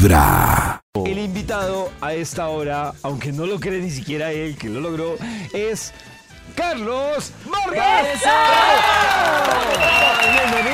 Vibra. 0.00 0.80
El 0.94 1.18
invitado 1.18 1.92
a 2.00 2.14
esta 2.14 2.48
hora, 2.48 2.94
aunque 3.02 3.32
no 3.32 3.44
lo 3.44 3.60
cree 3.60 3.82
ni 3.82 3.90
siquiera 3.90 4.32
él 4.32 4.56
que 4.56 4.70
lo 4.70 4.80
logró, 4.80 5.16
es 5.52 5.92
Carlos 6.56 7.32
Vargas. 7.44 8.22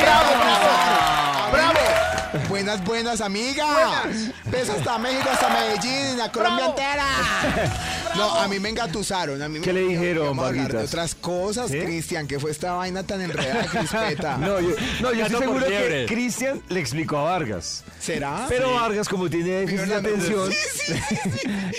¡Bravo, 0.01 0.31
bravo! 0.39 1.51
¡Bravo! 1.51 2.49
Buenas, 2.49 2.85
buenas, 2.85 3.21
amigas. 3.21 4.33
Besos 4.45 4.77
hasta 4.77 4.97
México, 4.99 5.29
hasta 5.33 5.49
Medellín, 5.49 6.21
a 6.21 6.31
Colombia 6.31 6.67
entera. 6.67 7.07
No, 8.15 8.35
a 8.35 8.49
mí 8.49 8.59
me 8.59 8.69
engatusaron. 8.69 9.41
A 9.43 9.49
mí 9.49 9.61
¿Qué 9.61 9.73
me, 9.73 9.81
le 9.81 9.89
dijeron, 9.89 10.29
Vamos 10.29 10.45
a 10.45 10.53
Varguitas? 10.53 10.89
otras 10.89 11.15
cosas, 11.15 11.71
¿Sí? 11.71 11.79
Cristian. 11.79 12.27
¿Qué 12.27 12.39
fue 12.39 12.51
esta 12.51 12.73
vaina 12.73 13.03
tan 13.03 13.21
enredada, 13.21 13.67
Crispeta? 13.67 14.37
No, 14.47 14.61
yo, 14.61 14.69
no, 15.01 15.13
yo 15.13 15.27
estoy 15.27 15.41
seguro 15.41 15.67
que. 15.67 16.07
Cristian 16.09 16.63
le 16.69 16.81
explicó 16.81 17.19
a 17.19 17.25
Vargas. 17.25 17.85
¿Será? 18.01 18.47
Pero 18.49 18.75
Vargas, 18.75 19.09
como 19.09 19.29
tiene 19.29 19.51
déficit 19.51 19.87
de 19.87 19.95
atención, 19.95 20.53
sí, 20.53 20.93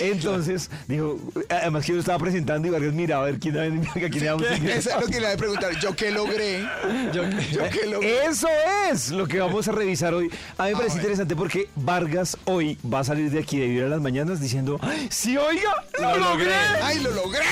entonces 0.00 0.70
dijo, 0.86 1.18
además 1.48 1.84
que 1.84 1.88
yo 1.88 1.94
lo 1.94 2.00
estaba 2.00 2.18
presentando 2.18 2.68
y 2.68 2.70
Vargas 2.70 2.92
miraba 2.92 3.22
a 3.22 3.26
ver 3.26 3.38
quién, 3.38 3.56
a 3.58 3.92
quién 3.94 4.20
le 4.20 4.24
damos 4.26 4.42
Eso 4.46 4.90
es 4.90 5.00
lo 5.00 5.06
que 5.06 5.20
le 5.20 5.26
voy 5.26 5.34
a 5.34 5.36
preguntar. 5.36 5.80
¿Yo 5.80 5.96
qué 5.96 6.10
logré? 6.10 6.62
Yo, 7.12 7.22
¿Yo 7.52 7.62
qué 7.70 7.86
logré? 7.86 8.26
Eso 8.26 8.48
es 8.90 9.10
lo 9.10 9.26
que 9.26 9.40
vamos 9.40 9.68
a 9.68 9.72
revisar 9.72 10.12
hoy. 10.14 10.30
A 10.58 10.64
mí 10.64 10.70
me 10.70 10.76
parece 10.76 10.94
bueno. 10.94 10.94
interesante 10.96 11.36
porque 11.36 11.68
Vargas 11.76 12.36
hoy 12.44 12.78
va 12.92 13.00
a 13.00 13.04
salir 13.04 13.30
de 13.30 13.38
aquí 13.38 13.58
de 13.58 13.66
Vibra 13.66 13.86
a 13.86 13.90
las 13.90 14.00
mañanas 14.00 14.40
diciendo, 14.40 14.78
¡Ay, 14.82 15.08
sí, 15.10 15.36
oiga, 15.36 15.84
lo, 15.98 16.17
Lo 16.18 16.30
logré. 16.30 16.44
logré. 16.46 16.82
¡Ay, 16.82 16.98
lo 17.00 17.10
logré! 17.12 17.44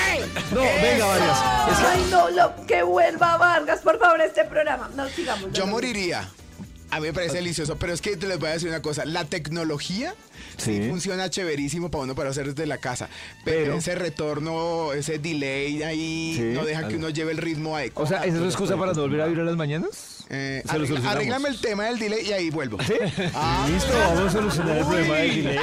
No, 0.51 0.61
venga, 0.61 1.05
Vargas. 1.05 1.39
Es 1.71 1.77
que- 1.77 1.85
Ay, 1.85 2.07
no, 2.11 2.29
lo, 2.29 2.65
que 2.65 2.83
vuelva 2.83 3.37
Vargas, 3.37 3.79
por 3.81 3.99
favor, 3.99 4.21
este 4.21 4.43
programa. 4.45 4.89
No, 4.95 5.07
sigamos. 5.09 5.51
Yo 5.53 5.65
no, 5.65 5.71
moriría. 5.71 6.27
A 6.89 7.01
mí 7.01 7.07
me 7.07 7.13
parece 7.13 7.35
delicioso, 7.35 7.75
pero 7.77 7.91
es 7.91 7.99
que 8.01 8.15
te 8.15 8.27
les 8.27 8.39
voy 8.39 8.47
a 8.47 8.53
decir 8.53 8.69
una 8.69 8.81
cosa. 8.81 9.03
La 9.03 9.25
tecnología 9.25 10.15
sí, 10.55 10.77
Sí. 10.83 10.89
funciona 10.89 11.29
chéverísimo 11.29 11.91
para 11.91 12.05
uno 12.05 12.15
para 12.15 12.29
hacer 12.29 12.47
desde 12.53 12.65
la 12.65 12.77
casa. 12.77 13.09
Pero, 13.43 13.57
Pero- 13.63 13.77
ese 13.77 13.95
retorno, 13.95 14.93
ese 14.93 15.19
delay 15.19 15.83
ahí, 15.83 16.35
Sí. 16.37 16.43
no 16.53 16.63
deja 16.63 16.87
que 16.87 16.95
uno 16.95 17.09
lleve 17.09 17.33
el 17.33 17.39
ritmo 17.39 17.75
adecuado. 17.75 18.05
o 18.05 18.07
sea, 18.07 18.19
¿esa 18.23 18.35
es 18.37 18.41
la 18.41 18.47
excusa 18.47 18.77
para 18.77 18.93
no 18.93 19.01
volver 19.01 19.19
a 19.19 19.25
Vibra 19.25 19.43
a 19.43 19.45
las 19.47 19.57
mañanas? 19.57 20.23
Eh, 20.29 20.61
Se 20.61 20.67
lo 20.67 20.71
arregla- 20.73 20.87
solucionamos. 20.87 21.15
arréglame 21.15 21.49
el 21.49 21.59
tema 21.61 21.83
del 21.85 21.99
delay 21.99 22.25
y 22.25 22.31
ahí 22.33 22.49
vuelvo. 22.51 22.77
¿Sí? 22.83 22.93
Ah, 23.33 23.67
Listo, 23.69 23.93
vamos 23.97 24.27
a 24.27 24.31
solucionar 24.31 24.77
el 24.77 24.85
problema 24.85 25.15
del 25.17 25.35
delay. 25.43 25.59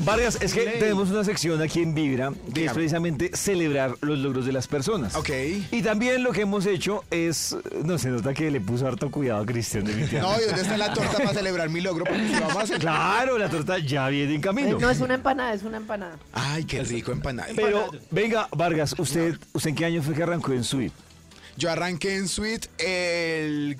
Vargas, 0.00 0.38
es 0.40 0.54
que 0.54 0.64
tenemos 0.78 1.10
una 1.10 1.24
sección 1.24 1.60
aquí 1.60 1.82
en 1.82 1.94
Vibra 1.94 2.32
que 2.52 2.66
es 2.66 2.72
precisamente 2.72 3.30
celebrar 3.34 3.94
los 4.00 4.18
logros 4.18 4.46
de 4.46 4.52
las 4.52 4.66
personas. 4.66 5.14
Ok. 5.14 5.30
Y 5.70 5.82
también 5.82 6.22
lo 6.22 6.32
que 6.32 6.42
hemos 6.42 6.66
hecho 6.66 7.04
es, 7.10 7.56
no 7.84 7.98
se 7.98 8.08
nota 8.10 8.34
que 8.34 8.50
le 8.50 8.60
puso 8.60 8.86
harto 8.86 9.10
cuidado 9.10 9.42
a 9.42 9.46
Cristian 9.46 9.84
de 9.84 9.94
No, 10.20 10.40
¿y 10.40 10.44
dónde 10.44 10.62
está 10.62 10.76
la 10.76 10.92
torta 10.92 11.18
para 11.18 11.34
celebrar 11.34 11.68
mi 11.68 11.80
logro? 11.80 12.04
Porque 12.04 12.26
si 12.26 12.34
vamos 12.34 12.56
a 12.56 12.62
hacer... 12.62 12.78
Claro, 12.78 13.38
la 13.38 13.48
torta 13.48 13.78
ya 13.78 14.08
viene 14.08 14.34
en 14.34 14.40
camino. 14.40 14.78
No 14.78 14.90
es 14.90 15.00
una 15.00 15.14
empanada, 15.14 15.54
es 15.54 15.62
una 15.62 15.76
empanada. 15.76 16.16
Ay, 16.32 16.64
qué 16.64 16.82
rico 16.82 17.12
empanada. 17.12 17.50
Pero, 17.54 17.90
venga, 18.10 18.48
Vargas, 18.56 18.94
¿usted, 18.98 19.36
¿usted 19.52 19.70
en 19.70 19.76
qué 19.76 19.84
año 19.84 20.02
fue 20.02 20.14
que 20.14 20.22
arrancó 20.22 20.52
en 20.52 20.64
Suite? 20.64 20.94
Yo 21.56 21.70
arranqué 21.70 22.16
en 22.16 22.28
Suite 22.28 22.68
el 22.78 23.76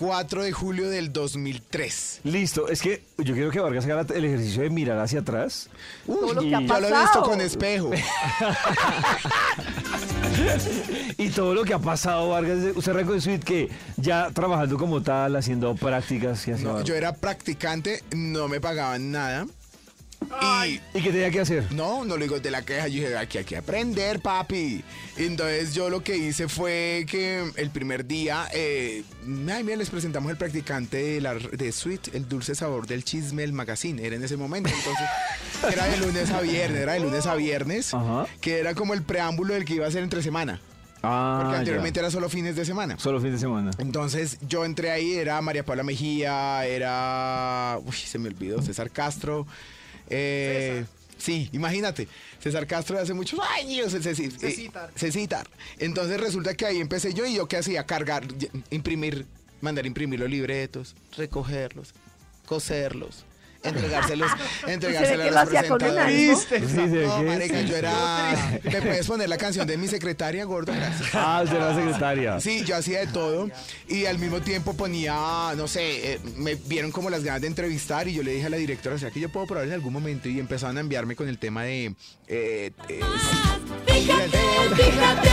4 0.00 0.42
de 0.44 0.50
julio 0.52 0.88
del 0.88 1.12
2003. 1.12 2.20
Listo, 2.24 2.68
es 2.68 2.80
que 2.80 3.02
yo 3.18 3.34
quiero 3.34 3.50
que 3.50 3.60
Vargas 3.60 3.84
haga 3.84 4.06
el 4.14 4.24
ejercicio 4.24 4.62
de 4.62 4.70
mirar 4.70 4.98
hacia 4.98 5.20
atrás. 5.20 5.68
Todo 6.06 6.32
lo 6.32 6.42
y- 6.42 6.48
que 6.48 6.56
ha 6.56 6.60
Yo 6.60 6.66
lo 6.68 6.74
he 6.78 6.90
visto 6.90 6.94
pasado. 7.04 7.22
con 7.24 7.40
espejo. 7.42 7.90
Y 11.18 11.28
todo 11.30 11.54
lo 11.54 11.64
que 11.64 11.74
ha 11.74 11.78
pasado, 11.78 12.30
Vargas, 12.30 12.58
usted 12.74 13.20
Suite 13.20 13.44
que 13.44 13.68
ya 13.98 14.30
trabajando 14.30 14.78
como 14.78 15.02
tal, 15.02 15.36
haciendo 15.36 15.74
prácticas 15.74 16.48
y 16.48 16.52
así. 16.52 16.64
No, 16.64 16.82
yo 16.82 16.94
era 16.94 17.14
practicante, 17.14 18.02
no 18.16 18.48
me 18.48 18.58
pagaban 18.58 19.10
nada. 19.10 19.46
Y 20.64 20.80
¿Y 20.94 21.02
qué 21.02 21.10
tenía 21.10 21.30
que 21.30 21.40
hacer? 21.40 21.72
no, 21.72 22.04
no 22.04 22.16
lo 22.16 22.22
digo 22.22 22.38
de 22.40 22.50
la 22.50 22.62
queja, 22.62 22.88
yo 22.88 23.02
dije, 23.02 23.16
aquí 23.16 23.38
hay 23.38 23.44
que 23.44 23.56
aprender, 23.56 24.20
papi. 24.20 24.84
Entonces 25.16 25.74
yo 25.74 25.88
lo 25.90 26.02
que 26.04 26.16
hice 26.16 26.46
fue 26.48 27.06
que 27.08 27.50
el 27.56 27.70
primer 27.70 28.06
día, 28.06 28.46
eh, 28.52 29.02
ay, 29.50 29.64
mira, 29.64 29.76
les 29.76 29.90
presentamos 29.90 30.30
el 30.30 30.36
practicante 30.36 30.98
de, 30.98 31.20
la, 31.20 31.34
de 31.34 31.72
Sweet, 31.72 32.14
el 32.14 32.28
dulce 32.28 32.54
sabor 32.54 32.86
del 32.86 33.02
chisme, 33.04 33.42
el 33.44 33.52
magazine, 33.52 34.04
era 34.06 34.14
en 34.16 34.22
ese 34.22 34.36
momento. 34.36 34.70
Entonces 34.70 35.06
era 35.72 35.86
de 35.88 35.96
lunes 35.98 36.30
a 36.30 36.40
viernes, 36.42 36.80
era 36.80 36.92
de 36.92 37.00
lunes 37.00 37.26
a 37.26 37.34
viernes, 37.34 37.94
Ajá. 37.94 38.26
que 38.40 38.58
era 38.58 38.74
como 38.74 38.94
el 38.94 39.02
preámbulo 39.02 39.54
del 39.54 39.64
que 39.64 39.74
iba 39.74 39.86
a 39.86 39.90
ser 39.90 40.02
entre 40.02 40.22
semana. 40.22 40.60
Ah, 41.02 41.38
Porque 41.40 41.54
ya. 41.54 41.58
anteriormente 41.60 41.98
era 41.98 42.10
solo 42.10 42.28
fines 42.28 42.56
de 42.56 42.64
semana. 42.66 42.98
Solo 42.98 43.20
fin 43.22 43.32
de 43.32 43.38
semana. 43.38 43.70
Entonces 43.78 44.36
yo 44.46 44.66
entré 44.66 44.90
ahí, 44.90 45.14
era 45.14 45.40
María 45.40 45.64
Paula 45.64 45.82
Mejía, 45.82 46.66
era. 46.66 47.78
Uy, 47.84 47.96
se 47.96 48.18
me 48.18 48.28
olvidó, 48.28 48.60
César 48.60 48.90
Castro. 48.90 49.46
Eh, 50.10 50.84
Sí, 51.18 51.50
imagínate, 51.52 52.08
César 52.42 52.66
Castro 52.66 52.96
de 52.96 53.02
hace 53.02 53.12
muchos 53.12 53.38
años. 53.40 53.92
Ceci- 53.94 54.32
eh, 54.42 54.90
Cecitar. 54.96 55.46
Entonces 55.78 56.18
resulta 56.18 56.54
que 56.54 56.64
ahí 56.64 56.80
empecé 56.80 57.12
yo 57.12 57.26
y 57.26 57.34
yo 57.34 57.46
qué 57.46 57.58
hacía, 57.58 57.84
cargar, 57.84 58.26
imprimir, 58.70 59.26
mandar 59.60 59.84
imprimir 59.84 60.18
los 60.20 60.30
libretos, 60.30 60.96
recogerlos, 61.18 61.92
coserlos, 62.46 63.26
entregárselos, 63.62 64.30
entregárselos 64.66 65.26
a 65.26 65.30
lo 65.30 65.40
los 65.40 65.48
presentadores. 65.48 66.90
Ve 66.90 67.06
No, 67.06 67.22
marica, 67.22 67.60
yo 67.62 67.76
era... 67.76 68.60
¿Me 68.64 68.82
puedes 68.82 69.06
poner 69.06 69.28
la 69.28 69.36
canción 69.36 69.66
de 69.66 69.76
mi 69.76 69.88
secretaria, 69.88 70.44
gordo? 70.44 70.72
Gracias. 70.72 71.10
Ah, 71.14 71.40
usted 71.44 71.56
era 71.56 71.72
la 71.72 71.74
secretaria. 71.74 72.40
Sí, 72.40 72.64
yo 72.64 72.76
hacía 72.76 73.00
de 73.00 73.06
todo 73.08 73.50
y 73.88 74.06
al 74.06 74.18
mismo 74.18 74.40
tiempo 74.40 74.74
ponía, 74.74 75.14
no 75.56 75.68
sé, 75.68 76.14
eh, 76.14 76.20
me 76.36 76.54
vieron 76.54 76.90
como 76.90 77.10
las 77.10 77.24
ganas 77.24 77.42
de 77.42 77.46
entrevistar 77.48 78.08
y 78.08 78.14
yo 78.14 78.22
le 78.22 78.32
dije 78.32 78.46
a 78.46 78.50
la 78.50 78.56
directora, 78.56 78.96
o 78.96 78.98
sea, 78.98 79.10
que 79.10 79.20
yo 79.20 79.28
puedo 79.28 79.46
probar 79.46 79.66
en 79.66 79.72
algún 79.72 79.92
momento 79.92 80.28
y 80.28 80.38
empezaron 80.40 80.76
a 80.76 80.80
enviarme 80.80 81.16
con 81.16 81.28
el 81.28 81.38
tema 81.38 81.64
de... 81.64 81.94
eh, 82.28 82.70
eh, 82.88 83.00
Fíjate, 83.86 84.38
fíjate 84.76 85.29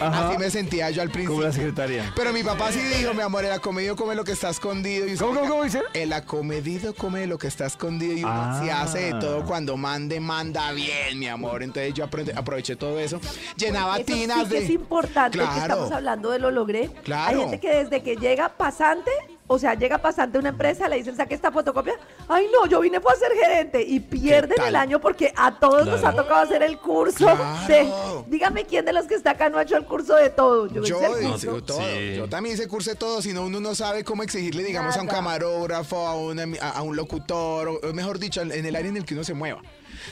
Ajá. 0.00 0.28
Así 0.28 0.38
me 0.38 0.50
sentía 0.50 0.90
yo 0.90 1.02
al 1.02 1.10
Como 1.10 1.22
la 1.22 1.26
principio. 1.28 1.52
secretaria. 1.52 2.12
Pero 2.16 2.32
mi 2.32 2.42
papá 2.42 2.72
sí 2.72 2.80
dijo, 2.80 3.12
mi 3.14 3.22
amor, 3.22 3.44
el 3.44 3.52
acomedido 3.52 3.96
come 3.96 4.14
lo 4.14 4.24
que 4.24 4.32
está 4.32 4.50
escondido. 4.50 5.06
Y 5.06 5.16
¿Cómo, 5.16 5.34
cómo, 5.34 5.48
cómo 5.48 5.64
dice? 5.64 5.82
El 5.94 6.12
acomedido 6.12 6.94
come 6.94 7.26
lo 7.26 7.38
que 7.38 7.46
está 7.48 7.66
escondido 7.66 8.14
y 8.14 8.24
uno 8.24 8.32
Ah. 8.32 8.60
sí 8.62 8.70
hace 8.70 8.98
de 9.12 9.20
todo 9.20 9.44
cuando 9.44 9.76
mande, 9.76 10.20
manda 10.20 10.72
bien, 10.72 11.18
mi 11.18 11.28
amor. 11.28 11.62
Entonces 11.62 11.92
yo 11.94 12.04
aprende- 12.08 12.32
aproveché 12.36 12.76
todo 12.76 12.98
eso. 12.98 13.20
Llenaba 13.56 13.96
Eso 13.98 14.06
sí 14.06 14.12
tinas 14.14 14.48
que 14.48 14.54
de... 14.54 14.64
es 14.64 14.70
importante 14.70 15.38
que 15.38 15.44
estamos 15.44 15.90
hablando 15.92 16.30
de 16.30 16.38
lo 16.38 16.50
logré. 16.50 16.88
Claro. 17.04 17.30
Hay 17.36 17.40
gente 17.44 17.60
que 17.60 17.70
desde 17.84 18.02
que 18.02 18.16
llega 18.16 18.48
pasante, 18.50 19.10
o 19.52 19.58
sea, 19.58 19.74
llega 19.74 19.98
pasante 19.98 20.38
a 20.38 20.40
una 20.40 20.50
empresa, 20.50 20.88
le 20.88 20.94
dicen, 20.94 21.16
saque 21.16 21.34
esta 21.34 21.50
fotocopia. 21.50 21.94
Ay, 22.28 22.46
no, 22.52 22.66
yo 22.68 22.78
vine 22.80 23.00
fue 23.00 23.12
a 23.12 23.16
ser 23.16 23.32
gerente. 23.32 23.82
Y 23.82 23.98
pierden 23.98 24.62
el 24.64 24.76
año 24.76 25.00
porque 25.00 25.32
a 25.36 25.58
todos 25.58 25.86
nos 25.86 26.04
ha 26.04 26.12
tocado 26.14 26.42
hacer 26.42 26.62
el 26.62 26.78
curso 26.78 27.16
Claro. 27.16 27.66
de... 27.66 28.30
Dígame 28.30 28.64
quién 28.64 28.84
de 28.84 28.92
los 28.92 29.06
que 29.06 29.16
está 29.16 29.32
acá 29.32 29.48
no 29.50 29.58
ha 29.58 29.62
hecho 29.64 29.76
el 29.76 29.86
curso 29.86 30.14
de 30.14 30.30
todo. 30.30 30.68
Yo, 30.68 30.84
Yo 30.84 31.00
hice 31.00 31.20
el 31.24 31.30
curso. 31.32 31.62
todo. 31.64 31.80
Sí. 31.80 32.14
Yo 32.16 32.28
también 32.28 32.54
hice 32.54 32.68
curso 32.68 32.90
de 32.90 32.96
todo, 32.96 33.20
si 33.22 33.32
no 33.32 33.42
uno 33.42 33.58
no 33.58 33.74
sabe 33.74 34.04
cómo 34.04 34.22
exigirle, 34.22 34.62
digamos, 34.62 34.96
a 34.96 35.00
un 35.02 35.08
camarógrafo, 35.08 36.06
a, 36.06 36.14
una- 36.14 36.46
a- 36.60 36.70
a 36.70 36.82
un 36.82 36.94
locutor, 36.94 37.66
o 37.68 37.80
o 37.88 37.92
mejor 37.92 38.20
dicho, 38.20 38.42
en 38.42 38.52
el 38.64 38.76
área 38.76 38.88
en 38.88 38.98
el 38.98 39.04
que 39.04 39.14
uno 39.14 39.24
se 39.24 39.34
mueva. 39.34 39.60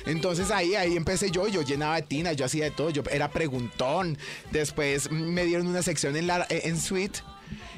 Entonces 0.04 0.50
ahí, 0.50 0.74
ahí 0.74 0.96
empecé 0.96 1.30
yo, 1.30 1.46
yo 1.46 1.62
llenaba 1.62 1.94
de 1.94 2.02
tinas, 2.02 2.34
yo 2.36 2.44
hacía 2.44 2.64
de 2.64 2.70
todo, 2.72 2.90
yo 2.90 3.02
era 3.10 3.30
preguntón. 3.30 4.18
Después 4.50 5.10
mm, 5.10 5.14
me 5.14 5.44
dieron 5.44 5.68
una 5.68 5.82
sección 5.82 6.16
en 6.16 6.26
la 6.26 6.44
en 6.50 6.80
suite 6.80 7.20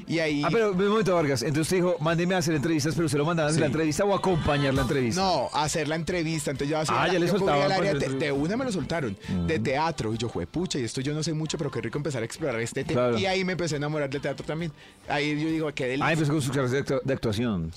y 0.07 0.19
ahí 0.19 0.43
Ah, 0.43 0.49
pero 0.51 0.71
un 0.71 0.89
momento, 0.89 1.13
Vargas. 1.15 1.41
Entonces 1.41 1.61
usted 1.63 1.77
dijo, 1.77 1.95
mándeme 1.99 2.35
a 2.35 2.39
hacer 2.39 2.55
entrevistas, 2.55 2.93
pero 2.95 3.05
usted 3.05 3.17
lo 3.17 3.25
mandaba 3.25 3.47
a 3.47 3.49
hacer 3.49 3.57
Sí. 3.57 3.61
la 3.61 3.65
entrevista 3.67 4.05
o 4.05 4.13
acompañar 4.15 4.73
la 4.73 4.81
entrevista. 4.83 5.21
No, 5.21 5.49
hacer 5.53 5.87
la 5.87 5.95
entrevista. 5.95 6.51
Entonces 6.51 6.69
yo 6.71 6.79
hacía. 6.79 6.95
Ah, 7.01 7.07
la- 7.07 7.13
ya 7.13 7.19
le 7.19 7.27
soltaban 7.27 7.61
área 7.71 7.75
hacer 7.77 7.83
te- 7.99 8.05
entrevista. 8.05 8.25
de 8.25 8.31
una 8.31 8.57
me 8.57 8.65
lo 8.65 8.71
soltaron. 8.71 9.17
De 9.47 9.59
teatro. 9.59 10.13
Y 10.13 10.17
yo, 10.17 10.29
fue 10.29 10.45
pucha, 10.47 10.79
y 10.79 10.83
esto 10.83 11.01
yo 11.01 11.13
no 11.13 11.23
sé 11.23 11.33
mucho, 11.33 11.57
pero 11.57 11.69
qué 11.71 11.81
rico 11.81 11.97
empezar 11.97 12.21
a 12.21 12.25
explorar 12.25 12.59
este 12.61 12.83
tema. 12.83 13.01
Claro. 13.01 13.17
Y 13.17 13.25
ahí 13.25 13.43
me 13.43 13.53
empecé 13.53 13.75
a 13.75 13.77
enamorar 13.77 14.09
del 14.09 14.21
teatro 14.21 14.45
también. 14.45 14.71
Ahí 15.07 15.31
yo 15.41 15.49
digo, 15.49 15.71
qué 15.73 15.85
delicia. 15.85 16.05
Ah, 16.07 16.13
empezó 16.13 16.31
con 16.31 16.41
sus 16.41 16.51
clases 16.51 16.71
de, 16.71 16.83
actu- 16.85 17.01
de 17.03 17.13
actuación. 17.13 17.71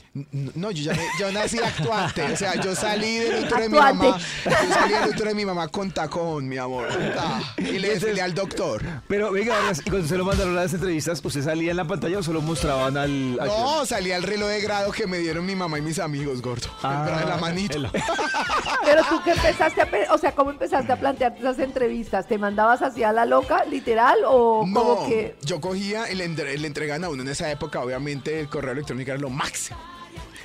No, 0.55 0.71
yo, 0.71 0.83
ya 0.85 0.93
me- 0.95 1.07
yo 1.19 1.31
nací 1.33 1.59
actuante. 1.59 2.23
O 2.23 2.37
sea, 2.37 2.55
yo 2.61 2.75
salí 2.75 3.17
del 3.19 3.45
útero 3.45 3.61
de 3.63 3.69
mi 3.69 3.79
mamá. 3.79 4.19
Yo 4.45 4.51
salí 4.75 4.93
del 4.95 5.09
útero 5.11 5.29
de 5.29 5.35
mi 5.35 5.45
mamá 5.45 5.69
con 5.69 5.91
tacón, 5.91 6.49
mi 6.49 6.57
amor. 6.59 6.89
Ah, 7.19 7.41
y 7.59 7.63
le 7.79 7.91
desfilé 7.91 8.23
al 8.23 8.35
doctor. 8.35 8.83
Pero 9.09 9.33
venga, 9.33 9.55
Vargas, 9.59 9.83
y 9.85 9.91
cuando 9.91 10.09
se 10.09 10.17
lo 10.19 10.25
mandaron 10.25 10.57
a 10.57 10.63
las 10.63 10.75
entrevistas, 10.75 11.21
¿usted 11.25 11.43
salía 11.43 11.71
en 11.71 11.77
la 11.77 11.87
pantalla 11.87 12.14
o 12.17 12.23
solo 12.23 12.41
mostraban 12.41 12.97
al... 12.97 13.39
al- 13.41 13.49
No, 13.49 13.85
salí 13.87 14.13
al 14.13 14.23
reloj 14.23 14.49
de 14.49 14.61
grado 14.61 14.93
que 14.93 15.07
me 15.07 15.19
dieron 15.19 15.45
mi 15.47 15.55
mamá 15.55 15.79
y 15.79 15.83
mis 15.83 15.99
amigos, 15.99 16.41
gordo. 16.43 16.69
Ah, 16.83 17.21
en 17.23 17.29
la 17.29 17.37
manito. 17.37 17.77
el- 17.77 17.89
Pero 18.85 19.03
tú 19.09 19.23
que 19.23 19.33
empezaste 19.33 19.81
a, 19.83 19.89
o 20.13 20.19
sea, 20.19 20.33
¿cómo 20.33 20.51
empezaste 20.51 20.93
a 20.93 20.97
plantearte 21.01 21.41
esas 21.41 21.59
entrevistas? 21.59 22.27
¿Te 22.27 22.39
mandabas 22.39 22.83
así 22.83 23.03
a 23.03 23.13
la 23.13 23.25
loca, 23.25 23.65
literal, 23.65 24.19
o 24.27 24.65
No, 24.67 24.75
como 24.85 25.09
que... 25.09 25.37
yo 25.43 25.61
cogía 25.61 26.11
y 26.11 26.15
le, 26.15 26.25
entre- 26.25 26.57
le 26.59 26.67
entregan 26.67 27.03
a 27.05 27.09
uno 27.09 27.23
en 27.23 27.29
esa 27.29 27.51
época, 27.51 27.81
obviamente 27.81 28.41
el 28.41 28.49
correo 28.49 28.73
electrónico 28.73 29.11
era 29.11 29.21
lo 29.21 29.31
máximo. 29.31 29.79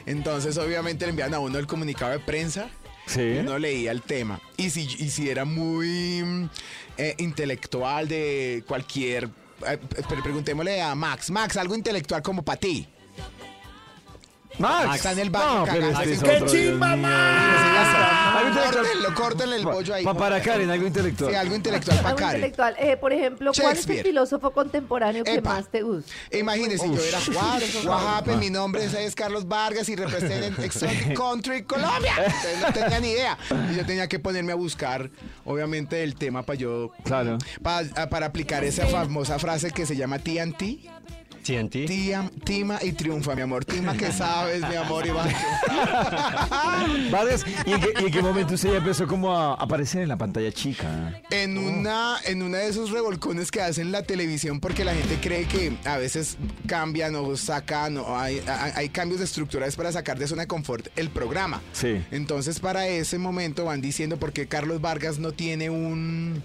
Entonces, 0.05 0.57
obviamente 0.57 1.05
le 1.05 1.11
envían 1.11 1.33
a 1.33 1.39
uno 1.39 1.59
el 1.59 1.67
comunicado 1.67 2.11
de 2.11 2.19
prensa 2.19 2.67
Sí. 3.05 3.21
y 3.21 3.37
uno 3.39 3.57
leía 3.57 3.91
el 3.91 4.01
tema. 4.03 4.39
Y 4.55 4.69
si, 4.69 4.81
y 4.83 5.09
si 5.09 5.29
era 5.29 5.43
muy 5.45 6.21
mm, 6.23 6.49
eh, 6.97 7.15
intelectual 7.17 8.07
de 8.07 8.63
cualquier 8.67 9.29
preguntémosle 10.23 10.81
a 10.81 10.95
Max. 10.95 11.29
Max, 11.29 11.57
algo 11.57 11.75
intelectual 11.75 12.21
como 12.21 12.43
para 12.43 12.59
ti. 12.59 12.87
Max. 14.59 14.95
Está 14.97 15.11
en 15.13 15.19
el 15.19 15.29
baño 15.29 15.65
No, 15.65 15.65
pero 15.71 15.87
este 15.89 16.13
es 16.13 16.19
¡Qué. 16.21 16.77
Córtenlo, 18.71 19.15
córtenle 19.15 19.55
el 19.57 19.65
bollo 19.65 19.93
ahí. 19.93 20.03
Pa- 20.03 20.13
para 20.13 20.41
Karen, 20.41 20.69
algo 20.69 20.87
intelectual. 20.87 21.31
Sí, 21.31 21.35
algo 21.35 21.55
intelectual 21.55 21.97
para 21.97 22.09
Algo 22.09 22.19
Karen. 22.19 22.35
intelectual. 22.35 22.75
Eh, 22.79 22.97
por 22.97 23.13
ejemplo, 23.13 23.51
¿cuál 23.53 23.57
es 23.57 23.69
el 23.69 23.75
Shakespeare. 23.75 24.03
filósofo 24.05 24.51
contemporáneo 24.51 25.23
que 25.23 25.35
Epa. 25.35 25.53
más 25.55 25.69
te 25.69 25.81
gusta? 25.81 26.11
Imagínense, 26.31 26.87
yo 26.87 27.01
era 27.03 27.19
what, 27.33 27.61
what 27.85 28.17
happened? 28.17 28.39
mi 28.39 28.49
nombre 28.49 28.83
es, 28.85 28.93
es 28.93 29.15
Carlos 29.15 29.47
Vargas 29.47 29.87
y 29.89 29.95
represento 29.95 30.61
Exotic 30.61 31.13
Country 31.17 31.63
Colombia. 31.63 32.13
Entonces 32.17 32.59
no 32.61 32.73
tenía 32.73 32.99
ni 32.99 33.09
idea. 33.11 33.37
Y 33.71 33.75
yo 33.75 33.85
tenía 33.85 34.07
que 34.07 34.19
ponerme 34.19 34.51
a 34.51 34.55
buscar, 34.55 35.09
obviamente, 35.45 36.03
el 36.03 36.15
tema 36.15 36.43
para 36.43 36.57
yo. 36.59 36.91
Claro. 37.03 37.37
pa- 37.63 37.83
para 38.09 38.27
aplicar 38.27 38.63
esa 38.63 38.85
famosa 38.87 39.39
frase 39.39 39.71
que 39.71 39.85
se 39.85 39.95
llama 39.95 40.19
TNT. 40.19 40.89
TNT. 41.43 41.85
Tía, 41.87 42.29
tima 42.43 42.79
y 42.81 42.93
triunfa, 42.93 43.35
mi 43.35 43.41
amor. 43.41 43.65
Tima 43.65 43.95
que 43.95 44.11
sabes, 44.11 44.61
mi 44.67 44.75
amor. 44.75 45.05
Vargas, 47.11 47.45
¿y 47.65 47.71
en, 47.71 47.81
qué, 47.81 47.93
y 48.01 48.05
en 48.05 48.11
qué 48.11 48.21
momento 48.21 48.53
usted 48.53 48.71
ya 48.71 48.77
empezó 48.77 49.07
como 49.07 49.35
a 49.35 49.53
aparecer 49.53 50.01
en 50.01 50.09
la 50.09 50.17
pantalla 50.17 50.51
chica? 50.51 51.21
En 51.29 51.57
una, 51.57 52.17
en 52.25 52.41
una 52.41 52.59
de 52.59 52.67
esos 52.67 52.91
revolcones 52.91 53.51
que 53.51 53.61
hacen 53.61 53.91
la 53.91 54.03
televisión 54.03 54.59
porque 54.59 54.85
la 54.85 54.93
gente 54.93 55.17
cree 55.21 55.45
que 55.45 55.73
a 55.85 55.97
veces 55.97 56.37
cambian 56.67 57.15
o 57.15 57.35
sacan 57.35 57.97
o 57.97 58.17
hay, 58.17 58.41
hay, 58.47 58.71
hay 58.75 58.89
cambios 58.89 59.19
de 59.19 59.25
estructuras 59.25 59.75
para 59.75 59.91
sacar 59.91 60.19
de 60.19 60.27
zona 60.27 60.43
de 60.43 60.47
confort 60.47 60.87
el 60.95 61.09
programa. 61.09 61.61
Sí. 61.71 62.03
Entonces 62.11 62.59
para 62.59 62.87
ese 62.87 63.17
momento 63.17 63.65
van 63.65 63.81
diciendo 63.81 64.17
por 64.17 64.33
qué 64.33 64.47
Carlos 64.47 64.81
Vargas 64.81 65.19
no 65.19 65.31
tiene 65.31 65.69
un... 65.69 66.43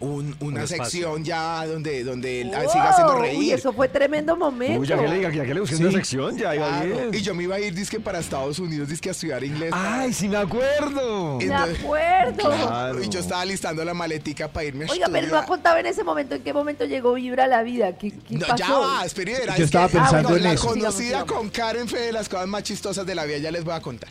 un- 0.00 0.36
una 0.40 0.66
sección 0.66 1.24
ya 1.24 1.64
donde, 1.66 2.04
donde 2.04 2.42
él 2.42 2.50
ah, 2.54 2.60
siga 2.70 2.90
haciendo 2.90 3.12
Wow, 3.14 3.22
reír. 3.22 3.38
Uy, 3.38 3.50
eso 3.52 3.72
fue 3.72 3.88
tremendo 3.88 4.36
momento. 4.36 4.80
Uy, 4.80 4.86
ya 4.86 4.98
que 4.98 5.08
le 5.08 5.14
diga, 5.16 5.30
ya 5.32 5.44
que 5.44 5.54
le 5.54 5.60
busqué 5.60 5.76
Sí. 5.76 5.82
una 5.82 5.92
sección, 5.92 6.36
ya 6.36 6.54
iba 6.54 6.66
Claro. 6.68 6.86
bien. 6.86 7.10
Y 7.14 7.20
yo 7.22 7.34
me 7.34 7.44
iba 7.44 7.54
a 7.56 7.60
ir 7.60 7.72
disque 7.74 8.00
para 8.00 8.18
Estados 8.18 8.58
Unidos, 8.58 8.88
disque 8.88 9.08
a 9.08 9.12
estudiar 9.12 9.42
inglés. 9.44 9.70
Ay, 9.72 10.12
sí 10.12 10.28
me 10.28 10.36
acuerdo. 10.36 11.38
Me 11.38 11.54
acuerdo. 11.54 12.42
Claro. 12.50 13.02
Y 13.02 13.08
yo 13.08 13.20
estaba 13.20 13.44
listando 13.44 13.84
la 13.84 13.94
maletica 13.94 14.48
para 14.48 14.64
irme 14.66 14.84
a 14.86 14.92
Oiga, 14.92 15.06
pero 15.06 15.12
no 15.12 15.16
ha 15.18 15.22
estudiar. 15.40 15.46
contado 15.46 15.78
en 15.78 15.86
ese 15.86 16.04
momento 16.04 16.34
en 16.34 16.42
qué 16.42 16.52
momento 16.52 16.84
llegó 16.84 17.14
Vibra 17.14 17.44
a 17.44 17.48
la 17.48 17.62
vida. 17.62 17.96
¿Qué, 17.96 18.10
qué 18.10 18.34
No, 18.36 18.46
pasó? 18.46 18.56
ya 18.56 18.70
va, 18.78 19.04
espere, 19.04 19.32
Yo 19.46 19.52
es 19.54 19.60
estaba 19.60 19.88
que- 19.88 19.98
pensando 19.98 20.36
en 20.36 20.42
la 20.42 20.52
eso. 20.52 20.66
conocida 20.68 20.90
Sigamos, 20.92 20.96
sigamos. 21.24 21.32
con 21.32 21.48
Karen 21.50 21.88
fue 21.88 22.00
de 22.00 22.12
las 22.12 22.28
cosas 22.28 22.46
más 22.48 22.62
chistosas 22.62 23.06
de 23.06 23.14
la 23.14 23.24
vida, 23.24 23.38
ya 23.38 23.50
les 23.50 23.64
voy 23.64 23.74
a 23.74 23.80
contar. 23.80 24.10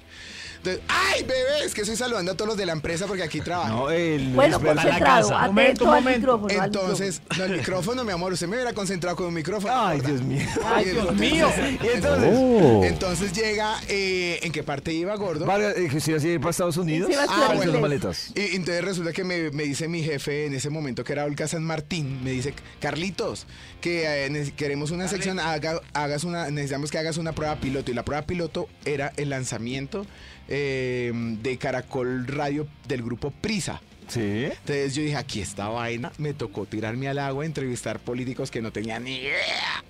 Entonces, 0.64 0.82
¡ay, 0.88 1.24
bebé! 1.24 1.66
Es 1.66 1.74
que 1.74 1.82
estoy 1.82 1.98
saludando 1.98 2.32
a 2.32 2.36
todos 2.36 2.48
los 2.48 2.58
de 2.58 2.66
la 2.66 2.72
empresa 2.72 3.06
porque 3.06 3.22
aquí 3.24 3.42
trabajan. 3.42 3.72
No, 3.76 3.92
el 3.92 4.30
Bueno, 4.34 4.62
concentrado, 4.62 5.28
casa. 5.30 5.44
atento 5.44 5.86
Momento, 5.86 5.92
al 5.92 6.04
micrófono. 6.16 6.60
al 6.62 6.66
Entonces, 6.68 7.22
no, 7.38 7.44
el 7.44 7.58
micrófono, 7.58 8.04
mi 8.06 8.12
amor, 8.14 8.32
usted 8.32 8.48
me 8.48 8.56
hubiera 8.56 8.72
concentrado 8.72 9.18
con 9.18 9.26
un 9.28 9.34
micrófono. 9.34 9.74
Ay, 9.76 10.00
¿verdad? 10.00 10.10
Dios 10.14 10.24
mío. 10.26 10.48
Ay, 10.66 10.86
Dios 10.86 11.14
mío. 11.16 11.50
Y 11.84 11.88
entonces, 11.96 12.30
Oh. 12.34 12.82
Entonces 12.86 13.34
llega, 13.34 13.76
eh, 13.90 14.40
¿en 14.42 14.52
qué 14.54 14.64
parte 14.64 14.94
iba, 14.94 15.14
gordo? 15.16 15.46
Eh, 15.60 15.88
que 15.90 15.98
usted 15.98 16.14
iba 16.14 16.22
a 16.22 16.28
ir 16.34 16.40
para 16.40 16.52
Estados 16.52 16.78
Unidos. 16.78 17.12
Ah, 17.28 17.52
bueno, 17.56 17.74
las 17.74 17.82
maletas. 17.82 18.32
Y 18.34 18.56
entonces 18.56 18.86
resulta 18.86 19.12
que 19.12 19.24
me, 19.26 19.52
me 19.52 19.64
dice 19.64 19.88
mi 19.90 20.02
jefe 20.02 20.46
en 20.46 20.54
ese 20.54 20.70
momento, 20.70 21.04
que 21.04 21.12
era 21.12 21.26
Olga 21.26 21.46
San 21.48 21.64
Martín, 21.66 22.24
me 22.24 22.32
dice, 22.32 22.54
Carlitos, 22.80 23.48
que 23.82 24.26
eh, 24.28 24.54
queremos 24.56 24.92
una 24.92 25.08
sección, 25.10 25.40
haga- 25.40 25.82
hagas 25.94 26.24
una, 26.24 26.50
necesitamos 26.50 26.90
que 26.90 26.98
hagas 27.00 27.18
una 27.18 27.34
prueba 27.34 27.58
piloto. 27.58 27.92
Y 27.92 27.94
la 27.94 28.04
prueba 28.06 28.22
piloto 28.26 28.70
era 28.86 29.12
el 29.18 29.30
lanzamiento 29.30 30.06
eh, 30.48 31.12
de 31.42 31.58
Caracol 31.58 32.28
Radio 32.28 32.68
del 32.88 33.04
grupo 33.04 33.32
Prisa. 33.32 33.82
Sí. 34.08 34.46
Entonces 34.46 34.96
yo 34.96 35.04
dije, 35.04 35.16
aquí 35.16 35.42
esta 35.42 35.68
vaina, 35.68 36.12
me 36.18 36.34
tocó 36.34 36.66
tirarme 36.66 37.08
al 37.08 37.20
agua, 37.20 37.46
entrevistar 37.46 38.00
políticos 38.00 38.52
que 38.52 38.62
no 38.62 38.72
tenían 38.72 39.04
ni 39.04 39.18
idea. 39.18 39.84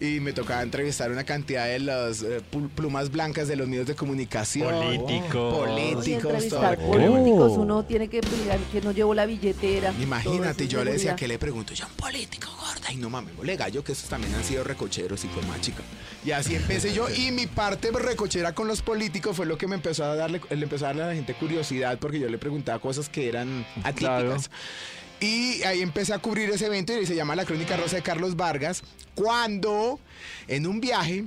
Y 0.00 0.20
me 0.20 0.32
tocaba 0.32 0.62
entrevistar 0.62 1.10
una 1.10 1.24
cantidad 1.24 1.66
de 1.66 1.78
las 1.78 2.22
eh, 2.22 2.40
plumas 2.74 3.10
blancas 3.10 3.48
de 3.48 3.56
los 3.56 3.68
medios 3.68 3.86
de 3.86 3.94
comunicación. 3.94 4.72
Políticos. 4.72 5.58
Políticos, 5.58 6.24
entrevistar 6.24 6.76
todo. 6.78 6.90
políticos, 6.90 7.52
uno 7.56 7.84
tiene 7.84 8.08
que 8.08 8.20
mirar 8.22 8.58
que 8.72 8.80
no 8.80 8.92
llevó 8.92 9.14
la 9.14 9.26
billetera. 9.26 9.92
Imagínate, 10.00 10.68
yo 10.68 10.82
le 10.84 10.92
decía 10.92 11.16
que 11.16 11.28
le 11.28 11.38
pregunto, 11.38 11.74
yo 11.74 11.86
un 11.86 11.92
político 11.92 12.48
gorda, 12.58 12.92
y 12.92 12.96
no 12.96 13.10
mames, 13.10 13.34
le 13.42 13.56
gallo 13.56 13.84
que 13.84 13.92
esos 13.92 14.08
también 14.08 14.34
han 14.34 14.44
sido 14.44 14.64
recocheros 14.64 15.24
y 15.24 15.28
con 15.28 15.46
más 15.48 15.60
chica. 15.60 15.82
Y 16.24 16.32
así 16.32 16.54
empecé 16.54 16.92
yo, 16.92 17.08
y 17.10 17.30
mi 17.30 17.46
parte 17.46 17.90
recochera 17.90 18.54
con 18.54 18.68
los 18.68 18.82
políticos 18.82 19.36
fue 19.36 19.46
lo 19.46 19.58
que 19.58 19.66
me 19.66 19.74
empezó 19.74 20.04
a 20.04 20.14
darle, 20.14 20.40
le 20.48 20.62
empezó 20.62 20.86
a 20.86 20.88
darle 20.88 21.02
a 21.02 21.06
la 21.08 21.14
gente 21.14 21.34
curiosidad, 21.34 21.98
porque 21.98 22.18
yo 22.18 22.28
le 22.28 22.38
preguntaba 22.38 22.78
cosas 22.78 23.08
que 23.08 23.28
eran 23.28 23.59
atípicas. 23.82 24.50
Y 25.20 25.62
ahí 25.64 25.82
empecé 25.82 26.14
a 26.14 26.18
cubrir 26.18 26.48
ese 26.50 26.66
evento 26.66 26.98
y 26.98 27.04
se 27.04 27.14
llama 27.14 27.36
La 27.36 27.44
Crónica 27.44 27.76
Rosa 27.76 27.96
de 27.96 28.02
Carlos 28.02 28.36
Vargas, 28.36 28.82
cuando 29.14 30.00
en 30.48 30.66
un 30.66 30.80
viaje 30.80 31.24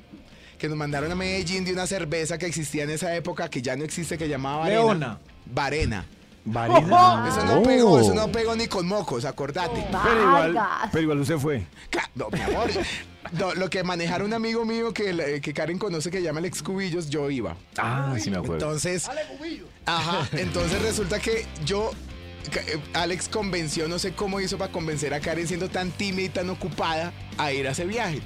que 0.58 0.68
nos 0.68 0.78
mandaron 0.78 1.12
a 1.12 1.16
Medellín 1.16 1.64
de 1.66 1.74
una 1.74 1.86
cerveza 1.86 2.38
que 2.38 2.46
existía 2.48 2.84
en 2.84 2.90
esa 2.90 3.16
época, 3.16 3.50
que 3.50 3.62
ya 3.62 3.76
no 3.76 3.84
existe, 3.84 4.18
que 4.18 4.28
llamaba 4.28 4.60
Varena. 4.62 4.80
Leona. 4.82 5.20
Varena. 5.46 6.06
Varina. 6.46 7.26
Eso 7.30 7.46
no 7.46 7.60
Oh. 7.60 7.64
pegó, 7.64 8.00
eso 8.00 8.14
no 8.14 8.32
pegó 8.32 8.56
ni 8.56 8.68
con 8.68 8.88
mocos, 8.88 9.26
acordate. 9.26 9.86
Pero 10.04 10.22
igual, 10.24 10.60
pero 10.92 11.02
igual 11.04 11.20
usted 11.20 11.38
fue. 11.38 11.64
No, 12.16 12.30
mi 12.32 12.42
amor. 12.42 12.70
No, 13.34 13.54
lo 13.56 13.70
que 13.70 13.84
manejara 13.84 14.24
un 14.26 14.34
amigo 14.34 14.66
mío 14.66 14.94
que, 14.94 15.40
que 15.42 15.54
Karen 15.54 15.78
conoce 15.80 16.12
que 16.12 16.22
llama 16.22 16.40
Alex 16.40 16.62
Cubillos, 16.62 17.10
yo 17.10 17.30
iba. 17.30 17.56
Ah, 17.78 18.16
sí 18.20 18.30
me 18.30 18.38
acuerdo. 18.38 18.56
Entonces. 18.56 19.08
Ajá. 19.86 20.28
Entonces 20.34 20.82
resulta 20.82 21.20
que 21.20 21.46
yo. 21.66 21.92
Eh, 22.56 22.80
Alex 22.94 23.30
convenció, 23.30 23.88
no 23.88 24.00
sé 24.00 24.14
cómo 24.14 24.40
hizo 24.42 24.58
para 24.58 24.72
convencer 24.72 25.14
a 25.14 25.20
Karen 25.20 25.48
siendo 25.48 25.70
tan 25.70 25.92
tímida 25.92 26.26
y 26.26 26.30
tan 26.30 26.50
ocupada 26.50 27.12
a 27.38 27.52
ir 27.52 27.68
a 27.68 27.72
ese 27.72 27.86
viaje. 27.86 28.22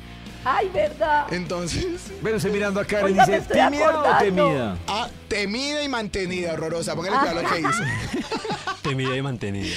Ay, 0.45 0.69
verdad. 0.73 1.25
Entonces, 1.33 1.85
Pero 2.23 2.37
usted 2.37 2.51
mirando 2.51 2.79
a 2.79 2.85
Karen 2.85 3.05
Oiga, 3.07 3.25
me 3.25 3.33
dice, 3.33 3.43
estoy 3.43 3.61
¿tímida 3.61 3.85
o 3.85 3.89
acordando. 3.89 4.19
temida? 4.47 4.77
ah, 4.87 5.09
temida 5.27 5.83
y 5.83 5.89
mantenida, 5.89 6.53
horrorosa. 6.53 6.95
Póngale 6.95 7.17
cuidado 7.17 7.39
a 7.39 7.43
lo 7.43 7.49
que 7.49 7.59
hizo. 7.59 8.27
Temida 8.81 9.17
y 9.17 9.21
mantenida. 9.21 9.75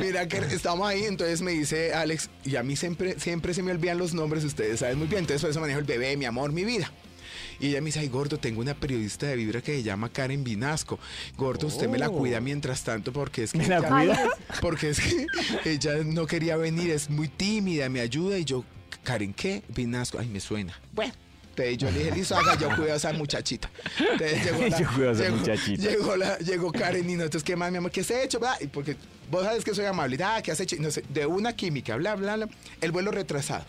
Mira 0.00 0.28
que 0.28 0.36
estamos 0.38 0.86
ahí, 0.86 1.04
entonces 1.04 1.40
me 1.40 1.52
dice 1.52 1.94
Alex, 1.94 2.28
y 2.44 2.56
a 2.56 2.62
mí 2.62 2.76
siempre, 2.76 3.18
siempre 3.18 3.54
se 3.54 3.62
me 3.62 3.70
olvidan 3.72 3.96
los 3.96 4.12
nombres, 4.12 4.44
ustedes 4.44 4.80
saben 4.80 4.98
muy 4.98 5.06
bien, 5.06 5.20
entonces 5.20 5.40
por 5.40 5.50
eso 5.50 5.60
manejo 5.60 5.78
el 5.78 5.86
bebé, 5.86 6.18
mi 6.18 6.26
amor, 6.26 6.52
mi 6.52 6.64
vida. 6.64 6.90
Y 7.62 7.68
ella 7.68 7.80
me 7.80 7.86
dice, 7.86 8.00
ay 8.00 8.08
gordo, 8.08 8.38
tengo 8.38 8.60
una 8.60 8.74
periodista 8.74 9.26
de 9.26 9.36
Vibra 9.36 9.62
que 9.62 9.72
se 9.76 9.82
llama 9.82 10.10
Karen 10.10 10.42
Vinasco. 10.44 10.98
Gordo, 11.36 11.68
usted 11.68 11.88
me 11.88 11.96
la 11.96 12.10
cuida 12.10 12.40
mientras 12.40 12.82
tanto 12.82 13.12
porque 13.12 13.44
es 13.44 13.52
que... 13.52 13.58
¿Me 13.58 13.68
la 13.68 13.78
ella- 13.78 13.88
cuida? 13.88 14.28
Porque 14.60 14.90
es 14.90 15.00
que 15.00 15.26
ella 15.64 15.94
no 16.04 16.26
quería 16.26 16.56
venir, 16.56 16.90
es 16.90 17.08
muy 17.08 17.28
tímida, 17.28 17.88
me 17.88 18.00
ayuda 18.00 18.36
y 18.38 18.44
yo, 18.44 18.64
Karen, 19.04 19.32
¿qué? 19.32 19.62
Vinasco, 19.68 20.18
ay, 20.18 20.26
me 20.28 20.40
suena. 20.40 20.78
Bueno. 20.92 21.14
Entonces 21.50 21.76
yo 21.78 21.90
le 21.90 21.98
dije, 21.98 22.10
listo, 22.16 22.34
haga, 22.36 22.58
yo 22.58 22.68
cuido 22.74 22.94
a 22.94 22.96
esa 22.96 23.12
muchachita. 23.12 23.70
Entonces 23.98 24.42
llegó 24.44 24.62
la, 24.68 24.78
Yo 24.80 24.86
cuido 24.94 25.08
a 25.08 25.12
esa 25.12 25.22
llegó- 25.24 25.36
muchachita. 25.36 25.82
Llegó, 25.90 26.16
la, 26.16 26.38
llegó 26.38 26.72
Karen 26.72 27.10
y 27.10 27.14
nosotros, 27.14 27.44
¿qué 27.44 27.56
más, 27.56 27.70
mi 27.70 27.76
amor? 27.78 27.90
¿Qué 27.90 28.00
has 28.00 28.10
hecho? 28.10 28.40
bla? 28.40 28.56
Y 28.60 28.66
porque 28.68 28.96
vos 29.30 29.44
sabes 29.44 29.62
que 29.64 29.74
soy 29.74 29.84
amable. 29.84 30.16
Ah, 30.24 30.40
¿qué 30.42 30.50
has 30.50 30.58
hecho? 30.60 30.76
No 30.80 30.90
sé, 30.90 31.04
de 31.10 31.26
una 31.26 31.54
química, 31.54 31.94
bla, 31.96 32.14
bla, 32.16 32.36
bla. 32.36 32.48
El 32.80 32.90
vuelo 32.90 33.10
retrasado. 33.12 33.64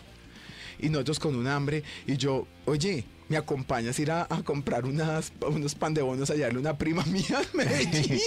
Y 0.80 0.88
nosotros 0.88 1.18
con 1.20 1.36
un 1.36 1.46
hambre. 1.46 1.82
Y 2.06 2.16
yo, 2.16 2.46
oye, 2.64 3.04
¿me 3.28 3.36
acompañas 3.36 3.98
a 3.98 4.02
ir 4.02 4.10
a, 4.10 4.22
a 4.28 4.42
comprar 4.42 4.84
unas, 4.84 5.32
unos 5.46 5.74
pan 5.74 5.94
de 5.94 6.02
bonos 6.02 6.30
a 6.30 6.34
llevarle 6.34 6.58
a 6.58 6.60
una 6.60 6.76
prima 6.78 7.02
mía 7.06 7.40
en 7.40 7.56
Medellín? 7.56 8.20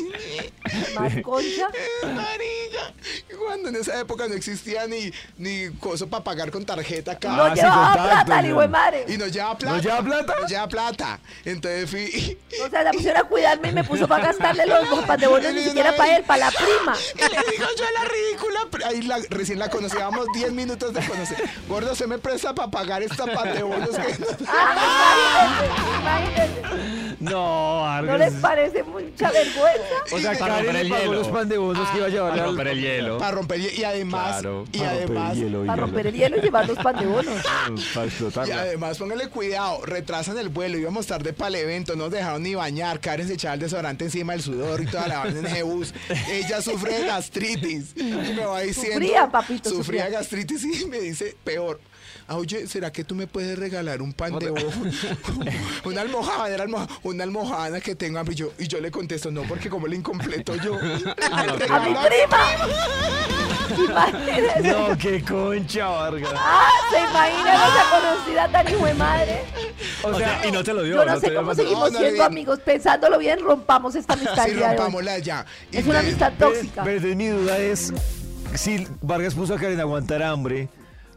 Más 0.96 1.14
concha. 1.22 1.68
Marica, 2.04 2.94
cuando 3.38 3.70
en 3.70 3.76
esa 3.78 4.00
época 4.00 4.28
no 4.28 4.34
existía 4.34 4.88
ni, 4.88 5.12
ni 5.38 5.70
coso 5.80 6.08
para 6.08 6.24
pagar 6.24 6.52
con 6.52 6.66
tarjeta 6.66 7.14
acá. 7.14 7.30
No 7.36 7.44
Ah, 7.44 7.54
llevaba 7.54 7.94
contacto, 7.94 8.26
plata, 8.26 8.42
ni 8.42 8.52
güey 8.52 8.68
madre. 8.68 9.06
Y 9.08 9.18
nos 9.18 9.32
lleva 9.32 9.58
plata. 9.58 9.76
¿Nos 9.76 9.84
lleva 9.86 10.02
plata? 10.04 10.36
Nos 10.42 10.50
lleva 10.52 10.68
plata. 10.68 11.20
Entonces 11.46 11.90
fui. 11.90 12.38
O 12.66 12.70
sea, 12.70 12.84
la 12.84 12.92
pusieron 12.92 13.22
a 13.22 13.24
cuidarme 13.28 13.70
y 13.70 13.72
me 13.74 13.84
puso 13.84 14.08
para 14.08 14.26
gastarle 14.28 14.66
los 14.66 15.04
pan 15.06 15.20
de 15.20 15.28
bonos, 15.28 15.54
ni 15.54 15.64
siquiera 15.64 15.96
para 15.96 16.18
él, 16.18 16.24
para 16.24 16.46
la 16.46 16.52
prima. 16.52 16.96
Y 17.18 17.20
le 17.20 17.52
digo 17.52 17.66
yo 17.78 17.86
la 17.94 18.04
ridícula. 18.06 18.60
Ahí 18.88 19.02
la, 19.04 19.18
recién 19.30 19.60
la 19.60 19.70
conocíamos 19.70 20.28
10 20.34 20.52
minutos 20.54 20.94
de 20.94 21.06
conocer. 21.06 21.38
Gordo, 21.68 21.96
se 21.96 22.08
me 22.08 22.18
presta 22.18 22.54
para 22.54 22.70
pagar 22.70 23.02
esta 23.04 23.26
pan 23.26 23.54
de 23.54 23.64
bonos 23.64 23.90
que 23.90 24.16
Ah, 24.48 24.87
imagínense, 24.88 26.00
imagínense. 26.02 27.18
No, 27.20 27.32
¿No 27.32 27.82
Vargas. 27.82 28.20
les 28.20 28.34
parece 28.36 28.84
mucha 28.84 29.32
vergüenza? 29.32 29.96
O 30.12 30.20
sea, 30.20 30.34
Para 30.38 30.56
Karen 30.58 30.66
romper 30.66 30.74
le 30.76 30.82
el 30.82 30.90
pagó 30.90 31.02
hielo. 31.02 31.14
los 31.14 31.28
pan 31.30 31.50
de 31.50 31.58
bonos 31.58 31.90
que 31.90 31.98
iba 31.98 32.06
a 32.06 32.10
llevar 32.10 32.30
Para 32.30 32.44
al- 32.44 32.48
romper 32.50 32.68
el 32.68 32.80
hielo. 32.82 33.18
para 33.18 33.32
romper 33.32 33.60
el- 33.60 33.80
y 33.80 33.84
además 33.84 34.32
Claro, 34.42 34.66
y 34.72 34.78
para 34.78 34.92
romper 34.92 35.02
el 35.02 35.18
además 35.18 35.36
hielo, 35.38 35.66
Para 35.66 35.82
romper 35.82 36.08
el 36.08 36.14
hielo 36.16 36.38
y 36.38 36.42
llevar 36.42 36.68
los 36.68 36.78
pan 36.78 36.96
de 37.00 37.06
bonos. 37.08 37.44
Para 37.94 38.06
y 38.06 38.10
explotarla. 38.10 38.60
además 38.62 38.98
póngale 39.00 39.30
cuidado, 39.30 39.84
retrasan 39.86 40.38
el 40.38 40.50
vuelo, 40.50 40.78
íbamos 40.78 41.08
tarde 41.08 41.34
para 41.34 41.50
el 41.50 41.56
evento, 41.56 41.96
no 41.96 42.04
nos 42.06 42.12
dejaron 42.12 42.44
ni 42.44 42.54
bañar, 42.56 43.00
Karen 43.00 43.28
se 43.28 43.34
echaba 43.34 43.56
el 43.56 43.60
desodorante 43.62 44.06
encima 44.06 44.34
del 44.34 44.44
sudor 44.44 44.82
y 44.82 44.86
toda 44.86 45.08
la 45.08 45.20
vaina 45.20 45.40
en 45.40 45.46
ese 45.48 45.64
bus. 45.64 45.94
Ella 46.30 46.62
sufre 46.62 47.00
de 47.00 47.06
gastritis. 47.08 47.94
Y 47.96 48.04
me 48.04 48.46
va 48.46 48.62
diciendo. 48.62 48.94
Sufría, 49.00 49.28
papito, 49.30 49.70
Sufría 49.70 50.04
sufría. 50.06 50.10
gastritis 50.20 50.64
y 50.82 50.86
me 50.86 51.00
dice, 51.00 51.36
peor. 51.44 51.80
"Ah, 52.28 52.36
Oye, 52.36 52.68
¿será 52.68 52.92
que 52.92 53.04
tú 53.04 53.16
me 53.16 53.26
puedes 53.28 53.58
regalar 53.58 54.02
un 54.02 54.14
pan 54.14 54.38
de 54.38 54.50
bono? 54.50 54.66
una 55.86 56.02
almohada, 56.02 56.50
era 56.50 56.66
una 57.04 57.24
almohada 57.24 57.80
que 57.80 57.96
tenga 57.96 58.20
hambre. 58.20 58.34
Y 58.34 58.38
yo, 58.38 58.52
y 58.60 58.68
yo 58.68 58.80
le 58.80 58.92
contesto, 58.92 59.32
no, 59.32 59.44
porque 59.44 59.70
como 59.70 59.88
el 59.88 59.94
incompleto 59.94 60.56
yo. 60.56 60.76
¡A 61.32 61.80
mi 61.80 61.94
prima! 61.94 62.38
No, 64.64 64.98
qué 64.98 65.24
concha, 65.24 65.88
Vargas. 65.88 66.34
Ah, 66.36 66.70
¿se 66.90 67.00
imagina 67.00 67.54
esa 67.54 67.90
conocida 67.92 68.48
tan 68.50 68.70
hijo 68.74 68.86
de 68.86 68.94
madre? 68.94 69.42
O 70.04 70.14
sea, 70.16 70.42
y 70.48 70.52
no 70.52 70.64
te 70.64 70.74
lo 70.74 70.84
dio. 70.84 70.96
Yo 70.96 71.06
no 71.06 71.20
sé 71.20 71.34
cómo 71.34 71.56
seguimos 71.56 71.92
no, 71.92 72.00
no, 72.00 72.00
siendo 72.00 72.20
no. 72.20 72.26
amigos. 72.26 72.60
Pensándolo 72.60 73.18
bien, 73.18 73.40
rompamos 73.40 73.96
esta 73.96 74.14
amistad. 74.14 74.46
Sí, 74.46 74.54
rompámosla 74.54 75.20
ya. 75.20 75.46
Y 75.72 75.78
Es 75.78 75.86
una 75.86 76.00
amistad 76.00 76.34
tóxica. 76.38 76.84
pero 76.84 76.98
entonces 76.98 77.16
mi 77.18 77.28
duda 77.28 77.58
es, 77.58 77.94
si 78.56 78.88
Vargas 79.02 79.34
puso 79.34 79.56
a 79.56 79.60
Karen 79.60 79.80
a 79.80 79.84
aguantar 79.84 80.24
hambre, 80.24 80.70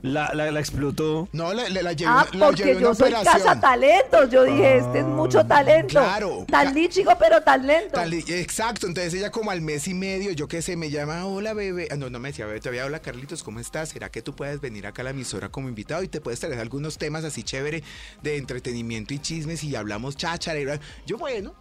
la, 0.02 0.32
la, 0.34 0.50
la 0.50 0.60
explotó. 0.60 1.28
No, 1.32 1.52
la, 1.52 1.68
la, 1.68 1.82
la 1.82 1.92
llevé, 1.92 2.10
Ah, 2.14 2.26
la 2.32 2.46
porque 2.46 2.64
llevé 2.64 2.78
a 2.78 2.80
yo 2.80 2.94
soy 2.94 3.12
cazatalentos. 3.12 4.30
Yo 4.30 4.44
dije, 4.44 4.78
este 4.78 5.00
es 5.00 5.04
mucho 5.04 5.44
talento. 5.46 5.88
Claro. 5.88 6.44
Tan 6.50 6.74
líchico, 6.74 7.12
pero 7.18 7.40
tan 7.42 7.66
lento. 7.66 7.92
Tan 7.94 8.10
li- 8.10 8.24
Exacto, 8.28 8.86
entonces 8.86 9.14
ella 9.14 9.30
como 9.30 9.50
al 9.50 9.60
mes 9.60 9.86
y 9.88 9.94
medio, 9.94 10.32
yo 10.32 10.48
qué 10.48 10.62
sé, 10.62 10.76
me 10.76 10.90
llama, 10.90 11.26
hola 11.26 11.52
bebé, 11.54 11.88
Ah, 11.90 11.96
no, 11.96 12.10
no 12.10 12.18
me 12.18 12.30
decía 12.30 12.46
bebé, 12.46 12.60
todavía 12.60 12.86
hola 12.86 13.00
Carlitos, 13.00 13.42
¿cómo 13.42 13.60
estás? 13.60 13.90
¿Será 13.90 14.10
que 14.10 14.22
tú 14.22 14.34
puedes 14.34 14.60
venir 14.60 14.86
acá 14.86 15.02
a 15.02 15.04
la 15.04 15.10
emisora 15.10 15.48
como 15.48 15.68
invitado 15.68 16.02
y 16.02 16.08
te 16.08 16.20
puedes 16.20 16.40
traer 16.40 16.58
algunos 16.60 16.98
temas 16.98 17.24
así 17.24 17.42
chévere 17.42 17.82
de 18.22 18.36
entretenimiento 18.36 19.14
y 19.14 19.18
chismes 19.18 19.64
y 19.64 19.74
hablamos 19.76 20.16
cháchara? 20.16 20.58
y 20.60 20.64
bla? 20.64 20.80
Yo 21.06 21.18
bueno, 21.18 21.54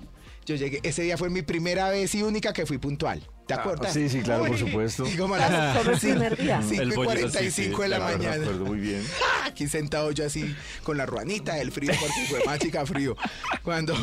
yo 0.50 0.56
llegué, 0.56 0.80
ese 0.82 1.04
día 1.04 1.16
fue 1.16 1.30
mi 1.30 1.44
primera 1.44 1.90
vez 1.90 2.16
y 2.16 2.24
única 2.24 2.54
que 2.54 2.66
fui 2.66 2.80
puntual, 2.80 3.22
¿te 3.46 3.54
acuerdas? 3.54 3.94
sí, 3.94 4.10
sí, 4.10 4.22
claro, 4.22 4.46
por 4.46 4.58
supuesto. 4.58 5.06
Y 5.08 5.16
como 5.16 5.36
a 5.36 5.38
las 5.38 5.78
solo 5.78 5.92
el 5.92 6.00
primer 6.00 6.38
día. 6.38 6.60
5 6.68 6.82
El 6.82 6.92
y 6.92 6.96
pollito, 6.96 7.28
sí, 7.28 7.34
45 7.34 7.76
sí, 7.76 7.82
de 7.84 7.88
la 7.88 7.98
claro, 7.98 8.18
mañana. 8.18 8.38
Recuerdo 8.38 8.66
muy 8.66 8.80
bien. 8.80 9.04
Aquí 9.46 9.68
sentado 9.68 10.10
yo 10.10 10.26
así 10.26 10.56
con 10.84 10.98
la 10.98 11.06
ruanita 11.06 11.54
del 11.54 11.72
frío, 11.72 11.92
porque 12.00 12.26
fue 12.28 12.44
más 12.46 12.58
chica 12.58 12.84
frío. 12.88 13.16
Cuando 13.62 13.94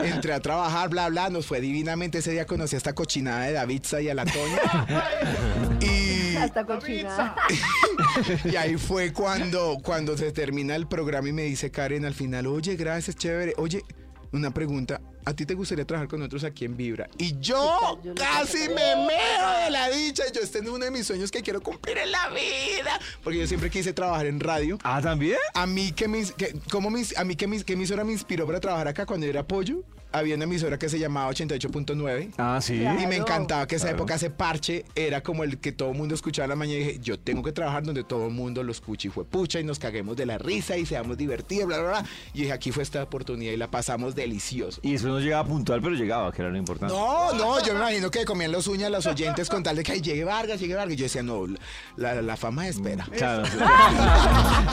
entré 0.00 0.32
a 0.32 0.40
trabajar, 0.40 0.88
bla, 0.88 1.08
bla, 1.10 1.30
nos 1.30 1.46
fue 1.46 1.60
divinamente. 1.60 2.18
Ese 2.18 2.32
día 2.32 2.44
conocí 2.44 2.74
a 2.74 2.78
esta 2.78 2.92
cochinada 2.92 3.42
de 3.44 3.52
Davidza 3.52 4.00
y 4.00 4.08
a 4.08 4.14
la 4.14 4.24
Toña. 4.24 5.04
Y, 5.80 6.36
Hasta 6.36 6.64
cochinada. 6.66 7.36
y 8.44 8.56
ahí 8.56 8.76
fue 8.76 9.12
cuando, 9.12 9.78
cuando 9.82 10.16
se 10.16 10.32
termina 10.32 10.74
el 10.74 10.88
programa 10.88 11.28
y 11.28 11.32
me 11.32 11.42
dice 11.42 11.70
Karen 11.70 12.04
al 12.04 12.14
final, 12.14 12.48
oye, 12.48 12.74
gracias, 12.74 13.14
chévere. 13.16 13.54
Oye, 13.58 13.82
una 14.32 14.52
pregunta. 14.52 15.00
¿A 15.26 15.32
ti 15.34 15.46
te 15.46 15.54
gustaría 15.54 15.84
trabajar 15.86 16.08
con 16.08 16.20
nosotros 16.20 16.44
aquí 16.44 16.64
en 16.66 16.76
Vibra? 16.76 17.08
Y 17.18 17.38
yo 17.40 17.98
casi 18.14 18.68
me 18.68 18.96
meo 19.06 19.64
de 19.64 19.70
la 19.70 19.88
dicha. 19.90 20.22
Yo 20.34 20.40
este 20.42 20.58
es 20.58 20.66
uno 20.68 20.84
de 20.84 20.90
mis 20.90 21.06
sueños 21.06 21.30
que 21.30 21.42
quiero 21.42 21.62
cumplir 21.62 21.96
en 21.98 22.12
la 22.12 22.28
vida. 22.28 22.98
Porque 23.22 23.38
yo 23.38 23.46
siempre 23.46 23.70
quise 23.70 23.92
trabajar 23.92 24.26
en 24.26 24.38
radio. 24.40 24.78
Ah, 24.82 25.00
¿también? 25.02 25.38
A 25.54 25.66
mí 25.66 25.92
que 25.92 26.08
me, 26.08 26.24
que, 26.32 26.54
¿cómo 26.70 26.90
me- 26.90 27.02
a 27.16 27.24
mí 27.24 27.36
que, 27.36 27.46
me- 27.46 27.64
que 27.64 27.72
emisora 27.72 28.04
me 28.04 28.12
inspiró 28.12 28.46
para 28.46 28.60
trabajar 28.60 28.88
acá 28.88 29.06
cuando 29.06 29.24
yo 29.26 29.30
era 29.30 29.46
pollo. 29.46 29.82
Había 30.14 30.36
una 30.36 30.44
emisora 30.44 30.78
que 30.78 30.88
se 30.88 30.98
llamaba 30.98 31.28
88.9. 31.32 32.30
Ah, 32.38 32.60
sí. 32.62 32.78
Claro. 32.78 33.00
Y 33.02 33.06
me 33.08 33.16
encantaba 33.16 33.66
que 33.66 33.74
esa 33.74 33.86
Claro. 33.86 33.96
época 33.98 34.14
ese 34.14 34.30
parche 34.30 34.84
era 34.94 35.22
como 35.22 35.42
el 35.42 35.58
que 35.58 35.72
todo 35.72 35.90
el 35.90 35.96
mundo 35.98 36.14
escuchaba 36.14 36.44
a 36.44 36.48
la 36.48 36.54
mañana 36.56 36.78
y 36.78 36.84
dije, 36.84 36.98
yo 37.02 37.18
tengo 37.18 37.42
que 37.42 37.50
trabajar 37.52 37.82
donde 37.82 38.04
todo 38.04 38.26
el 38.28 38.32
mundo 38.32 38.62
lo 38.62 38.70
escuche 38.70 39.08
y 39.08 39.10
fue 39.10 39.24
pucha 39.24 39.58
y 39.58 39.64
nos 39.64 39.78
caguemos 39.80 40.16
de 40.16 40.24
la 40.26 40.38
risa 40.38 40.76
y 40.76 40.86
seamos 40.86 41.18
divertidos, 41.18 41.66
bla, 41.66 41.78
bla, 41.80 41.88
bla. 41.88 42.04
Y 42.32 42.42
dije, 42.42 42.52
aquí 42.52 42.70
fue 42.70 42.84
esta 42.84 43.02
oportunidad 43.02 43.52
y 43.52 43.56
la 43.56 43.70
pasamos 43.70 44.14
delicioso. 44.14 44.78
Y 44.82 44.94
eso 44.94 45.08
no 45.08 45.18
llegaba 45.18 45.46
puntual, 45.48 45.82
pero 45.82 45.96
llegaba, 45.96 46.30
que 46.32 46.42
era 46.42 46.50
lo 46.52 46.58
importante. 46.58 46.94
No, 46.94 47.32
no, 47.32 47.60
yo 47.64 47.72
me 47.74 47.80
imagino 47.80 48.08
que 48.10 48.24
comían 48.24 48.52
los 48.52 48.68
uñas 48.68 48.90
los 48.92 49.06
oyentes 49.06 49.48
con 49.48 49.62
tal 49.64 49.74
de 49.76 49.82
que 49.82 49.92
"Ay, 49.92 50.00
llegue 50.00 50.22
Vargas, 50.22 50.60
llegue 50.60 50.74
Vargas. 50.76 50.94
Y 50.94 50.96
yo 50.96 51.04
decía, 51.06 51.22
no, 51.24 51.44
la, 51.96 52.22
la 52.22 52.36
fama 52.36 52.68
espera. 52.68 53.04
Claro. 53.16 53.44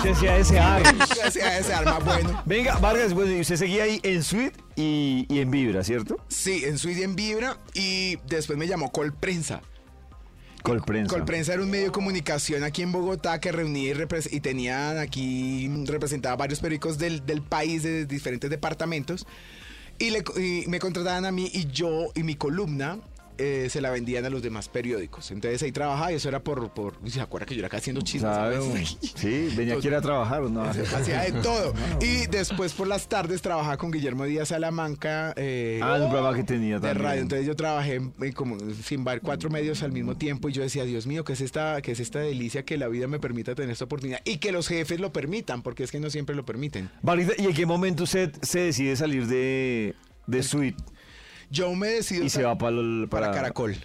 Se 0.04 0.12
hacía 0.12 0.34
desear. 0.36 0.84
Sea, 1.32 1.58
ese 1.60 1.74
arma 1.74 2.00
bueno. 2.00 2.42
Venga, 2.46 2.78
Vargas, 2.78 3.14
bueno, 3.14 3.32
y 3.32 3.42
usted 3.42 3.56
seguía 3.56 3.84
ahí 3.84 4.00
en 4.04 4.22
Suite 4.24 4.54
y, 4.82 5.26
y 5.30 5.40
en 5.40 5.52
Vibra, 5.52 5.84
¿cierto? 5.84 6.18
Sí, 6.28 6.64
en 6.66 6.78
Suiza 6.78 7.02
y 7.02 7.04
en 7.04 7.16
Vibra 7.16 7.58
y 7.74 8.18
después 8.28 8.58
me 8.58 8.68
llamó 8.68 8.92
Colprensa. 8.92 9.62
Colprensa. 10.64 11.16
Colprensa 11.16 11.54
era 11.54 11.64
un 11.64 11.72
medio 11.72 11.86
de 11.86 11.92
comunicación 11.92 12.64
aquí 12.64 12.84
en 12.84 12.92
Bogotá 12.92 13.40
que 13.40 13.52
reunía 13.52 13.94
y, 13.94 14.36
y 14.36 14.40
tenían 14.42 15.00
aquí, 15.00 15.68
representaba 15.86 16.36
varios 16.36 16.60
periódicos 16.60 17.00
del, 17.00 17.26
del 17.26 17.42
país 17.42 17.82
de 17.84 18.06
diferentes 18.06 18.50
departamentos 18.50 19.26
y, 19.98 20.10
le 20.12 20.24
y 20.38 20.68
me 20.68 20.80
contrataban 20.80 21.26
a 21.26 21.32
mí 21.32 21.50
y 21.54 21.68
yo 21.68 22.12
y 22.16 22.24
mi 22.24 22.36
columna 22.36 23.00
eh, 23.42 23.70
se 23.70 23.82
la 23.82 23.90
vendían 23.90 24.24
a 24.26 24.30
los 24.30 24.42
demás 24.42 24.70
periódicos. 24.70 25.32
Entonces 25.32 25.62
ahí 25.64 25.72
trabajaba 25.72 26.12
y 26.12 26.16
eso 26.16 26.30
era 26.30 26.44
por... 26.44 26.70
por 26.74 26.94
¿Se 27.10 27.20
acuerda 27.22 27.46
que 27.46 27.56
yo 27.56 27.60
era 27.60 27.68
acá 27.68 27.78
haciendo? 27.78 28.02
Claro. 28.02 28.62
¿sabes? 28.64 28.98
Sí, 29.16 29.50
venía 29.56 29.76
aquí 29.76 29.88
a 29.90 30.02
trabajar, 30.02 30.42
¿o 30.44 30.50
¿no? 30.50 30.64
Hacía 30.96 31.22
de 31.24 31.32
todo. 31.42 31.74
Y 32.02 32.28
después 32.28 32.74
por 32.74 32.88
las 32.88 33.08
tardes 33.10 33.42
trabajaba 33.42 33.78
con 33.78 33.92
Guillermo 33.92 34.26
Díaz 34.26 34.50
Salamanca. 34.50 35.34
eh, 35.36 35.80
Ah, 35.84 35.98
un 36.02 36.10
programa 36.10 36.36
que 36.36 36.44
tenía 36.44 36.76
de 36.76 36.82
también. 36.88 37.04
radio. 37.06 37.22
Entonces 37.22 37.48
yo 37.48 37.56
trabajé 37.56 37.96
en- 37.96 38.14
como 38.34 38.58
sin 38.84 39.04
bar 39.04 39.22
cuatro 39.22 39.50
medios 39.50 39.84
al 39.84 39.92
mismo 39.92 40.16
tiempo 40.18 40.50
y 40.50 40.54
yo 40.54 40.62
decía, 40.62 40.84
Dios 40.86 41.08
mío, 41.08 41.24
¿qué 41.24 41.34
es 41.34 41.42
esta, 41.42 41.82
qué 41.82 41.92
es 41.94 42.00
esta 42.00 42.20
delicia 42.20 42.64
que 42.64 42.78
la 42.78 42.88
vida 42.88 43.08
me 43.08 43.20
permita 43.20 43.56
tener 43.56 43.72
esta 43.72 43.86
oportunidad? 43.86 44.20
Y 44.26 44.38
que 44.38 44.52
los 44.52 44.68
jefes 44.68 45.00
lo 45.00 45.12
permitan, 45.12 45.62
porque 45.62 45.84
es 45.84 45.92
que 45.92 46.00
no 46.00 46.10
siempre 46.10 46.36
lo 46.36 46.46
permiten. 46.46 46.90
¿y 47.38 47.46
en 47.46 47.54
qué 47.54 47.66
momento 47.66 48.04
usted 48.04 48.32
se 48.42 48.60
decide 48.60 48.96
salir 48.96 49.28
de, 49.28 49.96
de 50.28 50.44
Suite 50.44 50.82
Yo 51.52 51.74
me 51.76 51.88
decido 51.90 52.24
y 52.24 52.30
se 52.30 52.44
va 52.44 52.58
para, 52.58 52.76
el- 52.78 53.08
para 53.10 53.28
para 53.28 53.36
Caracol. 53.42 53.76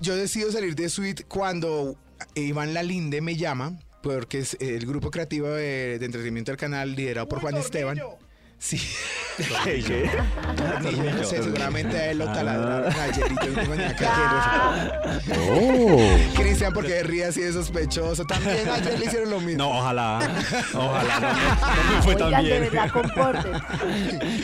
Yo 0.00 0.14
decido 0.16 0.52
salir 0.52 0.74
de 0.76 0.88
Suite 0.88 1.24
cuando 1.24 1.96
Iván 2.34 2.74
Lalinde 2.74 3.20
me 3.20 3.36
llama, 3.36 3.78
porque 4.02 4.38
es 4.40 4.56
el 4.60 4.84
grupo 4.86 5.10
creativo 5.10 5.48
de, 5.48 5.98
de 5.98 6.06
entretenimiento 6.06 6.50
del 6.52 6.58
canal 6.58 6.94
liderado 6.94 7.28
por 7.28 7.40
Juan 7.40 7.56
Esteban. 7.56 7.98
Sí. 8.58 8.78
¿Qué? 9.64 10.10
No 11.14 11.24
sé, 11.24 11.42
seguramente 11.42 11.96
a 11.96 12.10
él 12.10 12.18
lo 12.18 12.28
Ah. 12.28 12.32
taladraron 12.32 12.92
ayer 13.00 13.26
y 13.32 13.34
yo 13.46 13.50
no 13.52 13.60
tengo 13.62 13.74
ni 13.74 13.82
acá 13.84 15.20
quien 15.24 15.38
Oh. 15.40 15.98
Cristian, 16.36 16.72
porque 16.72 17.02
ríe 17.02 17.24
así 17.24 17.40
de 17.40 17.52
sospechoso. 17.52 18.24
También 18.24 18.68
ayer 18.68 18.98
le 18.98 19.06
hicieron 19.06 19.30
lo 19.30 19.40
mismo. 19.40 19.64
No, 19.64 19.78
ojalá. 19.78 20.18
Ojalá. 20.74 21.20
No, 21.20 21.28
me- 21.28 21.96
no 21.96 22.02
fue 22.02 22.16
tan 22.16 22.44
de 22.44 22.60
verdad. 22.60 22.90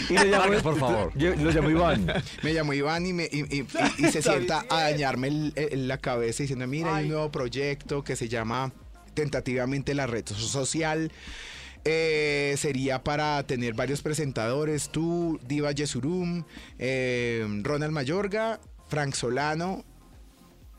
Y 0.08 0.14
llamó, 0.14 0.30
Vargas, 0.38 0.62
por 0.62 0.78
favor. 0.78 1.12
yo- 1.14 1.34
Lo 1.36 1.50
llamó 1.50 1.70
Iván. 1.70 2.06
Me 2.42 2.52
llamó 2.54 2.72
Iván 2.72 3.06
y, 3.06 3.12
me, 3.12 3.24
y, 3.30 3.40
y- 3.40 3.60
y- 3.98 4.06
y 4.06 4.12
se 4.12 4.22
sienta 4.22 4.64
a 4.68 4.82
dañarme 4.82 5.28
el- 5.28 5.52
el- 5.56 5.88
la 5.88 5.98
cabeza 5.98 6.42
diciendo, 6.42 6.66
mira, 6.66 6.96
hay 6.96 7.04
un 7.04 7.10
nuevo 7.12 7.30
proyecto 7.30 8.02
que 8.02 8.16
se 8.16 8.28
llama 8.28 8.72
tentativamente 9.14 9.94
la 9.94 10.06
red 10.06 10.24
social. 10.26 11.10
Eh, 11.84 12.54
sería 12.58 13.02
para 13.02 13.42
tener 13.44 13.74
varios 13.74 14.02
presentadores, 14.02 14.90
tú, 14.90 15.40
Diva 15.46 15.72
Yesurum, 15.72 16.44
eh, 16.78 17.46
Ronald 17.62 17.92
Mayorga, 17.92 18.60
Frank 18.88 19.14
Solano, 19.14 19.84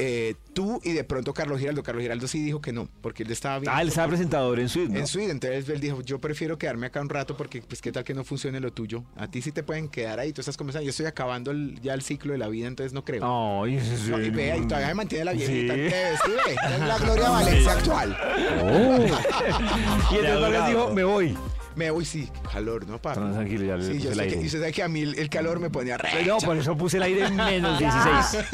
eh, 0.04 0.36
tú 0.54 0.82
y 0.84 0.94
de 0.94 1.04
pronto 1.04 1.32
Carlos 1.34 1.60
Giraldo. 1.60 1.84
Carlos 1.84 2.02
Giraldo 2.02 2.28
sí 2.28 2.42
dijo 2.44 2.60
que 2.60 2.72
no, 2.74 2.90
porque 3.02 3.22
él 3.24 3.32
estaba 3.32 3.60
bien. 3.60 3.72
Ah, 3.76 3.82
él 3.84 3.90
estaba 3.90 4.08
presentador 4.08 4.60
en 4.60 4.68
Suite, 4.68 4.92
¿no? 4.92 5.00
En 5.00 5.06
Sweden, 5.06 5.32
entonces 5.32 5.70
él 5.70 5.80
dijo, 5.80 6.02
yo 6.02 6.20
prefiero 6.20 6.58
quedarme 6.58 6.88
acá 6.88 7.02
un 7.02 7.10
rato 7.10 7.38
porque 7.38 7.62
pues 7.62 7.82
qué 7.82 7.92
tal 7.92 8.04
que 8.04 8.14
no 8.16 8.24
funcione 8.24 8.60
lo 8.60 8.74
tuyo. 8.74 9.04
A 9.16 9.30
ti 9.30 9.42
sí 9.42 9.52
te 9.52 9.62
pueden 9.64 9.90
quedar 9.90 10.20
ahí, 10.20 10.34
tú 10.34 10.42
estás 10.42 10.58
conversando, 10.58 10.86
yo 10.86 10.90
estoy 10.90 11.06
acabando 11.06 11.52
el- 11.52 11.80
ya 11.82 11.94
el 11.94 12.02
ciclo 12.02 12.32
de 12.34 12.40
la 12.40 12.48
vida, 12.48 12.68
entonces 12.68 12.94
no 12.94 13.06
creo. 13.06 13.64
Ay, 13.64 13.76
ese 13.76 14.10
No, 14.10 14.20
y 14.20 14.26
sí. 14.26 14.30
vea, 14.32 14.58
y 14.58 14.62
todavía 14.68 14.88
me 14.88 14.96
mantiene 14.96 15.26
la 15.26 15.34
viejita, 15.34 15.74
Sí. 15.76 15.80
te 15.80 15.86
ves, 15.86 16.20
sí, 16.26 16.32
ve, 16.32 16.56
es 16.76 16.80
la 16.80 16.98
Gloria 17.00 17.30
Valencia 17.30 17.72
actual. 17.74 18.18
Y 20.12 20.16
entonces 20.16 20.42
Vargas 20.42 20.68
dijo, 20.68 20.94
me 20.94 21.04
voy. 21.04 21.38
Me 21.76 21.90
voy, 21.90 22.04
sí, 22.06 22.28
calor, 22.52 22.86
¿no, 22.88 23.02
papi? 23.02 23.20
Tranquilo, 23.20 23.64
ya 23.66 23.78
le 23.78 23.84
Sí, 23.86 23.92
puse 23.94 24.04
yo 24.04 24.10
el 24.10 24.16
sé 24.16 24.22
aire. 24.24 24.36
que, 24.36 24.42
y 24.42 24.46
usted 24.48 24.60
sabe 24.60 24.72
que 24.74 24.84
a 24.84 24.88
mí 24.90 25.02
el, 25.02 25.30
calor 25.30 25.60
me 25.60 25.70
ponía 25.70 25.98
re. 25.98 26.26
No, 26.26 26.38
por 26.40 26.58
eso 26.58 26.76
puse 26.76 26.98
el 26.98 27.04
aire 27.04 27.26
en 27.28 27.36
menos 27.38 27.80
16. 27.80 28.46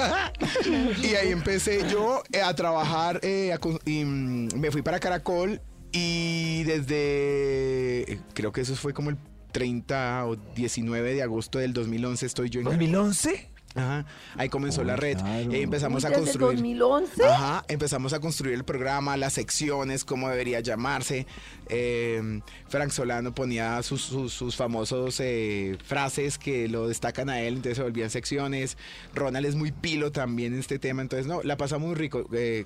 Y 1.03 1.15
ahí 1.15 1.31
empecé 1.31 1.89
yo 1.89 2.21
eh, 2.31 2.41
a 2.41 2.53
trabajar, 2.55 3.19
eh, 3.23 3.53
a 3.53 3.57
con- 3.57 3.79
y 3.85 4.03
mm, 4.05 4.49
me 4.59 4.69
fui 4.71 4.81
para 4.83 4.99
Caracol 4.99 5.59
y 5.91 6.63
desde, 6.63 8.11
eh, 8.13 8.19
creo 8.33 8.51
que 8.51 8.61
eso 8.61 8.75
fue 8.75 8.93
como 8.93 9.09
el 9.09 9.17
30 9.51 10.25
o 10.27 10.35
19 10.35 11.13
de 11.15 11.23
agosto 11.23 11.57
del 11.59 11.73
2011 11.73 12.25
estoy 12.25 12.49
yo 12.49 12.59
en 12.61 12.67
¿2011? 12.67 13.47
Ajá, 13.77 14.05
ahí 14.35 14.49
comenzó 14.49 14.83
la 14.83 14.95
red. 14.95 15.17
claro. 15.17 15.51
Y 15.51 15.55
ahí 15.55 15.61
empezamos 15.61 16.03
a 16.03 16.09
desde 16.09 16.21
construir. 16.23 16.55
2011. 16.57 17.25
Ajá, 17.25 17.63
empezamos 17.67 18.13
a 18.13 18.19
construir 18.19 18.55
el 18.55 18.63
programa, 18.63 19.15
las 19.17 19.33
secciones, 19.33 20.03
cómo 20.03 20.29
debería 20.29 20.59
llamarse. 20.59 21.25
Eh, 21.69 22.41
Frank 22.69 22.89
Solano 22.91 23.33
ponía 23.35 23.81
sus, 23.83 24.01
sus, 24.01 24.33
sus 24.33 24.55
famosos 24.55 25.19
eh, 25.19 25.77
frases 25.85 26.37
que 26.37 26.67
lo 26.67 26.87
destacan 26.87 27.29
a 27.29 27.41
él, 27.41 27.55
entonces 27.55 27.77
se 27.77 27.83
volvían 27.83 28.09
secciones. 28.09 28.77
Ronald 29.13 29.45
es 29.45 29.55
muy 29.55 29.71
pilo 29.71 30.11
también 30.11 30.53
en 30.53 30.59
este 30.59 30.79
tema, 30.79 31.01
entonces 31.01 31.27
no, 31.27 31.43
la 31.43 31.57
pasamos 31.57 31.87
muy 31.87 31.95
rico. 31.95 32.27
Eh. 32.33 32.65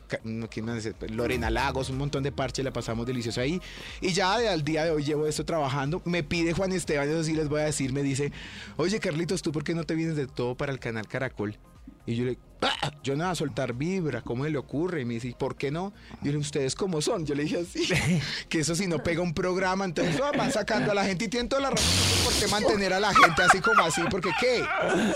Lorena 1.10 1.50
Lagos, 1.50 1.90
un 1.90 1.98
montón 1.98 2.24
de 2.24 2.32
parche, 2.32 2.64
la 2.64 2.72
pasamos 2.72 3.06
delicioso 3.06 3.42
ahí. 3.42 3.62
Y 4.02 4.14
ya 4.14 4.38
de- 4.38 4.50
al 4.50 4.64
día 4.64 4.86
de 4.86 4.92
hoy 4.92 5.04
llevo 5.04 5.28
esto 5.28 5.46
trabajando. 5.46 6.02
Me 6.06 6.24
pide 6.24 6.54
Juan 6.54 6.72
Esteban, 6.72 7.10
eso 7.10 7.24
sí 7.24 7.34
les 7.34 7.50
voy 7.50 7.62
a 7.62 7.66
decir, 7.66 7.92
me 7.94 8.04
dice, 8.04 8.32
oye 8.78 9.00
Carlitos, 9.00 9.42
¿tú 9.42 9.52
por 9.52 9.64
qué 9.64 9.74
no 9.74 9.84
te 9.84 9.96
vienes 9.96 10.16
de 10.16 10.28
todo 10.28 10.56
para 10.56 10.72
el 10.72 10.80
canal 10.80 11.01
Caracol? 11.08 11.58
Y 12.06 12.16
yo 12.16 12.26
le 12.26 12.38
"Ah, 12.62 12.92
yo 13.04 13.16
no 13.16 13.24
voy 13.24 13.32
a 13.32 13.36
soltar 13.36 13.74
vibra, 13.74 14.22
¿cómo 14.22 14.44
se 14.44 14.50
le 14.52 14.58
ocurre? 14.58 15.02
Y 15.02 15.06
me 15.06 15.16
dice, 15.16 15.34
¿por 15.38 15.56
qué 15.56 15.72
no? 15.72 15.94
Y 16.22 16.26
yo 16.28 16.32
le 16.34 16.38
¿ustedes 16.38 16.76
cómo 16.76 17.02
son? 17.02 17.26
Yo 17.26 17.34
le 17.36 17.44
dije 17.44 17.60
así, 17.60 17.88
que 18.50 18.60
eso 18.60 18.76
si 18.76 18.88
no 18.88 19.00
pega 19.04 19.22
un 19.22 19.34
programa, 19.34 19.86
entonces 19.86 20.20
ah, 20.24 20.32
van 20.38 20.52
sacando 20.52 20.92
a 20.92 20.96
la 20.96 21.06
gente 21.06 21.26
y 21.26 21.28
tienen 21.28 21.50
toda 21.50 21.62
la 21.62 21.70
razón. 21.72 21.88
¿Por 22.24 22.34
qué 22.34 22.48
mantener 22.48 22.94
a 22.94 23.00
la 23.00 23.14
gente 23.14 23.42
así 23.42 23.60
como 23.60 23.82
así? 23.84 24.02
Porque 24.10 24.30
¿qué? 24.40 24.64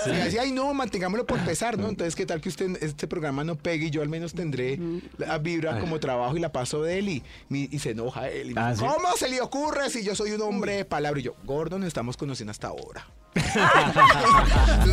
Y 0.06 0.10
me 0.10 0.24
decía, 0.26 0.42
ay 0.42 0.52
no, 0.52 0.74
mantengámoslo 0.74 1.26
por 1.26 1.40
pesar, 1.46 1.78
¿no? 1.78 1.90
Entonces, 1.90 2.16
¿qué 2.16 2.26
tal 2.26 2.42
que 2.42 2.50
usted 2.50 2.82
este 2.82 3.08
programa 3.08 3.44
no 3.44 3.56
pegue 3.56 3.88
y 3.88 3.90
yo 3.90 4.02
al 4.02 4.10
menos 4.10 4.34
tendré 4.34 4.80
la 5.18 5.38
vibra 5.38 5.80
como 5.80 6.00
trabajo 6.00 6.36
y 6.38 6.40
la 6.40 6.52
paso 6.52 6.82
de 6.82 7.00
él 7.00 7.10
y, 7.10 7.24
y 7.50 7.80
se 7.80 7.92
enoja 7.92 8.30
él. 8.30 8.52
Y 8.52 8.54
me 8.54 8.62
Ah, 8.62 8.72
dice, 8.72 8.86
¿sí? 8.86 8.92
¿Cómo 8.94 9.16
se 9.18 9.30
le 9.30 9.42
ocurre 9.42 9.90
si 9.90 10.04
yo 10.04 10.16
soy 10.16 10.32
un 10.32 10.42
hombre 10.42 10.78
de 10.78 10.86
palabra? 10.86 11.20
Y 11.20 11.24
yo, 11.24 11.36
Gordon, 11.44 11.84
estamos 11.84 12.18
conociendo 12.18 12.52
hasta 12.52 12.68
ahora. 12.68 13.06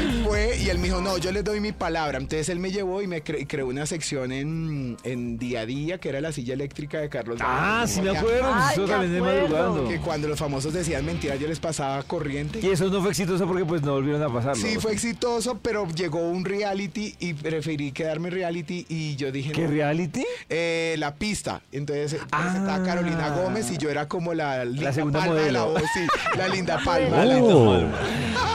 y 0.00 0.24
fue, 0.24 0.56
y 0.58 0.68
él 0.70 0.78
me 0.78 0.84
dijo, 0.88 1.00
no, 1.00 1.15
yo 1.18 1.32
les 1.32 1.44
doy 1.44 1.60
mi 1.60 1.72
palabra. 1.72 2.18
Entonces 2.18 2.48
él 2.48 2.58
me 2.58 2.70
llevó 2.70 3.02
y 3.02 3.06
me 3.06 3.22
cre- 3.22 3.46
creó 3.48 3.66
una 3.68 3.86
sección 3.86 4.32
en, 4.32 4.96
en 5.04 5.38
día 5.38 5.60
a 5.60 5.66
día, 5.66 5.98
que 5.98 6.08
era 6.08 6.20
la 6.20 6.32
silla 6.32 6.54
eléctrica 6.54 6.98
de 7.00 7.08
Carlos. 7.08 7.38
Ah, 7.42 7.84
sí 7.86 8.00
me 8.02 8.10
acuerdo. 8.16 8.50
Ay, 8.52 8.72
Eso 8.74 8.86
me 8.86 8.94
acuerdo. 8.94 9.24
madrugando. 9.24 9.88
Que 9.88 9.98
cuando 10.00 10.28
los 10.28 10.38
famosos 10.38 10.72
decían 10.72 11.04
mentiras, 11.04 11.38
yo 11.38 11.48
les 11.48 11.60
pasaba 11.60 12.02
corriente. 12.02 12.60
Y 12.62 12.70
eso 12.70 12.88
no 12.88 13.00
fue 13.00 13.10
exitoso 13.10 13.46
porque 13.46 13.64
pues 13.64 13.82
no 13.82 13.92
volvieron 13.92 14.22
a 14.22 14.32
pasarlo. 14.32 14.56
Sí, 14.62 14.76
fue 14.80 14.92
exitoso, 14.92 15.58
pero 15.62 15.86
llegó 15.94 16.20
un 16.28 16.44
reality 16.44 17.14
y 17.18 17.34
preferí 17.34 17.92
quedarme 17.92 18.28
en 18.28 18.34
reality 18.34 18.86
y 18.88 19.16
yo 19.16 19.32
dije... 19.32 19.52
¿Qué 19.52 19.62
no, 19.64 19.70
reality? 19.70 20.24
eh, 20.48 20.94
la 20.98 21.14
pista. 21.14 21.60
Entonces 21.72 22.14
eh, 22.14 22.20
Ah. 22.32 22.42
presentaba 22.42 22.84
Carolina 22.84 23.30
Gómez 23.30 23.70
y 23.70 23.78
yo 23.78 23.88
era 23.90 24.08
como 24.08 24.34
la 24.34 24.64
linda 24.64 24.92
segunda 24.92 25.20
palma 25.20 25.34
de 25.36 25.52
la 25.52 25.60
modelo. 25.64 25.80
voz, 25.80 25.90
sí, 25.94 26.00
la 26.36 26.48
linda 26.48 26.78
palma. 26.84 27.16
Oh. 27.40 27.74
la- 27.80 27.86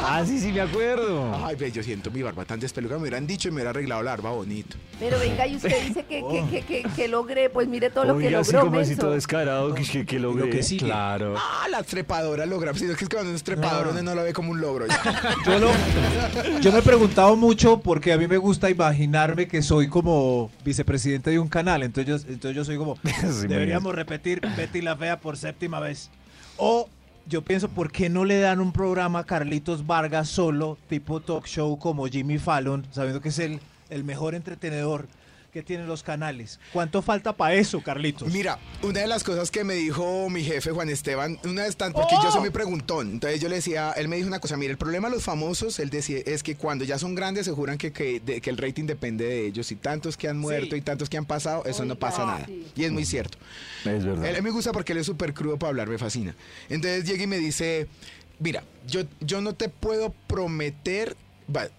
Ah, 0.03 0.24
sí, 0.25 0.39
sí, 0.39 0.51
me 0.51 0.62
acuerdo. 0.62 1.46
Ay, 1.46 1.56
ve, 1.56 1.72
yo 1.72 1.82
siento 1.84 2.12
mi 2.12 2.22
barba 2.22 2.44
tan 2.51 2.60
despelucada. 2.60 2.98
Me 3.00 3.03
hubieran 3.03 3.25
dicho 3.25 3.48
y 3.48 3.51
me 3.51 3.55
hubiera 3.55 3.70
arreglado 3.70 4.03
la 4.03 4.12
barba 4.12 4.31
bonito. 4.31 4.75
Pero 5.00 5.17
venga, 5.20 5.48
y 5.48 5.55
usted 5.55 5.88
dice 5.88 6.03
que, 6.05 6.22
que, 6.22 6.46
que, 6.50 6.65
que, 6.84 6.89
que 6.96 7.08
logré, 7.08 7.50
pues 7.50 7.67
mire 7.67 7.89
todo 7.89 8.03
lo 8.05 8.17
que 8.17 8.27
Oiga, 8.27 8.39
así 8.39 8.51
logró. 8.51 8.67
como 8.70 8.79
así 8.81 8.96
todo 8.96 9.12
descarado, 9.12 9.74
que, 9.74 9.84
que, 9.84 10.05
que 10.05 10.20
logré. 10.20 10.46
Lo 10.46 10.51
que 10.51 10.62
sigue. 10.63 10.86
Claro. 10.86 11.36
Ah, 11.38 11.67
la 11.70 11.81
trepadora 11.84 12.46
logra. 12.46 12.74
Sí, 12.74 12.86
es 12.86 12.98
que 12.98 13.05
es 13.05 13.10
que 13.10 13.15
cuando 13.15 13.34
es 13.34 13.43
trepador 13.43 13.88
uno 13.88 14.01
no 14.03 14.15
lo 14.15 14.24
ve 14.24 14.34
como 14.34 14.51
un 14.51 14.60
logro. 14.62 14.86
ya. 14.88 15.36
Yo, 15.46 15.60
lo- 15.60 16.60
yo 16.60 16.72
me 16.72 16.79
he 16.79 16.81
preguntado 16.81 17.36
mucho 17.36 17.79
porque 17.79 18.12
a 18.13 18.17
mí 18.17 18.27
me 18.27 18.38
gusta 18.38 18.70
imaginarme 18.70 19.48
que 19.48 19.62
soy 19.62 19.88
como 19.88 20.51
vicepresidente 20.65 21.29
de 21.31 21.39
un 21.39 21.48
canal. 21.48 21.84
Entonces 21.84 22.24
yo, 22.24 22.31
entonces 22.34 22.55
yo 22.55 22.65
soy 22.65 22.77
como, 22.77 22.98
Sí, 23.03 23.48
deberíamos 23.48 23.96
repetir 23.96 24.41
Betty 24.58 24.81
la 24.81 24.96
Fea 24.98 25.20
por 25.20 25.38
séptima 25.38 25.79
vez. 25.79 26.10
O 26.58 26.89
yo 27.28 27.44
pienso, 27.44 27.70
¿por 27.70 27.92
qué 27.92 28.10
no 28.10 28.25
le 28.25 28.40
dan 28.40 28.60
un 28.60 28.72
programa 28.72 29.20
a 29.20 29.24
Carlitos 29.25 29.86
Vargas 29.86 30.30
solo, 30.30 30.78
tipo 30.90 31.22
talk 31.22 31.46
show 31.46 31.78
como 31.78 32.08
Jimmy 32.08 32.38
Fallon, 32.38 32.86
sabiendo 32.92 33.22
que 33.22 33.30
es 33.30 33.40
el, 33.40 33.60
el 33.90 34.04
mejor 34.04 34.36
entretenedor 34.36 35.08
que 35.51 35.62
tienen 35.63 35.86
los 35.88 36.01
canales? 36.03 36.60
¿Cuánto 36.72 37.01
falta 37.01 37.34
para 37.34 37.55
eso, 37.55 37.81
Carlitos? 37.81 38.31
Mira, 38.31 38.58
una 38.81 39.01
de 39.01 39.08
las 39.08 39.24
cosas 39.24 39.51
que 39.51 39.63
me 39.63 39.74
dijo 39.75 40.29
mi 40.29 40.43
jefe 40.43 40.72
Juan 40.72 40.89
Esteban, 40.89 41.38
una 41.43 41.63
vez 41.63 41.75
tan, 41.75 41.91
porque 41.93 42.15
yo 42.24 42.31
soy 42.31 42.39
muy 42.41 42.50
preguntón, 42.51 43.12
entonces 43.12 43.41
yo 43.41 43.50
le 43.50 43.55
decía, 43.55 43.91
él 43.98 44.08
me 44.08 44.15
dijo 44.15 44.27
una 44.27 44.39
cosa, 44.39 44.55
mira, 44.58 44.72
el 44.72 44.77
problema 44.77 45.10
de 45.10 45.15
los 45.15 45.24
famosos, 45.24 45.79
él 45.79 45.89
decía, 45.89 46.20
es 46.25 46.41
que 46.43 46.55
cuando 46.55 46.86
ya 46.86 46.98
son 46.98 47.15
grandes 47.15 47.46
se 47.46 47.51
juran 47.51 47.77
que, 47.77 47.91
que, 47.91 48.20
de- 48.20 48.39
que 48.41 48.50
el 48.50 48.58
rating 48.58 48.86
depende 48.86 49.25
de 49.25 49.46
ellos, 49.48 49.72
y 49.72 49.75
tantos 49.75 50.15
que 50.17 50.27
han 50.27 50.38
muerto 50.38 50.75
y 50.75 50.81
tantos 50.81 51.10
que 51.10 51.17
han 51.17 51.25
pasado, 51.25 51.63
eso 51.65 51.84
no 51.86 51.96
pasa 51.98 52.25
nada. 52.25 52.46
sí. 52.46 52.65
Y 52.75 52.84
es 52.86 52.91
muy 52.91 53.05
cierto. 53.05 53.38
Es 53.86 54.05
verdad. 54.05 54.25
Él, 54.25 54.36
él 54.38 54.43
me 54.43 54.51
gusta 54.51 54.72
porque 54.72 54.93
él 54.93 55.00
es 55.00 55.05
súper 55.05 55.34
crudo 55.34 55.58
para 55.58 55.70
hablar, 55.70 55.89
me 55.89 55.98
fascina. 55.98 56.36
Entonces 56.70 57.03
llega 57.05 57.24
y 57.24 57.27
me 57.27 57.38
dice, 57.39 57.88
mira, 58.39 58.63
yo, 58.88 59.01
yo 59.20 59.41
no 59.41 59.53
te 59.53 59.67
puedo 59.70 60.13
prometer 60.27 61.15
para 61.51 61.70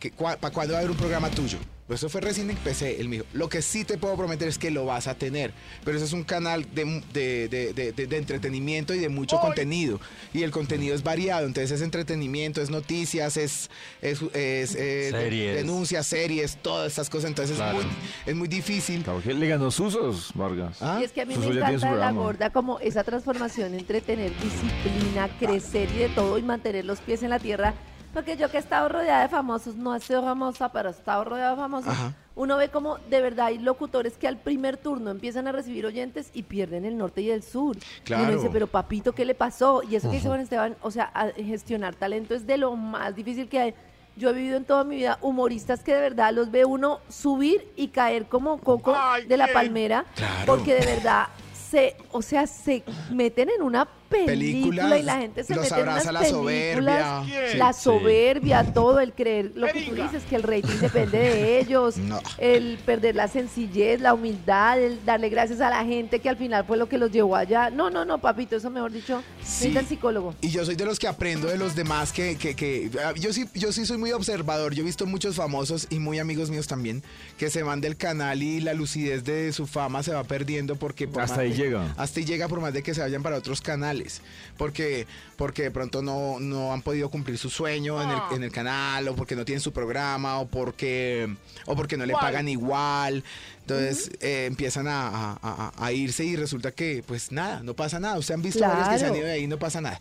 cuándo 0.51 0.75
va 0.75 0.79
a 0.79 0.83
haber 0.83 0.91
un 0.91 0.97
programa 0.99 1.31
tuyo. 1.31 1.59
Pues 1.89 1.99
eso 2.01 2.09
fue 2.09 2.21
recién 2.21 2.49
empecé, 2.49 3.01
él 3.01 3.09
me 3.09 3.17
dijo, 3.17 3.27
lo 3.33 3.49
que 3.49 3.61
sí 3.61 3.85
te 3.85 3.99
puedo 3.99 4.17
prometer 4.17 4.47
es 4.47 4.57
que 4.57 4.71
lo 4.71 4.87
vas 4.87 5.09
a 5.09 5.15
tener, 5.17 5.53
pero 5.85 5.97
eso 5.97 6.07
es 6.07 6.13
un 6.13 6.23
canal 6.23 6.65
de, 6.75 7.03
de- 7.13 7.49
de- 7.49 7.73
de- 7.75 7.93
de- 7.93 8.07
de 8.07 8.17
entretenimiento 8.17 8.95
y 8.95 8.99
de 9.01 9.09
mucho 9.09 9.41
contenido, 9.41 10.01
y 10.33 10.43
el 10.45 10.53
contenido 10.53 10.95
es 10.95 11.03
variado, 11.03 11.45
entonces 11.47 11.73
es 11.73 11.83
entretenimiento, 11.83 12.63
es 12.63 12.71
noticias, 12.71 13.37
es, 13.37 13.69
es, 14.01 14.23
es, 14.33 14.75
eh, 14.77 15.09
Series. 15.11 15.57
denuncias, 15.57 16.07
series, 16.07 16.57
todas 16.63 16.87
estas 16.93 17.11
cosas, 17.11 17.29
entonces 17.29 17.57
Claro. 17.57 17.81
es, 17.81 17.85
muy, 17.85 17.95
es 18.27 18.35
muy 18.37 18.49
difícil. 18.49 19.03
Claro 19.03 19.21
que 19.21 19.35
le 19.35 19.49
ganó 19.49 19.71
Susos, 19.73 20.31
Vargas. 20.35 20.79
¿Ah? 20.81 20.99
Y 21.01 21.05
es 21.05 21.13
que 21.13 21.23
a 21.23 21.27
mí 21.27 21.35
Suso 21.35 21.49
me 21.51 21.57
encanta 21.57 21.95
la 21.97 22.13
gorda 22.13 22.51
como 22.51 22.79
esa 22.79 23.03
transformación 23.03 23.75
entre 23.75 24.01
tener 24.01 24.31
disciplina, 24.41 25.29
crecer 25.39 25.91
y 25.95 25.99
de 25.99 26.09
todo 26.11 26.39
y 26.39 26.43
mantener 26.43 26.85
los 26.85 27.01
pies 27.01 27.23
en 27.25 27.31
la 27.31 27.41
tierra. 27.41 27.75
Porque 28.13 28.37
yo 28.37 28.51
que 28.51 28.59
he 28.59 28.61
estado 28.61 28.89
rodeada 28.89 29.23
de 29.23 29.29
famosos, 29.29 29.75
no 29.77 29.95
he 29.95 30.01
sido 30.01 30.23
famosa, 30.23 30.71
pero 30.71 30.89
he 30.91 30.93
estado 30.93 31.25
rodeada 31.25 31.53
de 31.53 31.57
famosos, 31.57 31.89
Ajá. 31.91 32.13
uno 32.35 32.57
ve 32.59 32.69
como 32.69 32.99
de 32.99 33.21
verdad 33.23 33.47
hay 33.47 33.59
locutores 33.59 34.19
que 34.19 34.29
al 34.29 34.37
primer 34.37 34.77
turno 34.77 35.11
empiezan 35.11 35.49
a 35.49 35.53
recibir 35.53 35.87
oyentes 35.87 36.31
y 36.35 36.43
pierden 36.43 36.85
el 36.85 36.99
norte 36.99 37.23
y 37.23 37.31
el 37.31 37.43
sur. 37.43 37.77
Y 37.77 38.01
Claro. 38.05 38.25
uno 38.25 38.33
dice, 38.35 38.51
pero 38.53 38.67
papito, 38.67 39.15
¿qué 39.15 39.25
le 39.25 39.35
pasó? 39.35 39.83
Y 39.83 39.97
eso 39.97 40.09
que 40.11 40.17
dice 40.17 40.29
Juan 40.29 40.41
Esteban, 40.41 40.77
o 40.83 40.91
sea, 40.91 41.11
gestionar 41.37 41.95
talento 41.95 42.35
es 42.35 42.47
de 42.47 42.59
lo 42.59 42.77
más 42.77 43.15
difícil 43.17 43.49
que 43.49 43.59
hay. 43.61 43.75
Yo 44.15 44.29
he 44.29 44.33
vivido 44.35 44.59
en 44.59 44.67
toda 44.67 44.85
mi 44.85 44.97
vida 44.97 45.17
humoristas 45.23 45.83
que 45.83 45.95
de 45.95 46.01
verdad 46.03 46.35
los 46.35 46.51
ve 46.51 46.67
uno 46.67 47.01
subir 47.09 47.67
y 47.77 47.89
caer 47.89 48.27
como 48.27 48.59
coco 48.59 48.95
de 49.27 49.37
la 49.39 49.49
palmera, 49.55 50.05
Claro. 50.15 50.45
porque 50.45 50.75
de 50.75 50.85
verdad 50.85 51.29
se, 51.55 51.97
o 52.11 52.21
sea, 52.21 52.47
se 52.47 52.85
meten 53.11 53.49
en 53.49 53.63
una 53.63 53.89
película 54.13 54.83
Películas, 54.85 55.01
y 55.01 55.03
la 55.03 55.17
gente 55.19 55.45
se 55.45 55.55
los 55.55 55.65
mete 55.65 55.75
en 55.75 55.83
unas 55.83 56.07
abraza 56.07 56.13
la 56.13 56.21
películas, 56.21 57.03
soberbia. 57.25 57.51
Sí, 57.53 57.57
la 57.59 57.73
sí. 57.73 57.83
soberbia, 57.83 58.73
todo 58.73 59.01
el 59.01 59.13
creer 59.13 59.53
lo 59.55 59.67
que 59.69 59.83
tú 59.83 59.95
dices 59.95 60.23
que 60.29 60.37
el 60.37 60.43
rating 60.43 60.79
depende 60.81 61.19
de 61.19 61.59
ellos, 61.61 61.97
No. 61.97 62.21
el 62.39 62.79
perder 62.85 63.17
la 63.17 63.29
sencillez, 63.29 64.01
la 64.01 64.15
humildad, 64.15 64.81
el 64.81 65.05
darle 65.05 65.29
gracias 65.29 65.61
a 65.61 65.71
la 65.71 65.85
gente 65.85 66.21
que 66.21 66.29
al 66.29 66.37
final 66.37 66.65
fue 66.65 66.77
lo 66.77 66.89
que 66.89 66.99
los 66.99 67.11
llevó 67.11 67.37
allá. 67.37 67.71
No, 67.71 67.91
no, 67.91 68.05
no, 68.05 68.19
papito, 68.21 68.57
eso 68.57 68.71
mejor 68.71 68.93
dicho, 68.93 69.23
Sí. 69.43 69.69
necesita 69.69 69.81
el 69.81 69.87
psicólogo. 69.87 70.35
Y 70.41 70.51
yo 70.51 70.65
soy 70.65 70.75
de 70.77 70.85
los 70.85 70.99
que 70.99 71.09
aprendo 71.09 71.49
de 71.49 71.59
los 71.59 71.75
demás 71.75 72.13
que, 72.13 72.37
que, 72.37 72.55
que- 72.55 72.91
ah, 73.05 73.13
yo 73.19 73.33
sí 73.33 73.47
yo 73.55 73.73
sí 73.73 73.85
soy 73.87 73.99
muy 73.99 74.13
observador. 74.13 74.75
Yo 74.75 74.83
he 74.83 74.87
visto 74.87 75.07
muchos 75.07 75.37
famosos 75.37 75.87
y 75.91 75.99
muy 75.99 76.19
amigos 76.19 76.51
míos 76.51 76.67
también 76.67 77.03
que 77.39 77.51
se 77.51 77.63
van 77.63 77.81
del 77.81 77.97
canal 77.97 78.43
y 78.43 78.61
la 78.61 78.75
lucidez 78.75 79.25
de 79.25 79.53
su 79.53 79.67
fama 79.67 80.03
se 80.03 80.13
va 80.13 80.25
perdiendo 80.25 80.77
porque 80.77 81.07
por 81.09 81.23
Hasta 81.23 81.37
más 81.37 81.43
ahí 81.45 81.51
de- 81.51 81.57
llega. 81.57 81.95
Hasta 81.97 82.21
ahí 82.21 82.27
llega 82.27 82.49
por 82.49 82.61
más 82.61 82.73
de 82.73 82.83
que 82.83 82.95
se 82.95 83.01
vayan 83.01 83.23
para 83.23 83.37
otros 83.37 83.61
canales, 84.03 84.21
porque 84.57 85.07
porque 85.37 85.63
de 85.63 85.71
pronto 85.71 86.03
no, 86.03 86.39
no 86.41 86.73
han 86.73 86.83
podido 86.83 87.09
cumplir 87.11 87.37
su 87.39 87.51
sueño 87.51 88.01
en 88.03 88.11
el, 88.11 88.19
en 88.37 88.43
el 88.45 88.53
canal 88.53 89.09
o 89.09 89.15
porque 89.17 89.35
no 89.35 89.45
tienen 89.45 89.61
su 89.61 89.73
programa 89.73 90.39
o 90.39 90.47
porque 90.47 91.35
o 91.67 91.75
porque 91.77 91.97
no 91.97 92.07
le 92.07 92.13
pagan 92.15 92.49
igual. 92.49 93.25
Entonces 93.61 94.11
eh, 94.21 94.47
empiezan 94.47 94.89
a, 94.89 95.09
a- 95.09 95.39
a- 95.43 95.73
a 95.77 95.93
irse 95.93 96.25
y 96.25 96.37
resulta 96.37 96.73
que 96.73 97.03
pues 97.07 97.33
nada, 97.33 97.63
no 97.63 97.75
pasa 97.75 97.99
nada. 98.01 98.19
Ustedes 98.19 98.37
han 98.37 98.43
visto 98.43 98.61
varios 98.61 98.89
que 98.89 98.99
se 98.99 99.05
han 99.07 99.11
Claro. 99.13 99.17
ido 99.17 99.27
de 99.27 99.33
ahí 99.33 99.43
y 99.45 99.47
no 99.47 99.59
pasa 99.59 99.81
nada. 99.81 99.99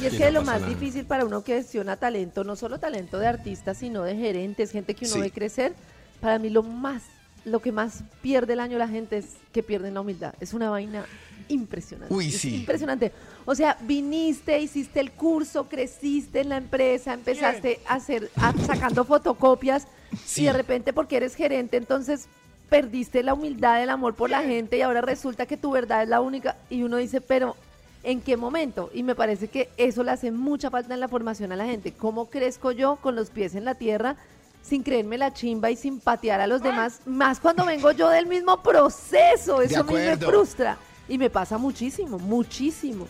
Y 0.00 0.06
es 0.06 0.14
Y 0.14 0.18
que 0.18 0.24
no 0.26 0.30
lo 0.40 0.42
más 0.44 0.60
nada. 0.60 0.72
difícil 0.72 1.04
para 1.04 1.24
uno 1.24 1.42
que 1.42 1.54
gestiona 1.56 1.96
talento, 1.96 2.44
no 2.44 2.54
solo 2.56 2.78
talento 2.78 3.18
de 3.18 3.26
artistas, 3.26 3.76
sino 3.78 4.02
de 4.04 4.14
gerentes, 4.16 4.70
gente 4.70 4.94
que 4.94 5.04
uno 5.04 5.14
Sí. 5.14 5.20
ve 5.20 5.30
crecer, 5.32 5.74
para 6.20 6.38
mí 6.38 6.48
lo 6.50 6.62
más, 6.62 7.02
lo 7.44 7.60
que 7.60 7.72
más 7.72 8.02
pierde 8.22 8.52
el 8.52 8.60
año 8.60 8.78
la 8.78 8.88
gente 8.88 9.16
es 9.18 9.26
que 9.52 9.62
pierden 9.62 9.94
la 9.94 10.00
humildad. 10.02 10.34
Es 10.40 10.52
una 10.54 10.70
vaina 10.70 11.04
impresionante. 11.48 12.14
Uy, 12.14 12.28
es 12.28 12.36
sí. 12.38 12.56
Impresionante. 12.56 13.12
O 13.44 13.54
sea, 13.54 13.76
viniste, 13.82 14.58
hiciste 14.60 15.00
el 15.00 15.10
curso, 15.12 15.68
creciste 15.68 16.40
en 16.40 16.50
la 16.50 16.56
empresa, 16.58 17.12
empezaste 17.14 17.80
a 17.86 17.94
hacer, 17.94 18.30
a- 18.36 18.52
sacando 18.64 19.04
fotocopias 19.04 19.86
Sí. 20.24 20.42
y 20.42 20.44
de 20.46 20.52
repente 20.52 20.92
porque 20.92 21.16
eres 21.16 21.34
gerente, 21.34 21.76
entonces 21.76 22.26
perdiste 22.68 23.22
la 23.22 23.34
humildad, 23.34 23.82
el 23.82 23.90
amor 23.90 24.14
por 24.14 24.30
la 24.30 24.42
gente 24.42 24.78
y 24.78 24.82
ahora 24.82 25.00
resulta 25.00 25.46
que 25.46 25.56
tu 25.56 25.70
verdad 25.72 26.02
es 26.04 26.08
la 26.08 26.20
única 26.20 26.56
y 26.68 26.82
uno 26.82 26.98
dice, 26.98 27.20
pero 27.20 27.56
¿en 28.04 28.20
qué 28.20 28.36
momento? 28.36 28.90
Y 28.94 29.02
me 29.02 29.14
parece 29.16 29.48
que 29.48 29.68
eso 29.76 30.04
le 30.04 30.12
hace 30.12 30.30
mucha 30.30 30.70
falta 30.70 30.94
en 30.94 31.00
la 31.00 31.08
formación 31.08 31.50
a 31.52 31.56
la 31.56 31.66
gente. 31.66 31.92
¿Cómo 31.92 32.26
crezco 32.30 32.70
yo 32.70 32.96
con 32.96 33.16
los 33.16 33.30
pies 33.30 33.54
en 33.56 33.64
la 33.64 33.74
tierra? 33.74 34.16
Sin 34.62 34.82
creerme 34.82 35.18
la 35.18 35.32
chimba 35.32 35.70
y 35.70 35.76
sin 35.76 36.00
patear 36.00 36.40
a 36.40 36.46
los 36.46 36.62
demás, 36.62 37.00
más 37.06 37.40
cuando 37.40 37.64
vengo 37.64 37.92
yo 37.92 38.08
del 38.08 38.26
mismo 38.26 38.62
proceso, 38.62 39.62
eso 39.62 39.80
a 39.80 39.84
mí 39.84 39.94
me 39.94 40.16
frustra. 40.16 40.78
Y 41.08 41.18
me 41.18 41.28
pasa 41.28 41.58
muchísimo, 41.58 42.18
muchísimo. 42.18 43.08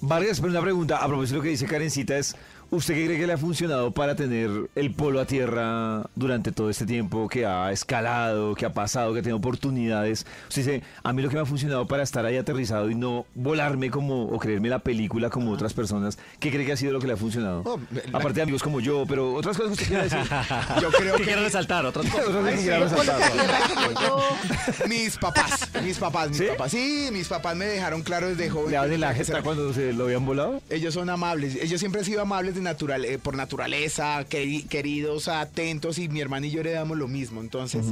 Vargas, 0.00 0.40
pero 0.40 0.50
una 0.50 0.62
pregunta, 0.62 0.96
a 0.96 1.06
propósito 1.06 1.34
de 1.34 1.38
lo 1.38 1.42
que 1.42 1.48
dice 1.50 1.66
Karencita, 1.66 2.16
es, 2.16 2.34
¿usted 2.72 2.94
qué 2.94 3.04
cree 3.04 3.18
que 3.18 3.26
le 3.26 3.34
ha 3.34 3.38
funcionado 3.38 3.90
para 3.92 4.16
tener 4.16 4.50
el 4.74 4.94
polo 4.94 5.20
a 5.20 5.26
tierra 5.26 6.04
durante 6.14 6.52
todo 6.52 6.70
este 6.70 6.86
tiempo 6.86 7.28
que 7.28 7.44
ha 7.46 7.70
escalado, 7.70 8.54
que 8.54 8.64
ha 8.66 8.72
pasado, 8.72 9.12
que 9.12 9.20
ha 9.20 9.22
tenido 9.22 9.36
oportunidades? 9.36 10.26
Usted 10.48 10.62
dice, 10.64 10.82
a 11.04 11.12
mí 11.12 11.20
lo 11.22 11.28
que 11.28 11.36
me 11.36 11.42
ha 11.42 11.46
funcionado 11.46 11.86
para 11.86 12.02
estar 12.02 12.24
ahí 12.24 12.36
aterrizado 12.38 12.90
y 12.90 12.94
no 12.94 13.26
volarme 13.34 13.90
como, 13.90 14.24
o 14.24 14.38
creerme 14.38 14.68
la 14.70 14.78
película 14.78 15.28
como 15.30 15.52
otras 15.52 15.74
personas, 15.74 16.18
¿qué 16.40 16.50
cree 16.50 16.64
que 16.64 16.72
ha 16.72 16.76
sido 16.76 16.92
lo 16.92 16.98
que 17.00 17.06
le 17.06 17.12
ha 17.12 17.16
funcionado? 17.16 17.62
Oh, 17.66 17.78
la- 17.90 18.18
Aparte 18.18 18.36
de 18.36 18.42
amigos 18.42 18.62
como 18.62 18.80
yo, 18.80 19.04
pero 19.06 19.34
otras 19.34 19.56
cosas 19.56 19.76
que 19.76 19.84
usted 19.84 19.88
quiera 19.88 20.04
decir. 20.04 20.18
Yo 20.82 20.90
creo 20.90 21.12
¿Qué 21.16 21.18
que 21.22 21.24
quiere 21.28 21.42
resaltar? 21.42 21.84
Otras 21.84 22.06
cosas. 22.06 22.42
Resaltar. 22.42 23.20
mis 24.88 25.16
papás, 25.18 25.68
mis 25.84 25.98
papás, 25.98 26.28
mis 26.30 26.38
¿Sí? 26.38 26.44
papás. 26.48 26.70
Sí, 26.70 27.08
mis 27.12 27.28
papás 27.28 27.54
me 27.54 27.66
dejaron 27.66 28.02
claro 28.02 28.28
desde 28.28 28.48
joven. 28.50 28.70
¿Le 28.72 28.94
en 28.94 29.00
la 29.00 29.14
jeta 29.14 29.42
cuando 29.42 29.72
se 29.74 29.92
lo 29.92 30.04
habían 30.04 30.24
volado? 30.24 30.60
Ellos 30.70 30.94
son 30.94 31.10
amables. 31.10 31.56
Ellos 31.56 31.78
siempre 31.78 32.00
han 32.00 32.04
sido 32.04 32.22
amables 32.22 32.54
natural, 32.62 33.04
eh, 33.04 33.18
por 33.18 33.36
naturaleza, 33.36 34.24
queri- 34.28 34.66
queridos, 34.68 35.28
atentos, 35.28 35.98
y 35.98 36.08
mi 36.08 36.20
hermana 36.20 36.46
y 36.46 36.50
yo 36.50 36.60
heredamos 36.60 36.96
lo 36.96 37.08
mismo, 37.08 37.40
entonces. 37.40 37.84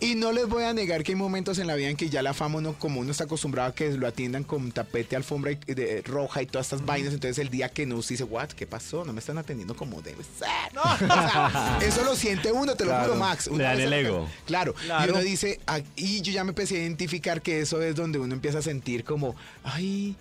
Y 0.00 0.14
no 0.14 0.32
les 0.32 0.46
voy 0.48 0.64
a 0.64 0.72
negar 0.72 1.02
que 1.02 1.12
hay 1.12 1.16
momentos 1.16 1.58
en 1.58 1.66
la 1.66 1.74
vida 1.74 1.88
en 1.88 1.96
que 1.96 2.08
ya 2.10 2.22
la 2.22 2.34
fama, 2.34 2.58
uno, 2.58 2.74
como 2.78 3.00
uno 3.00 3.10
está 3.10 3.24
acostumbrado 3.24 3.70
a 3.70 3.74
que 3.74 3.90
lo 3.92 4.06
atiendan 4.06 4.44
con 4.44 4.70
tapete, 4.72 5.16
alfombra 5.16 5.52
y- 5.52 5.74
de, 5.74 6.02
roja 6.02 6.42
y 6.42 6.46
todas 6.46 6.66
estas 6.66 6.84
vainas, 6.86 7.12
entonces 7.14 7.38
el 7.38 7.50
día 7.50 7.68
que 7.68 7.86
no, 7.86 7.96
usted 7.96 8.14
dice, 8.14 8.24
what, 8.24 8.48
¿qué 8.50 8.66
pasó? 8.66 9.04
No 9.04 9.12
me 9.12 9.20
están 9.20 9.38
atendiendo 9.38 9.74
como 9.74 10.00
debe 10.02 10.22
ser. 10.24 10.48
O 10.80 10.98
sea, 10.98 11.78
eso 11.82 12.04
lo 12.04 12.14
siente 12.16 12.52
uno, 12.52 12.74
te 12.76 12.84
lo 12.84 12.90
Claro. 12.90 13.08
juro, 13.08 13.18
Max. 13.20 13.48
Le 13.50 13.62
dan 13.64 13.76
vez 13.76 13.86
el 13.86 13.92
ego. 13.92 14.28
Claro. 14.46 14.74
Claro. 14.74 15.06
Y 15.06 15.10
uno 15.10 15.20
dice, 15.22 15.60
y 15.96 16.20
yo 16.22 16.32
ya 16.32 16.44
me 16.44 16.50
empecé 16.50 16.76
a 16.76 16.80
identificar 16.80 17.42
que 17.42 17.60
eso 17.60 17.80
es 17.82 17.94
donde 17.94 18.18
uno 18.18 18.34
empieza 18.34 18.58
a 18.58 18.62
sentir 18.62 19.04
como, 19.04 19.34
ay, 19.64 20.16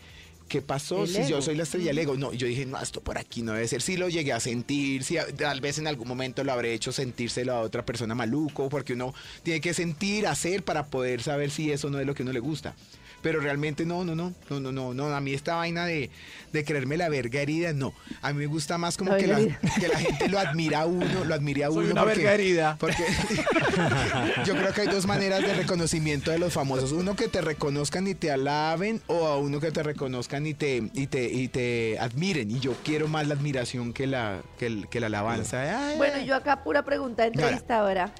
¿qué 0.49 0.61
pasó? 0.61 1.03
El 1.03 1.07
Si 1.09 1.29
yo 1.29 1.41
soy 1.41 1.55
la 1.55 1.63
estrella 1.63 1.87
del 1.87 1.99
ego. 1.99 2.17
No, 2.17 2.33
yo 2.33 2.45
dije, 2.47 2.65
no, 2.65 2.77
esto 2.81 2.99
por 3.01 3.17
aquí 3.17 3.41
no 3.41 3.53
debe 3.53 3.67
ser. 3.69 3.81
Sí 3.81 3.95
lo 3.95 4.09
llegué 4.09 4.33
a 4.33 4.41
sentir, 4.41 5.03
sí, 5.05 5.17
a- 5.17 5.27
tal 5.27 5.61
vez 5.61 5.77
en 5.77 5.87
algún 5.87 6.07
momento 6.09 6.43
lo 6.43 6.51
habré 6.51 6.73
hecho 6.73 6.91
sentírselo 6.91 7.53
a 7.53 7.61
otra 7.61 7.85
persona 7.85 8.13
maluco, 8.15 8.67
porque 8.67 8.93
uno 8.93 9.13
tiene 9.43 9.61
que 9.61 9.73
sentir, 9.73 10.27
hacer 10.27 10.63
para 10.63 10.87
poder 10.87 11.21
saber 11.23 11.51
si 11.51 11.71
eso 11.71 11.89
no 11.89 11.99
es 11.99 12.05
lo 12.05 12.13
que 12.13 12.23
uno 12.23 12.33
le 12.33 12.39
gusta. 12.41 12.75
Pero 13.21 13.39
realmente 13.41 13.85
no, 13.85 14.05
no, 14.05 14.15
no, 14.15 14.33
no, 14.49 14.59
no, 14.59 14.71
no, 14.71 14.93
no. 14.93 15.15
A 15.15 15.19
mí 15.21 15.33
esta 15.33 15.55
vaina 15.55 15.85
de, 15.85 16.09
de 16.53 16.63
creerme 16.63 16.95
la 16.97 17.09
verga 17.09 17.41
herida, 17.41 17.73
no. 17.73 17.93
A 18.21 18.31
mí 18.33 18.39
me 18.39 18.45
gusta 18.45 18.77
más 18.77 18.95
como 18.97 19.11
La 19.11 19.17
que 19.17 19.27
la, 19.27 19.37
que 19.37 19.87
la 19.87 19.99
gente 19.99 20.29
lo 20.29 20.39
admira 20.39 20.81
a 20.81 20.85
uno, 20.85 21.25
lo 21.25 21.33
admire 21.35 21.63
a 21.65 21.69
uno. 21.69 21.81
Soy 21.81 21.91
una 21.91 22.01
porque- 22.03 22.15
verga 22.17 22.33
herida. 22.33 22.77
porque 22.79 23.03
yo 24.45 24.55
creo 24.55 24.73
que 24.73 24.81
hay 24.81 24.87
dos 24.87 25.05
maneras 25.05 25.41
de 25.41 25.53
reconocimiento 25.53 26.31
de 26.31 26.39
los 26.39 26.53
famosos. 26.53 26.91
Uno 26.91 27.15
que 27.15 27.27
te 27.27 27.41
reconozcan 27.41 28.07
y 28.07 28.15
te 28.15 28.31
alaben 28.31 29.01
o 29.07 29.27
a 29.27 29.37
uno 29.37 29.59
que 29.59 29.71
te 29.71 29.83
reconozcan 29.83 30.45
y 30.47 30.53
te, 30.53 30.83
y 30.93 31.07
te, 31.07 31.25
y 31.29 31.47
te 31.47 31.97
admiren. 31.99 32.49
Y 32.51 32.59
yo 32.59 32.73
quiero 32.83 33.07
más 33.07 33.27
la 33.27 33.33
admiración 33.35 33.93
que 33.93 34.07
la, 34.07 34.41
que 34.57 34.65
el- 34.67 34.87
que 34.89 34.99
la 34.99 35.07
alabanza. 35.07 35.87
Ay, 35.89 35.97
Bueno, 35.97 36.19
yo 36.23 36.35
acá 36.35 36.63
pura 36.63 36.83
pregunta 36.83 37.23
de 37.23 37.29
entrevistadora. 37.29 38.11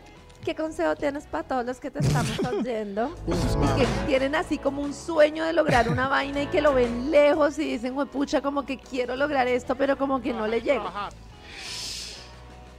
¿Qué 0.44 0.56
consejo 0.56 0.96
tienes 0.96 1.26
para 1.26 1.44
todos 1.44 1.66
los 1.66 1.80
que 1.80 1.92
te 1.92 2.00
estamos 2.00 2.40
oyendo? 2.40 3.16
Y 3.28 3.82
que 3.82 3.88
tienen 4.08 4.36
así 4.36 4.58
como 4.58 4.82
un 4.82 4.94
sueño 4.94 5.44
de 5.46 5.54
lograr 5.54 5.90
una 5.90 6.08
vaina 6.08 6.44
y 6.44 6.48
que 6.48 6.62
lo 6.62 6.74
ven 6.74 7.12
lejos 7.12 7.60
y 7.60 7.66
dicen, 7.66 7.96
pucha, 8.08 8.42
como 8.42 8.66
que 8.66 8.78
quiero 8.78 9.16
lograr 9.16 9.48
esto, 9.48 9.76
pero 9.76 9.98
como 9.98 10.22
que 10.22 10.34
no 10.34 10.48
le 10.48 10.62
llega. 10.62 11.10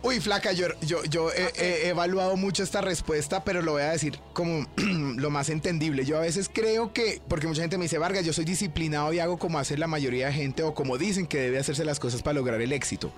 Uy, 0.02 0.18
flaca, 0.18 0.52
yo, 0.52 0.68
yo, 0.80 1.04
yo 1.04 1.30
he, 1.30 1.52
he 1.56 1.88
evaluado 1.88 2.34
mucho 2.36 2.62
esta 2.62 2.80
respuesta, 2.80 3.44
pero 3.44 3.60
lo 3.60 3.72
voy 3.72 3.82
a 3.82 3.90
decir 3.90 4.18
como 4.32 4.66
lo 4.76 5.28
más 5.28 5.50
entendible. 5.50 6.06
Yo 6.06 6.16
a 6.16 6.20
veces 6.20 6.50
creo 6.52 6.94
que, 6.94 7.20
porque 7.28 7.46
mucha 7.46 7.60
gente 7.60 7.76
me 7.76 7.84
dice, 7.84 7.98
Vargas, 7.98 8.24
yo 8.24 8.32
soy 8.32 8.46
disciplinado 8.46 9.12
y 9.12 9.18
hago 9.18 9.38
como 9.38 9.58
hace 9.58 9.76
la 9.76 9.86
mayoría 9.86 10.28
de 10.28 10.32
gente 10.32 10.62
o 10.62 10.74
como 10.74 10.96
dicen 10.96 11.26
que 11.26 11.38
debe 11.38 11.58
hacerse 11.58 11.84
las 11.84 12.00
cosas 12.00 12.22
para 12.22 12.34
lograr 12.34 12.62
el 12.62 12.72
éxito. 12.72 13.12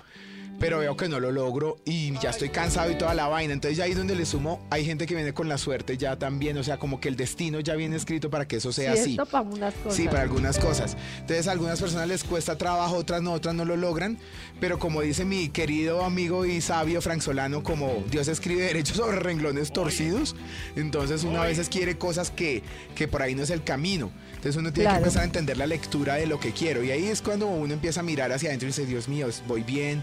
Pero 0.59 0.79
veo 0.79 0.95
que 0.95 1.09
no 1.09 1.19
lo 1.19 1.31
logro 1.31 1.77
y 1.83 2.17
ya 2.19 2.29
estoy 2.29 2.47
cansado 2.49 2.89
y 2.89 2.95
toda 2.97 3.13
la 3.13 3.27
vaina. 3.27 3.53
Entonces 3.53 3.77
ya 3.77 3.83
ahí 3.83 3.93
donde 3.93 4.15
le 4.15 4.25
sumo, 4.25 4.65
hay 4.69 4.85
gente 4.85 5.05
que 5.05 5.13
viene 5.15 5.33
con 5.33 5.49
la 5.49 5.57
suerte 5.57 5.97
ya 5.97 6.17
también. 6.17 6.57
O 6.57 6.63
sea, 6.63 6.77
como 6.77 7.01
que 7.01 7.09
el 7.09 7.15
destino 7.17 7.59
ya 7.59 7.75
viene 7.75 7.97
escrito 7.97 8.29
para 8.29 8.47
que 8.47 8.57
eso 8.57 8.71
sea 8.71 8.93
Sí, 8.95 8.99
así. 9.01 9.11
esto 9.11 9.25
para 9.25 9.43
unas 9.43 9.73
cosas. 9.73 9.95
Sí, 9.95 10.05
para 10.05 10.21
algunas 10.21 10.57
cosas. 10.59 10.95
Entonces, 11.19 11.47
a 11.47 11.51
algunas 11.51 11.81
personas 11.81 12.07
les 12.07 12.23
cuesta 12.23 12.57
trabajo, 12.57 12.95
otras 12.95 13.21
no, 13.21 13.33
otras 13.33 13.53
no 13.55 13.65
lo 13.65 13.75
logran. 13.75 14.17
Pero 14.61 14.79
como 14.79 15.01
dice 15.01 15.25
mi 15.25 15.49
querido 15.49 16.03
amigo 16.05 16.45
y 16.45 16.61
sabio 16.61 17.01
Frank 17.01 17.21
Solano, 17.21 17.61
como 17.63 18.03
Dios 18.09 18.27
escribe 18.29 18.61
derechos 18.67 18.97
sobre 18.97 19.19
renglones 19.19 19.73
torcidos, 19.73 20.35
entonces 20.77 21.23
uno 21.25 21.41
a 21.41 21.45
veces 21.45 21.67
quiere 21.67 21.97
cosas 21.97 22.29
que, 22.31 22.63
que 22.95 23.07
por 23.09 23.21
ahí 23.21 23.35
no 23.35 23.43
es 23.43 23.49
el 23.49 23.63
camino. 23.63 24.11
Entonces 24.35 24.55
uno 24.57 24.71
tiene 24.71 24.83
Claro. 24.89 24.97
que 25.01 25.03
empezar 25.07 25.21
a 25.23 25.25
entender 25.25 25.57
la 25.57 25.65
lectura 25.67 26.15
de 26.15 26.27
lo 26.27 26.39
que 26.39 26.51
quiero. 26.51 26.83
Y 26.83 26.91
ahí 26.91 27.05
es 27.05 27.21
cuando 27.21 27.47
uno 27.47 27.73
empieza 27.73 28.01
a 28.01 28.03
mirar 28.03 28.31
hacia 28.31 28.49
adentro 28.49 28.67
y 28.67 28.71
dice, 28.71 28.85
Dios 28.85 29.07
mío, 29.07 29.27
voy 29.47 29.63
bien, 29.63 30.01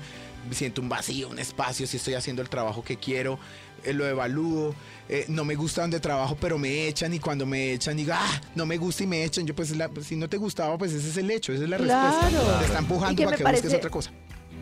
siento 0.50 0.81
un 0.81 0.88
vacío, 0.88 1.29
un 1.29 1.38
espacio, 1.38 1.87
si 1.87 1.96
estoy 1.96 2.14
haciendo 2.14 2.42
el 2.42 2.48
trabajo 2.48 2.83
que 2.83 2.96
quiero, 2.96 3.38
eh, 3.85 3.92
lo 3.92 4.07
evalúo, 4.07 4.74
eh, 5.09 5.24
no 5.29 5.44
me 5.44 5.55
gusta 5.55 5.83
donde 5.83 6.00
trabajo, 6.00 6.37
pero 6.40 6.59
me 6.59 6.87
echan 6.88 7.12
y 7.14 7.18
cuando 7.18 7.46
me 7.46 7.72
echan 7.72 7.96
digo, 7.96 8.12
ah, 8.14 8.40
no 8.55 8.66
me 8.66 8.76
gusta 8.76 9.05
y 9.05 9.07
me 9.07 9.24
echan, 9.24 9.46
yo 9.46 9.55
pues, 9.55 9.74
la- 9.76 9.88
pues, 9.88 10.07
si 10.07 10.16
no 10.16 10.29
te 10.29 10.37
gustaba, 10.37 10.76
pues 10.79 10.92
ese 10.92 11.09
es 11.09 11.16
el 11.16 11.31
hecho, 11.31 11.53
esa 11.53 11.64
es 11.64 11.70
la 11.70 11.76
Claro. 11.79 12.11
respuesta. 12.20 12.59
Te 12.59 12.64
está 12.66 12.79
empujando 12.79 13.24
para 13.24 13.37
que 13.37 13.44
busques 13.44 13.74
otra 13.74 13.90
cosa. 13.90 14.11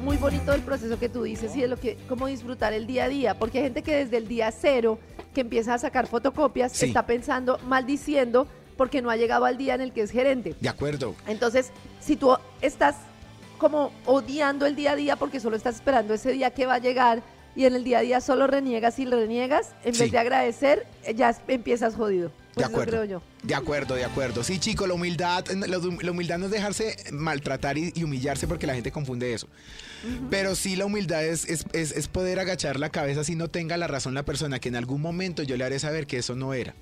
muy 0.02 0.16
bonito 0.16 0.52
el 0.52 0.62
proceso 0.62 0.96
que 0.98 1.08
tú 1.08 1.24
dices 1.24 1.56
y 1.56 1.60
de 1.62 1.66
lo 1.66 1.76
que 1.76 1.96
cómo 2.08 2.28
disfrutar 2.28 2.72
el 2.72 2.86
día 2.86 3.04
a 3.06 3.08
día, 3.08 3.36
porque 3.36 3.58
hay 3.58 3.64
gente 3.64 3.82
que 3.82 3.96
desde 3.96 4.16
el 4.18 4.28
día 4.28 4.52
cero 4.52 5.00
que 5.34 5.40
empieza 5.40 5.74
a 5.74 5.78
sacar 5.78 6.06
fotocopias 6.06 6.70
Sí. 6.72 6.86
está 6.86 7.04
pensando, 7.04 7.58
maldiciendo 7.66 8.46
porque 8.76 9.02
no 9.02 9.10
ha 9.10 9.16
llegado 9.16 9.44
al 9.44 9.58
día 9.58 9.74
en 9.74 9.80
el 9.80 9.92
que 9.92 10.02
es 10.02 10.12
gerente. 10.12 10.54
De 10.60 10.68
acuerdo. 10.68 11.16
Entonces, 11.26 11.72
si 12.00 12.14
tú 12.14 12.36
estás 12.62 12.94
como 13.58 13.92
odiando 14.06 14.66
el 14.66 14.74
día 14.76 14.92
a 14.92 14.96
día 14.96 15.16
porque 15.16 15.40
solo 15.40 15.56
estás 15.56 15.76
esperando 15.76 16.14
ese 16.14 16.32
día 16.32 16.50
que 16.50 16.66
va 16.66 16.74
a 16.74 16.78
llegar 16.78 17.22
y 17.56 17.64
en 17.64 17.74
el 17.74 17.82
día 17.84 17.98
a 17.98 18.02
día 18.02 18.20
solo 18.20 18.46
reniegas 18.46 18.98
y 18.98 19.04
reniegas, 19.04 19.74
en 19.84 19.94
Sí. 19.94 20.02
vez 20.02 20.12
de 20.12 20.18
agradecer, 20.18 20.86
eh, 21.04 21.14
ya 21.14 21.36
empiezas 21.48 21.94
jodido. 21.96 22.28
De 22.28 22.64
Pues 22.64 22.66
eso 22.66 22.70
acuerdo. 22.76 22.90
creo 22.90 23.04
yo. 23.04 23.22
De 23.42 23.54
acuerdo, 23.54 23.94
de 23.94 24.04
acuerdo. 24.04 24.42
Sí, 24.42 24.58
chico, 24.58 24.86
la 24.86 24.94
humildad, 24.94 25.44
la, 25.48 25.78
humildad 26.10 26.38
no 26.38 26.46
es 26.46 26.50
dejarse 26.50 26.96
maltratar 27.12 27.78
y, 27.78 27.92
y 27.94 28.02
humillarse 28.04 28.46
porque 28.48 28.66
la 28.66 28.74
gente 28.74 28.90
confunde 28.90 29.32
eso. 29.32 29.48
Pero 30.30 30.54
sí 30.54 30.76
la 30.76 30.84
humildad 30.86 31.24
es, 31.24 31.48
es, 31.48 31.64
es- 31.72 31.92
es 31.92 32.08
poder 32.08 32.38
agachar 32.38 32.78
la 32.78 32.90
cabeza 32.90 33.24
si 33.24 33.34
no 33.36 33.48
tenga 33.48 33.76
la 33.76 33.86
razón 33.88 34.14
la 34.14 34.24
persona, 34.24 34.58
que 34.60 34.68
en 34.68 34.76
algún 34.76 35.00
momento 35.00 35.42
yo 35.42 35.56
le 35.56 35.64
haré 35.64 35.78
saber 35.78 36.06
que 36.06 36.18
eso 36.18 36.34
no 36.36 36.52
era. 36.54 36.74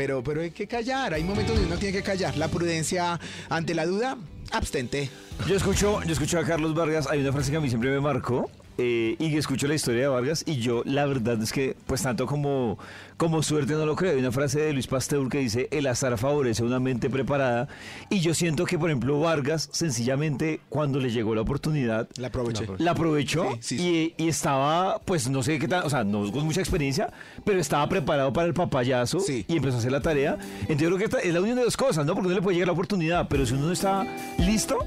Pero, 0.00 0.24
pero 0.24 0.40
hay 0.40 0.50
que 0.50 0.66
callar, 0.66 1.12
hay 1.12 1.22
momentos 1.22 1.54
donde 1.54 1.66
uno 1.70 1.78
tiene 1.78 1.92
que 1.92 2.02
callar. 2.02 2.34
La 2.38 2.48
prudencia 2.48 3.20
ante 3.50 3.74
la 3.74 3.84
duda, 3.84 4.16
abstente. 4.50 5.10
Yo 5.46 5.54
escucho, 5.54 6.02
yo 6.04 6.12
escucho 6.14 6.38
a 6.38 6.44
Carlos 6.46 6.74
Vargas, 6.74 7.06
hay 7.06 7.20
una 7.20 7.30
frase 7.32 7.50
que 7.50 7.58
a 7.58 7.60
mí 7.60 7.68
siempre 7.68 7.90
me 7.90 8.00
marcó. 8.00 8.50
Eh, 8.80 9.16
y 9.18 9.30
que 9.30 9.38
escucho 9.38 9.66
la 9.68 9.74
historia 9.74 10.02
de 10.02 10.08
Vargas 10.08 10.42
y 10.46 10.56
yo 10.56 10.82
la 10.86 11.04
verdad 11.06 11.40
es 11.42 11.52
que 11.52 11.76
pues 11.86 12.02
tanto 12.02 12.26
como, 12.26 12.78
como 13.16 13.42
suerte 13.42 13.74
no 13.74 13.84
lo 13.86 13.94
creo. 13.96 14.12
Hay 14.12 14.18
una 14.20 14.32
frase 14.32 14.60
de 14.60 14.72
Luis 14.72 14.86
Pasteur 14.86 15.28
que 15.28 15.38
dice 15.38 15.68
el 15.70 15.86
azar 15.86 16.16
favorece 16.16 16.62
a 16.62 16.66
una 16.66 16.80
mente 16.80 17.10
preparada 17.10 17.68
y 18.08 18.20
yo 18.20 18.32
siento 18.34 18.64
que 18.64 18.78
por 18.78 18.88
ejemplo 18.90 19.20
Vargas 19.20 19.68
sencillamente 19.72 20.60
cuando 20.68 20.98
le 20.98 21.10
llegó 21.10 21.34
la 21.34 21.42
oportunidad 21.42 22.08
La 22.16 22.28
aproveché. 22.28 22.66
la 22.78 22.92
aprovechó 22.92 23.48
Sí, 23.60 23.76
sí, 23.78 24.14
Y, 24.18 24.24
y 24.24 24.28
estaba, 24.28 24.98
pues 25.04 25.28
no 25.28 25.42
sé 25.42 25.58
qué 25.58 25.68
tal, 25.68 25.84
o 25.84 25.90
sea, 25.90 26.04
no 26.04 26.30
con 26.32 26.44
mucha 26.44 26.60
experiencia, 26.60 27.12
pero 27.44 27.60
estaba 27.60 27.88
preparado 27.88 28.32
para 28.32 28.46
el 28.46 28.54
papayazo 28.54 29.20
Sí. 29.20 29.44
y 29.48 29.56
empezó 29.56 29.76
a 29.76 29.78
hacer 29.80 29.92
la 29.92 30.00
tarea. 30.00 30.38
Entonces 30.62 30.78
yo 30.80 30.86
creo 30.88 30.98
que 30.98 31.04
esta 31.04 31.18
es 31.20 31.32
la 31.34 31.40
unión 31.40 31.56
de 31.56 31.64
dos 31.64 31.76
cosas, 31.76 32.06
¿no? 32.06 32.14
Porque 32.14 32.28
uno 32.28 32.36
le 32.36 32.42
puede 32.42 32.54
llegar 32.56 32.68
la 32.68 32.72
oportunidad, 32.72 33.28
pero 33.28 33.44
si 33.44 33.54
uno 33.54 33.66
no 33.66 33.72
está 33.72 34.06
listo, 34.38 34.78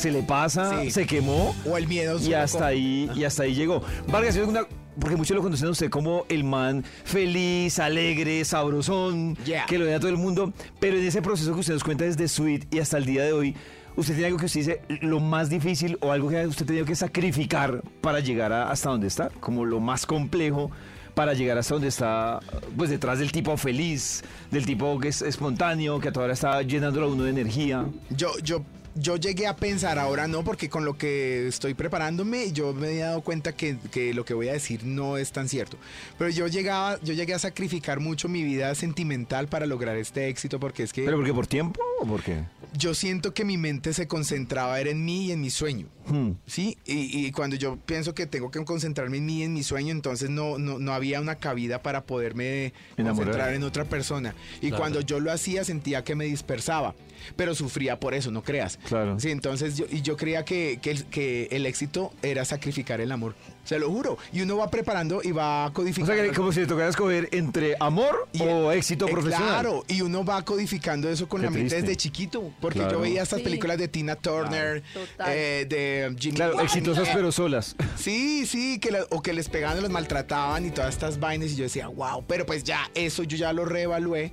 se 0.00 0.10
le 0.10 0.22
pasa, 0.22 0.80
Sí. 0.82 0.90
se 0.90 1.06
quemó 1.06 1.54
O 1.64 1.76
el 1.76 1.86
miedo. 1.86 2.18
y 2.18 2.32
hasta 2.34 2.66
ahí, 2.66 3.10
y 3.14 3.24
hasta 3.24 3.42
ahí 3.44 3.54
llegó. 3.54 3.82
Vargas, 4.08 4.34
yo 4.34 4.42
tengo 4.46 4.58
una- 4.58 4.66
porque 4.98 5.16
muchos 5.16 5.36
lo 5.36 5.42
conocen 5.42 5.68
a 5.68 5.70
usted 5.70 5.88
como 5.90 6.24
el 6.28 6.42
man 6.44 6.84
feliz, 7.04 7.78
alegre, 7.78 8.44
sabrosón, 8.44 9.36
Yeah. 9.44 9.66
que 9.66 9.78
lo 9.78 9.84
ve 9.84 9.94
a 9.94 10.00
todo 10.00 10.10
el 10.10 10.16
mundo, 10.16 10.52
pero 10.80 10.96
en 10.98 11.06
ese 11.06 11.22
proceso 11.22 11.52
que 11.54 11.60
usted 11.60 11.74
nos 11.74 11.84
cuenta 11.84 12.04
desde 12.04 12.26
Sweet 12.28 12.66
y 12.74 12.78
hasta 12.80 12.98
el 12.98 13.04
día 13.06 13.22
de 13.24 13.32
hoy, 13.32 13.54
¿usted 13.96 14.14
tiene 14.14 14.26
algo 14.26 14.38
que 14.38 14.46
usted 14.46 14.60
dice 14.60 14.80
lo 15.02 15.20
más 15.20 15.48
difícil 15.50 15.96
o 16.00 16.12
algo 16.12 16.28
que 16.28 16.46
usted 16.46 16.64
ha 16.64 16.66
tenido 16.66 16.84
que 16.86 16.96
sacrificar 16.96 17.82
para 18.00 18.20
llegar 18.20 18.52
a- 18.52 18.70
hasta 18.70 18.90
donde 18.90 19.06
está? 19.06 19.28
Como 19.40 19.64
lo 19.64 19.80
más 19.80 20.06
complejo 20.06 20.70
para 21.14 21.34
llegar 21.34 21.58
hasta 21.58 21.74
donde 21.74 21.88
está, 21.88 22.40
pues 22.76 22.88
detrás 22.90 23.18
del 23.18 23.32
tipo 23.32 23.56
feliz, 23.56 24.22
del 24.50 24.64
tipo 24.64 24.98
que 24.98 25.08
es 25.08 25.22
espontáneo, 25.22 26.00
que 26.00 26.08
a 26.08 26.12
toda 26.12 26.24
hora 26.24 26.34
está 26.34 26.62
llenándolo 26.62 27.06
a 27.06 27.08
uno 27.10 27.24
de 27.24 27.30
energía. 27.30 27.84
Yo, 28.10 28.30
yo, 28.42 28.62
yo 28.94 29.16
llegué 29.16 29.46
a 29.46 29.56
pensar, 29.56 29.98
ahora 29.98 30.28
no, 30.28 30.44
porque 30.44 30.68
con 30.68 30.84
lo 30.84 30.96
que 30.96 31.46
estoy 31.48 31.74
preparándome, 31.74 32.52
yo 32.52 32.72
me 32.72 32.92
he 32.92 32.98
dado 32.98 33.20
cuenta 33.22 33.52
que, 33.52 33.76
que 33.90 34.14
lo 34.14 34.24
que 34.24 34.34
voy 34.34 34.48
a 34.48 34.52
decir 34.52 34.84
no 34.84 35.16
es 35.16 35.32
tan 35.32 35.48
cierto. 35.48 35.76
Pero 36.18 36.30
yo 36.30 36.46
llegaba, 36.46 36.98
yo 37.02 37.14
llegué 37.14 37.34
a 37.34 37.38
sacrificar 37.38 38.00
mucho 38.00 38.28
mi 38.28 38.42
vida 38.42 38.74
sentimental 38.74 39.48
para 39.48 39.66
lograr 39.66 39.96
este 39.96 40.28
éxito, 40.28 40.60
porque 40.60 40.82
es 40.82 40.92
que 40.92 41.04
¿Pero 41.04 41.16
por 41.16 41.26
qué? 41.26 41.34
¿Por 41.34 41.46
tiempo 41.46 41.80
o 42.00 42.06
por 42.06 42.22
qué? 42.22 42.44
yo 42.72 42.94
siento 42.94 43.34
que 43.34 43.44
mi 43.44 43.58
mente 43.58 43.92
se 43.92 44.06
concentraba 44.06 44.80
era 44.80 44.90
en 44.90 45.04
mí 45.04 45.26
y 45.26 45.32
en 45.32 45.40
mi 45.40 45.50
sueño. 45.50 45.88
Hmm. 46.06 46.32
Sí, 46.46 46.78
y, 46.86 47.26
y 47.26 47.32
cuando 47.32 47.56
yo 47.56 47.76
pienso 47.76 48.14
que 48.14 48.26
tengo 48.26 48.50
que 48.50 48.64
concentrarme 48.64 49.18
en 49.18 49.26
mí 49.26 49.40
y 49.40 49.42
en 49.42 49.52
mi 49.52 49.62
sueño, 49.62 49.90
entonces 49.90 50.30
no, 50.30 50.58
no, 50.58 50.78
no 50.78 50.92
había 50.92 51.20
una 51.20 51.36
cabida 51.36 51.82
para 51.82 52.04
poderme 52.04 52.72
Enamorar. 52.96 53.26
concentrar 53.26 53.54
en 53.54 53.64
otra 53.64 53.84
persona. 53.84 54.34
Y 54.60 54.70
cuando 54.70 55.00
yo 55.00 55.20
lo 55.20 55.32
hacía 55.32 55.64
sentía 55.64 56.04
que 56.04 56.14
me 56.14 56.26
dispersaba, 56.26 56.94
pero 57.36 57.54
sufría 57.54 57.98
por 58.00 58.14
eso, 58.14 58.30
no 58.30 58.42
creas. 58.42 58.78
Claro. 58.88 59.18
Sí, 59.20 59.30
entonces 59.30 59.76
yo, 59.76 59.86
y 59.90 60.02
yo 60.02 60.16
creía 60.16 60.44
que, 60.44 60.78
que 60.82 60.90
el, 60.90 61.04
que 61.06 61.48
el 61.50 61.66
éxito 61.66 62.12
era 62.22 62.44
sacrificar 62.44 63.00
el 63.00 63.12
amor. 63.12 63.34
Se 63.64 63.78
lo 63.78 63.88
juro. 63.90 64.18
Y 64.32 64.40
uno 64.42 64.56
va 64.56 64.68
preparando 64.70 65.20
y 65.22 65.32
va 65.32 65.66
O 65.66 65.72
codificando. 65.72 66.12
sea, 66.14 66.22
que 66.24 66.32
como 66.36 66.50
si 66.52 66.60
le 66.60 66.66
tocara 66.66 66.88
escoger 66.88 67.28
entre 67.32 67.76
amor 67.78 68.28
Y- 68.32 68.42
o 68.42 68.72
éxito 68.72 69.06
eh, 69.06 69.12
profesional. 69.12 69.48
Claro, 69.48 69.84
y 69.86 70.00
uno 70.00 70.24
va 70.24 70.42
codificando 70.44 71.08
eso 71.08 71.28
con 71.28 71.40
Qué 71.40 71.44
la 71.46 71.50
mente 71.50 71.68
triste. 71.68 71.82
desde 71.82 71.96
chiquito. 71.96 72.52
Porque 72.60 72.78
Claro. 72.80 72.94
yo 72.94 73.00
veía 73.00 73.22
estas 73.22 73.38
Sí. 73.38 73.44
películas 73.44 73.78
de 73.78 73.86
Tina 73.88 74.16
Turner, 74.16 74.82
Claro. 74.92 75.06
Total. 75.06 75.32
eh, 75.32 75.66
de 75.68 76.16
Jimmy 76.18 76.36
Claro, 76.36 76.60
exitosas 76.60 77.08
pero 77.12 77.30
solas. 77.30 77.76
Sí, 77.96 78.44
sí, 78.46 78.78
que 78.80 78.90
la- 78.90 79.06
o 79.10 79.22
que 79.22 79.32
les 79.34 79.48
pegaban, 79.48 79.80
los 79.82 79.90
maltrataban 79.90 80.64
y 80.66 80.70
todas 80.70 80.90
estas 80.94 81.20
vainas. 81.20 81.52
Y 81.52 81.56
yo 81.56 81.64
decía, 81.64 81.86
wow, 81.88 82.24
pero 82.26 82.46
pues 82.46 82.64
ya, 82.64 82.90
eso 82.94 83.22
yo 83.22 83.36
ya 83.36 83.52
lo 83.52 83.64
reevalué. 83.64 84.32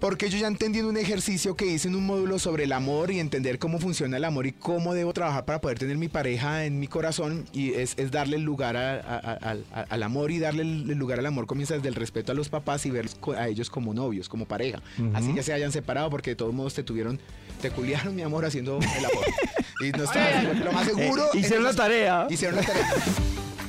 Porque 0.00 0.30
yo 0.30 0.38
ya 0.38 0.46
entendí 0.46 0.78
en 0.78 0.86
un 0.86 0.96
ejercicio 0.96 1.54
que 1.56 1.66
hice 1.66 1.88
en 1.88 1.94
un 1.94 2.06
módulo 2.06 2.38
sobre 2.38 2.64
el 2.64 2.72
amor 2.72 3.10
y 3.10 3.20
entender 3.20 3.58
cómo 3.58 3.78
funciona 3.78 4.16
el 4.16 4.24
amor 4.24 4.46
y 4.46 4.52
cómo 4.52 4.94
debo 4.94 5.12
trabajar 5.12 5.44
para 5.44 5.60
poder 5.60 5.78
tener 5.78 5.98
mi 5.98 6.08
pareja 6.08 6.64
en 6.64 6.80
mi 6.80 6.86
corazón 6.88 7.44
y 7.52 7.74
es, 7.74 7.94
es 7.98 8.10
darle 8.10 8.36
el 8.36 8.42
lugar 8.42 8.76
a- 8.78 8.94
a- 8.98 9.38
a- 9.74 9.82
al- 9.90 10.02
amor 10.02 10.30
y 10.30 10.38
darle 10.38 10.62
el 10.62 10.86
lugar 10.98 11.18
al 11.18 11.26
amor 11.26 11.46
comienza 11.46 11.74
desde 11.74 11.88
el 11.88 11.94
respeto 11.94 12.32
a 12.32 12.34
los 12.34 12.48
papás 12.48 12.86
y 12.86 12.90
ver 12.90 13.08
co- 13.20 13.32
a 13.34 13.46
ellos 13.48 13.68
como 13.68 13.92
novios, 13.92 14.28
como 14.28 14.46
pareja. 14.46 14.80
Así 15.14 15.34
ya 15.34 15.42
se 15.42 15.52
hayan 15.52 15.70
separado 15.70 16.08
porque 16.08 16.30
de 16.30 16.36
todos 16.36 16.54
modos 16.54 16.72
te 16.74 16.82
tuvieron, 16.82 17.20
te 17.60 17.70
culiaron 17.70 18.16
mi 18.16 18.22
amor 18.22 18.46
haciendo 18.46 18.78
el 18.78 19.04
amor. 19.04 19.24
y 19.84 19.90
no 19.92 20.04
está 20.04 20.42
lo 20.54 20.72
más 20.72 20.86
seguro. 20.86 21.26
Eh, 21.34 21.38
hicieron 21.40 21.64
la 21.64 21.74
tarea. 21.74 22.26
Hicieron 22.30 22.56
la 22.56 22.62
tarea. 22.62 22.86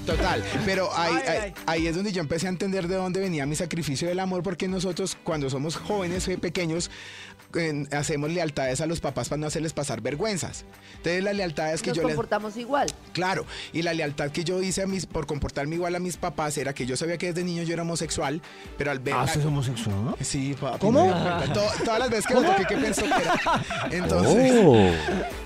Total, 0.06 0.44
pero 0.66 0.90
ahí, 0.96 1.14
Ay, 1.16 1.28
ahí- 1.28 1.38
ay. 1.40 1.54
ahí 1.68 1.88
es 1.88 1.96
donde 1.96 2.12
yo 2.12 2.22
empecé 2.22 2.48
a 2.48 2.50
entender 2.50 2.88
de 2.88 2.96
dónde 2.96 3.20
venía 3.20 3.46
mi 3.46 3.56
sacrificio 3.56 4.08
del 4.08 4.20
amor, 4.20 4.42
porque 4.42 4.68
nosotros 4.68 5.16
cuando 5.24 5.50
somos 5.50 5.76
jóvenes, 5.76 6.28
eh, 6.28 6.38
pequeños, 6.40 6.90
eh, 7.56 7.86
hacemos 7.92 8.30
lealtades 8.32 8.82
a 8.82 8.86
los 8.86 9.00
papás 9.00 9.30
para 9.30 9.40
no 9.40 9.48
hacerles 9.48 9.74
pasar 9.74 10.02
vergüenzas. 10.02 10.66
Entonces 10.98 11.24
la 11.24 11.34
lealtad 11.34 11.74
es 11.74 11.82
que 11.82 11.90
Nos 11.90 11.98
yo 11.98 12.04
les... 12.04 12.12
comportamos 12.14 12.58
igual. 12.58 12.88
Claro, 13.14 13.46
y 13.74 13.82
la 13.82 13.94
lealtad 13.94 14.32
que 14.32 14.44
yo 14.44 14.62
hice 14.62 14.84
a 14.84 14.88
mis, 14.88 15.06
por 15.06 15.26
comportarme 15.28 15.76
igual 15.76 15.96
a 15.96 16.00
mis 16.00 16.18
papás 16.18 16.58
era 16.58 16.74
que 16.74 16.86
yo 16.86 16.96
sabía 16.98 17.18
que 17.18 17.28
desde 17.34 17.44
niño 17.44 17.64
yo 17.64 17.74
era 17.74 17.82
homosexual, 17.84 18.42
pero 18.78 18.92
al 18.92 19.00
ver... 19.00 19.14
Ah, 19.14 19.18
la- 19.20 19.24
¿usted 19.26 19.40
es 19.42 19.46
homosexual? 19.46 20.16
Sí, 20.22 20.56
papi. 20.60 20.80
¿Cómo? 20.80 21.06
me 21.06 21.48
todas 21.54 22.00
las 22.00 22.10
veces 22.10 22.28
que 22.28 22.34
lo 22.34 22.44
toqué, 22.44 22.66
¿qué 22.68 22.78
pensó 22.78 23.02
que 23.02 23.08
era? 23.08 23.40
Entonces, 23.92 24.52
Oh. 24.64 24.92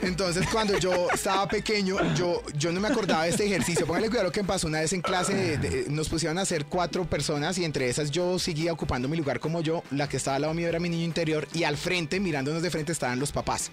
entonces 0.01 0.45
cuando 0.51 0.77
yo 0.79 1.07
estaba 1.13 1.47
pequeño, 1.47 1.97
yo, 2.15 2.41
yo 2.57 2.71
no 2.71 2.79
me 2.79 2.87
acordaba 2.87 3.23
de 3.23 3.29
este 3.29 3.45
ejercicio. 3.45 3.85
Póngale 3.85 4.07
cuidado 4.07 4.27
lo 4.27 4.31
que 4.31 4.41
me 4.41 4.47
pasó 4.47 4.67
una 4.67 4.79
vez 4.81 4.93
en 4.93 5.01
clase. 5.01 5.33
de- 5.33 5.57
de- 5.57 5.85
nos 5.89 6.09
pusieron 6.09 6.37
a 6.37 6.41
hacer 6.41 6.65
cuatro 6.65 7.05
personas 7.05 7.57
y 7.57 7.65
entre 7.65 7.89
esas 7.89 8.11
yo 8.11 8.37
seguía 8.39 8.71
ocupando 8.73 9.07
mi 9.07 9.17
lugar 9.17 9.39
como 9.39 9.61
yo. 9.61 9.83
La 9.91 10.07
que 10.09 10.17
estaba 10.17 10.35
al 10.35 10.41
lado 10.43 10.53
mío 10.53 10.67
era 10.67 10.79
mi 10.79 10.89
niño 10.89 11.03
interior 11.05 11.47
y 11.53 11.63
al 11.63 11.77
frente, 11.77 11.94
mirándonos 12.19 12.62
de 12.62 12.69
frente, 12.69 12.91
estaban 12.91 13.19
los 13.19 13.31
papás. 13.31 13.71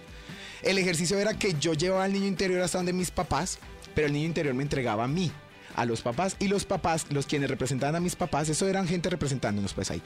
El 0.62 0.78
ejercicio 0.78 1.18
era 1.18 1.34
que 1.38 1.54
yo 1.60 1.74
llevaba 1.74 2.04
al 2.04 2.12
niño 2.12 2.26
interior 2.26 2.60
hasta 2.62 2.78
donde 2.78 2.92
mis 2.92 3.10
papás, 3.10 3.58
pero 3.94 4.06
el 4.06 4.12
niño 4.12 4.26
interior 4.26 4.54
me 4.54 4.62
entregaba 4.62 5.04
a 5.04 5.08
mí, 5.08 5.30
a 5.74 5.84
los 5.84 6.02
papás, 6.02 6.36
y 6.38 6.48
los 6.48 6.64
papás, 6.64 7.06
los 7.10 7.26
quienes 7.26 7.50
representaban 7.50 7.96
a 7.96 8.00
mis 8.00 8.14
papás, 8.16 8.48
eso 8.48 8.68
eran 8.68 8.86
gente 8.86 9.10
representándonos 9.10 9.72
pues 9.74 9.90
ahí. 9.90 10.02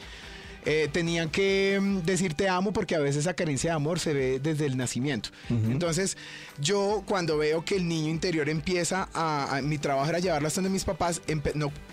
eh, 0.69 0.89
tenían 0.91 1.29
que 1.31 1.79
mm, 1.81 1.99
decir 2.01 2.35
te 2.35 2.49
amo 2.49 2.73
porque 2.73 2.97
a 2.97 2.99
veces 2.99 3.19
esa 3.21 3.35
carencia 3.35 3.71
de 3.71 3.77
amor 3.77 4.01
se 4.01 4.13
ve 4.13 4.41
desde 4.43 4.67
el 4.67 4.77
nacimiento. 4.77 5.29
Entonces, 5.49 6.17
yo 6.59 7.05
cuando 7.07 7.39
veo 7.39 7.65
que 7.65 7.77
el 7.77 7.87
niño 7.87 8.11
interior 8.11 8.49
empieza 8.49 9.09
a, 9.15 9.57
a- 9.59 9.63
mi 9.63 9.79
trabajo 9.79 10.09
era 10.09 10.19
llevarlo 10.19 10.49
hasta 10.49 10.61
donde 10.63 10.71
mis 10.73 10.85
papás, 10.85 11.21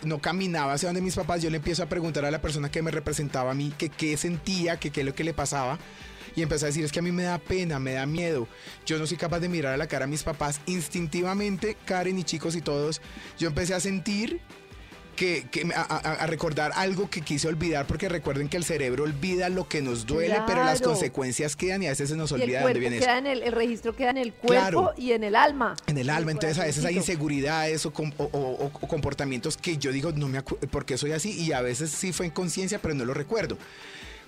no 0.02 0.20
caminaba 0.20 0.74
hacia 0.74 0.88
donde 0.88 1.02
mis 1.02 1.16
papás, 1.16 1.44
yo 1.44 1.50
le 1.52 1.58
empiezo 1.58 1.84
a 1.84 1.86
preguntar 1.88 2.26
a 2.26 2.32
la 2.32 2.42
persona 2.42 2.72
que 2.72 2.82
me 2.82 2.90
representaba 2.90 3.52
a 3.52 3.54
mí 3.54 3.72
que 3.78 3.90
qué 3.90 4.18
sentía, 4.18 4.78
que 4.80 4.90
qué 4.90 5.02
es 5.02 5.06
lo 5.06 5.14
que 5.14 5.24
le 5.24 5.34
pasaba. 5.36 5.78
Y 6.36 6.42
empecé 6.42 6.66
a 6.66 6.68
decir, 6.68 6.84
es 6.86 6.92
que 6.92 7.00
a 7.00 7.04
mí 7.04 7.12
me 7.12 7.24
da 7.24 7.38
pena, 7.38 7.80
me 7.80 7.94
da 7.94 8.06
miedo. 8.06 8.48
Yo 8.86 8.98
no 9.00 9.08
soy 9.08 9.18
capaz 9.18 9.40
de 9.40 9.50
mirar 9.50 9.74
a 9.74 9.78
la 9.78 9.88
cara 9.88 10.06
a 10.06 10.08
mis 10.08 10.24
papás. 10.24 10.60
Instintivamente, 10.66 11.78
Karen 11.86 12.18
y 12.20 12.24
chicos 12.24 12.56
y 12.56 12.62
todos, 12.62 13.02
yo 13.38 13.48
empecé 13.48 13.74
a 13.74 13.80
sentir 13.80 14.40
que, 15.16 15.46
que 15.52 15.70
a, 15.76 15.82
a- 15.82 16.26
recordar 16.26 16.72
algo 16.74 17.08
que 17.08 17.22
quise 17.22 17.48
olvidar, 17.48 17.86
porque 17.86 18.10
recuerden 18.10 18.50
que 18.50 18.58
el 18.58 18.64
cerebro 18.64 19.04
olvida 19.04 19.48
lo 19.50 19.68
que 19.70 19.80
nos 19.80 20.08
duele, 20.08 20.38
pero 20.48 20.64
las 20.64 20.80
Claro. 20.80 20.94
consecuencias 20.94 21.56
quedan 21.56 21.84
y 21.84 21.86
a 21.86 21.90
veces 21.92 22.10
se 22.10 22.16
nos 22.16 22.32
Y 22.32 22.34
el 22.36 22.42
olvida 22.42 22.58
de 22.60 22.64
dónde 22.64 22.80
viene 22.80 22.98
eso. 22.98 23.06
queda 23.06 23.18
en 23.20 23.28
el, 23.28 23.44
el 23.44 23.52
registro 23.52 23.96
queda 23.96 24.10
en 24.10 24.18
el 24.18 24.34
cuerpo 24.34 24.60
Claro. 24.82 24.94
y 24.98 25.12
en 25.12 25.24
el 25.24 25.36
alma. 25.36 25.76
En 25.86 26.00
el 26.00 26.10
alma, 26.10 26.32
el 26.32 26.38
entonces 26.38 26.58
a 26.58 26.66
veces 26.66 26.84
hay 26.84 26.98
inseguridades 26.98 27.86
o, 27.86 27.90
o- 27.90 28.24
o- 28.24 28.72
o 28.74 28.88
comportamientos 28.88 29.56
que 29.56 29.78
yo 29.78 29.92
digo, 29.92 30.12
no 30.14 30.28
me 30.28 30.40
acu- 30.44 30.58
¿por 30.68 30.84
qué 30.84 30.98
soy 30.98 31.12
así? 31.12 31.40
Y 31.40 31.52
a 31.52 31.62
veces 31.62 31.92
sí 31.92 32.12
fue 32.12 32.26
en 32.26 32.32
conciencia, 32.32 32.80
pero 32.80 32.96
no 32.96 33.06
lo 33.06 33.14
recuerdo. 33.14 33.60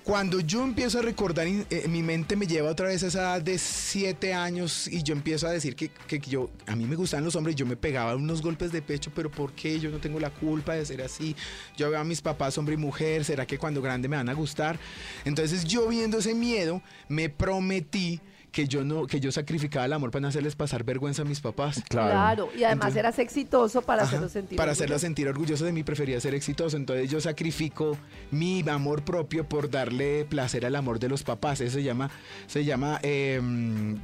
Cuando 0.06 0.38
yo 0.38 0.62
empiezo 0.62 1.00
a 1.00 1.02
recordar, 1.02 1.48
eh, 1.48 1.86
mi 1.88 2.00
mente 2.00 2.36
me 2.36 2.46
lleva 2.46 2.70
otra 2.70 2.86
vez 2.86 3.02
a 3.02 3.08
esa 3.08 3.18
edad 3.18 3.42
de 3.42 3.58
siete 3.58 4.34
años 4.34 4.86
y 4.86 5.02
yo 5.02 5.12
empiezo 5.12 5.48
a 5.48 5.50
decir 5.50 5.74
que, 5.74 5.88
que 5.88 6.20
yo, 6.20 6.48
a 6.68 6.76
mí 6.76 6.84
me 6.84 6.94
gustan 6.94 7.24
los 7.24 7.34
hombres, 7.34 7.56
yo 7.56 7.66
me 7.66 7.74
pegaba 7.74 8.14
unos 8.14 8.40
golpes 8.40 8.70
de 8.70 8.82
pecho, 8.82 9.10
pero 9.12 9.32
¿por 9.32 9.52
qué? 9.52 9.80
Yo 9.80 9.90
no 9.90 9.98
tengo 9.98 10.20
la 10.20 10.30
culpa 10.30 10.74
de 10.74 10.86
ser 10.86 11.02
así. 11.02 11.34
Yo 11.76 11.90
veo 11.90 11.98
a 11.98 12.04
mis 12.04 12.20
papás 12.20 12.56
hombre 12.56 12.74
y 12.74 12.78
mujer, 12.78 13.24
¿será 13.24 13.46
que 13.46 13.58
cuando 13.58 13.82
grande 13.82 14.06
me 14.06 14.16
van 14.16 14.28
a 14.28 14.34
gustar? 14.34 14.78
Entonces 15.24 15.64
yo 15.64 15.88
viendo 15.88 16.18
ese 16.18 16.36
miedo, 16.36 16.82
me 17.08 17.28
prometí 17.28 18.20
que 18.56 18.66
yo 18.66 18.84
no, 18.84 19.06
que 19.06 19.20
yo 19.20 19.30
sacrificaba 19.30 19.84
el 19.84 19.92
amor 19.92 20.10
para 20.10 20.22
no 20.22 20.28
hacerles 20.28 20.56
pasar 20.56 20.82
vergüenza 20.82 21.20
a 21.20 21.24
mis 21.26 21.40
papás. 21.42 21.82
Claro. 21.90 22.48
Y 22.56 22.64
además 22.64 22.72
Entonces- 22.86 22.96
eras 22.96 23.18
exitoso 23.18 23.82
para 23.82 24.00
Ajá, 24.02 24.08
hacerlo 24.08 24.28
sentir. 24.30 24.56
Para 24.56 24.72
hacerlo 24.72 24.94
orgulloso. 24.94 25.06
sentir 25.06 25.28
orgulloso 25.28 25.64
de 25.66 25.72
mí, 25.72 25.82
prefería 25.82 26.18
ser 26.20 26.34
exitoso. 26.34 26.78
Entonces 26.78 27.10
yo 27.10 27.20
sacrifico 27.20 27.98
mi 28.30 28.64
amor 28.66 29.02
propio 29.02 29.44
por 29.46 29.68
darle 29.70 30.24
placer 30.24 30.64
al 30.64 30.74
amor 30.74 30.98
de 30.98 31.10
los 31.10 31.22
papás. 31.22 31.60
Eso 31.60 31.74
se 31.74 31.82
llama, 31.82 32.10
se 32.46 32.64
llama 32.64 32.98
eh, 33.02 33.38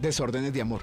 desórdenes 0.02 0.52
de 0.52 0.60
amor. 0.60 0.82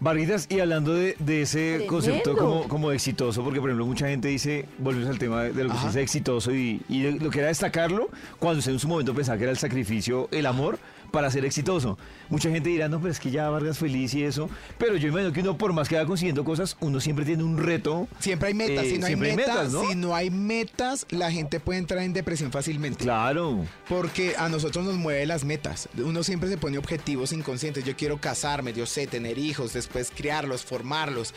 Varguitas, 0.00 0.46
y 0.50 0.58
hablando 0.60 0.92
de, 0.94 1.14
de 1.18 1.42
ese 1.42 1.58
Tremendo. 1.78 1.86
concepto 1.92 2.36
como, 2.36 2.68
como 2.68 2.90
exitoso, 2.90 3.44
porque 3.44 3.60
por 3.60 3.70
ejemplo 3.70 3.86
mucha 3.86 4.08
gente 4.08 4.28
dice, 4.28 4.64
volvemos 4.78 5.08
al 5.08 5.18
tema 5.18 5.44
de 5.44 5.62
lo 5.64 5.70
que 5.70 5.76
Ajá. 5.76 5.82
se 5.82 5.86
dice 5.88 6.02
exitoso 6.02 6.52
y, 6.54 6.82
y 6.88 7.02
de- 7.02 7.12
lo 7.12 7.30
que 7.30 7.38
era 7.38 7.48
destacarlo, 7.48 8.08
cuando 8.40 8.58
usted 8.58 8.72
en 8.72 8.78
su 8.80 8.88
momento 8.88 9.14
pensaba 9.14 9.38
que 9.38 9.44
era 9.44 9.52
el 9.52 9.58
sacrificio, 9.58 10.28
el 10.32 10.46
amor 10.46 10.78
para 11.14 11.30
ser 11.30 11.44
exitoso. 11.44 11.96
Mucha 12.28 12.50
gente 12.50 12.68
dirá, 12.70 12.88
no, 12.88 12.98
pero 12.98 13.12
es 13.12 13.20
que 13.20 13.30
ya 13.30 13.48
Vargas 13.48 13.78
feliz 13.78 14.12
y 14.14 14.24
eso, 14.24 14.50
pero 14.78 14.96
yo 14.96 15.08
imagino 15.08 15.32
que 15.32 15.40
uno 15.42 15.56
por 15.56 15.72
más 15.72 15.88
que 15.88 15.94
va 15.94 16.04
consiguiendo 16.04 16.42
cosas, 16.42 16.76
uno 16.80 16.98
siempre 16.98 17.24
tiene 17.24 17.44
un 17.44 17.56
reto. 17.56 18.08
Siempre 18.18 18.48
hay 18.48 18.54
metas. 18.54 18.84
Eh, 18.84 18.90
si 18.90 18.98
no 18.98 19.06
hay 19.06 19.10
siempre 19.10 19.30
hay 19.30 19.36
metas, 19.36 19.56
metas, 19.56 19.72
¿no? 19.72 19.88
si 19.88 19.94
no 19.94 20.14
hay 20.16 20.30
metas, 20.30 21.06
la 21.10 21.30
gente 21.30 21.60
puede 21.60 21.78
entrar 21.78 22.02
en 22.02 22.12
depresión 22.12 22.50
fácilmente. 22.50 23.04
Claro. 23.04 23.64
Porque 23.88 24.34
a 24.36 24.48
nosotros 24.48 24.84
nos 24.84 24.96
mueve 24.96 25.24
las 25.24 25.44
metas. 25.44 25.88
Uno 25.96 26.24
siempre 26.24 26.48
se 26.48 26.58
pone 26.58 26.78
objetivos 26.78 27.32
inconscientes. 27.32 27.84
Yo 27.84 27.94
quiero 27.94 28.18
casarme, 28.18 28.72
yo 28.72 28.84
sé, 28.84 29.06
tener 29.06 29.38
hijos, 29.38 29.72
después 29.72 30.10
criarlos, 30.10 30.64
formarlos 30.64 31.32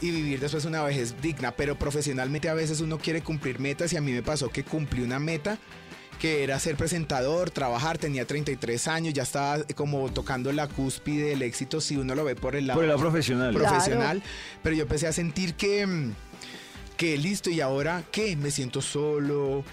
y 0.00 0.10
vivir 0.10 0.40
después 0.40 0.64
una 0.64 0.82
vejez 0.82 1.14
digna. 1.22 1.52
Pero 1.52 1.78
profesionalmente 1.78 2.48
a 2.48 2.54
veces 2.54 2.80
uno 2.80 2.98
quiere 2.98 3.22
cumplir 3.22 3.60
metas 3.60 3.92
y 3.92 3.96
a 3.96 4.00
mí 4.00 4.10
me 4.10 4.24
pasó 4.24 4.48
que 4.48 4.64
cumplí 4.64 5.02
una 5.02 5.20
meta 5.20 5.56
que 6.20 6.44
era 6.44 6.58
ser 6.60 6.76
presentador, 6.76 7.50
trabajar, 7.50 7.96
tenía 7.96 8.26
33 8.26 8.88
años, 8.88 9.14
ya 9.14 9.22
estaba 9.22 9.64
como 9.74 10.12
tocando 10.12 10.52
la 10.52 10.68
cúspide 10.68 11.30
del 11.30 11.42
éxito 11.42 11.80
si 11.80 11.96
uno 11.96 12.14
lo 12.14 12.24
ve 12.24 12.36
por 12.36 12.54
el 12.54 12.66
lado 12.66 12.76
Por 12.76 12.84
el 12.84 12.90
lado 12.90 13.00
profesional. 13.00 13.54
Claro. 13.54 13.68
profesional, 13.68 14.22
pero 14.62 14.76
yo 14.76 14.82
empecé 14.82 15.06
a 15.06 15.12
sentir 15.12 15.54
que, 15.54 16.10
que 16.98 17.16
listo, 17.16 17.48
y 17.48 17.62
ahora 17.62 18.04
qué, 18.12 18.36
me 18.36 18.50
siento 18.50 18.82
solo. 18.82 19.64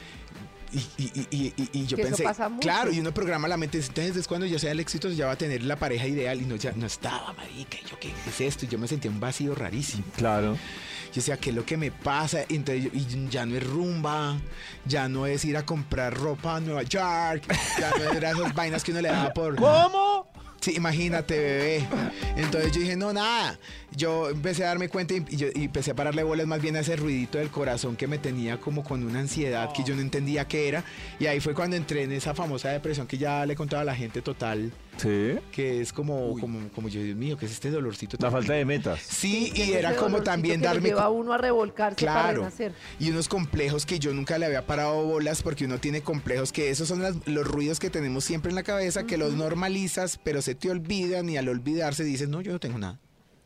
Y, 0.74 0.80
y- 1.02 1.28
y- 1.32 1.54
y- 1.74 1.86
yo 1.88 1.96
Que 1.96 2.02
eso 2.04 2.10
pensé, 2.12 2.24
pasa 2.24 2.50
mucho. 2.50 2.62
claro, 2.68 2.92
y 2.92 3.00
uno 3.00 3.14
programa 3.14 3.48
la 3.48 3.56
mente, 3.58 3.78
entonces 3.78 4.18
es 4.18 4.28
cuando 4.28 4.46
yo 4.46 4.60
sea 4.60 4.72
el 4.72 4.80
éxito 4.82 5.10
ya 5.10 5.26
va 5.28 5.32
a 5.34 5.38
tener 5.38 5.64
la 5.64 5.78
pareja 5.78 6.08
ideal 6.08 6.42
y 6.42 6.46
no, 6.46 6.56
ya 6.58 6.74
no 6.74 6.86
estaba, 6.86 7.32
marica, 7.34 7.78
y 7.84 7.90
yo 7.90 7.98
qué 8.00 8.12
es 8.28 8.42
esto, 8.42 8.66
y 8.66 8.68
yo 8.68 8.78
me 8.78 8.88
sentía 8.88 9.10
un 9.10 9.20
vacío 9.20 9.56
rarísimo. 9.56 10.04
Claro. 10.18 10.54
Yo 10.56 11.14
decía, 11.16 11.38
¿qué 11.38 11.52
es 11.52 11.56
lo 11.56 11.66
que 11.66 11.78
me 11.78 11.90
pasa? 11.92 12.40
Y 12.50 12.56
entonces 12.58 12.84
yo- 12.84 12.90
y 12.94 13.30
ya 13.30 13.46
no 13.46 13.56
es 13.56 13.66
rumba, 13.66 14.38
ya 14.86 15.08
no 15.08 15.26
es 15.26 15.46
ir 15.46 15.56
a 15.56 15.66
comprar 15.66 16.14
ropa 16.14 16.58
a 16.58 16.60
Nueva 16.60 16.84
York, 16.84 17.44
ya 17.80 17.92
no 17.98 18.12
era 18.12 18.32
esas 18.32 18.54
vainas 18.54 18.84
que 18.84 18.92
uno 18.92 19.02
le 19.02 19.10
daba 19.10 19.34
por... 19.34 19.56
¿Cómo? 19.56 20.28
Sí, 20.60 20.74
imagínate, 20.76 21.38
bebé. 21.38 21.88
Entonces 22.36 22.72
yo 22.74 22.82
dije, 22.82 22.98
no, 22.98 23.14
nada. 23.14 23.58
Yo 23.96 24.30
empecé 24.30 24.64
a 24.66 24.68
darme 24.68 24.90
cuenta 24.90 25.14
y, 25.16 25.26
y 25.30 25.38
yo, 25.38 25.48
y 25.56 25.64
empecé 25.66 25.92
a 25.92 25.96
pararle 25.96 26.22
bolas 26.24 26.46
más 26.46 26.62
bien 26.62 26.76
a 26.76 26.82
ese 26.82 26.96
ruidito 26.98 27.38
del 27.38 27.50
corazón 27.50 27.96
que 27.96 28.06
me 28.08 28.18
tenía 28.18 28.60
como 28.60 28.84
con 28.84 29.04
una 29.04 29.20
ansiedad 29.20 29.72
que 29.74 29.84
yo 29.84 29.96
no 29.96 30.02
entendía 30.02 30.46
qué 30.48 30.68
era. 30.68 30.84
Y 31.20 31.26
ahí 31.26 31.40
fue 31.40 31.54
cuando 31.54 31.76
entré 31.78 32.04
en 32.04 32.12
esa 32.12 32.34
famosa 32.34 32.70
depresión 32.70 33.08
que 33.08 33.18
ya 33.18 33.46
le 33.46 33.56
contaba 33.56 33.82
a 33.84 33.86
la 33.86 33.96
gente 33.96 34.22
total, 34.22 34.72
Sí. 34.98 35.36
que 35.52 35.80
es 35.82 35.94
como, 35.94 36.38
como, 36.40 36.68
como 36.70 36.90
yo, 36.90 37.02
Dios 37.02 37.16
mío, 37.16 37.38
que 37.38 37.46
es 37.46 37.52
este 37.54 37.70
dolorcito. 37.72 38.18
La 38.20 38.30
falta 38.32 38.54
de 38.54 38.66
metas. 38.66 39.00
Sí, 39.02 39.52
y 39.56 39.72
era 39.74 39.96
como 39.96 40.22
también 40.22 40.60
que 40.60 40.66
darme... 40.68 40.90
lleva 40.90 41.04
a 41.04 41.10
uno 41.10 41.34
a 41.34 41.38
revolcarse 41.38 42.06
para 42.06 42.22
Claro. 42.24 42.40
renacer. 42.40 42.74
Y 43.00 43.10
unos 43.10 43.28
complejos 43.30 43.86
que 43.86 44.00
yo 44.00 44.14
nunca 44.14 44.38
le 44.38 44.48
había 44.48 44.66
parado 44.68 45.02
bolas 45.06 45.42
porque 45.44 45.66
uno 45.66 45.80
tiene 45.80 46.02
complejos 46.02 46.52
que 46.52 46.70
esos 46.72 46.88
son 46.88 47.02
las- 47.02 47.16
los 47.26 47.48
ruidos 47.48 47.80
que 47.80 47.90
tenemos 47.90 48.24
siempre 48.26 48.50
en 48.50 48.56
la 48.56 48.64
cabeza, 48.64 49.06
que 49.06 49.18
los 49.18 49.34
normalizas, 49.34 50.20
pero 50.24 50.42
se 50.42 50.56
te 50.56 50.70
olvidan 50.70 51.30
y 51.30 51.38
al 51.38 51.48
olvidarse 51.50 52.04
dices, 52.04 52.28
no, 52.28 52.42
yo 52.42 52.52
no 52.52 52.60
tengo 52.60 52.78
nada. 52.78 53.00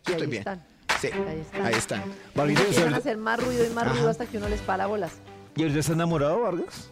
Yo 0.06 0.14
estoy 0.14 0.22
ahí 0.26 0.28
bien. 0.32 0.40
están. 0.42 0.64
Sí, 1.00 1.08
Ahí 1.08 1.40
están. 1.42 1.66
ahí 1.66 1.74
están. 1.74 2.02
A 2.02 2.44
¿usted- 2.44 2.94
hacer 2.94 3.18
más 3.18 3.44
ruido 3.44 3.66
y 3.66 3.70
más 3.70 3.90
ruido 3.92 4.10
hasta 4.10 4.26
que 4.26 4.38
uno 4.38 4.50
les 4.50 4.62
para 4.62 4.86
bolas. 4.88 5.14
¿Y 5.56 5.64
ahorita 5.64 5.80
está 5.80 5.94
enamorado, 5.94 6.42
Vargas? 6.42 6.90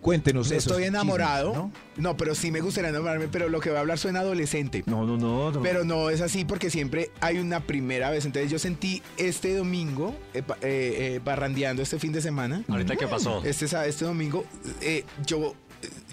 Cuéntenos 0.00 0.50
No 0.50 0.56
eso. 0.56 0.70
estoy 0.70 0.84
enamorado. 0.84 1.52
¿no? 1.54 1.72
¿no? 1.96 2.16
pero 2.16 2.34
sí 2.34 2.50
me 2.50 2.60
gustaría 2.60 2.90
enamorarme, 2.90 3.28
pero 3.28 3.48
lo 3.48 3.60
que 3.60 3.68
voy 3.70 3.76
a 3.76 3.80
hablar 3.80 3.98
suena 3.98 4.20
adolescente. 4.20 4.82
No, 4.86 5.04
no, 5.06 5.16
no. 5.16 5.52
no. 5.52 5.62
Pero 5.62 5.84
no 5.84 6.10
es 6.10 6.20
así 6.20 6.44
porque 6.44 6.70
siempre 6.70 7.10
hay 7.20 7.38
una 7.38 7.60
primera 7.60 8.10
vez. 8.10 8.24
Entonces 8.24 8.50
yo 8.50 8.58
sentí 8.58 9.00
este 9.16 9.54
domingo, 9.54 10.14
eh, 10.34 10.42
eh, 10.48 10.54
eh, 10.62 11.20
barrandeando 11.24 11.82
este 11.82 11.98
fin 12.00 12.12
de 12.12 12.20
semana. 12.20 12.64
¿Ahorita 12.68 12.96
qué 12.96 13.06
pasó? 13.06 13.42
Este, 13.44 13.66
este 13.66 14.04
domingo, 14.04 14.44
eh, 14.80 15.04
yo 15.24 15.54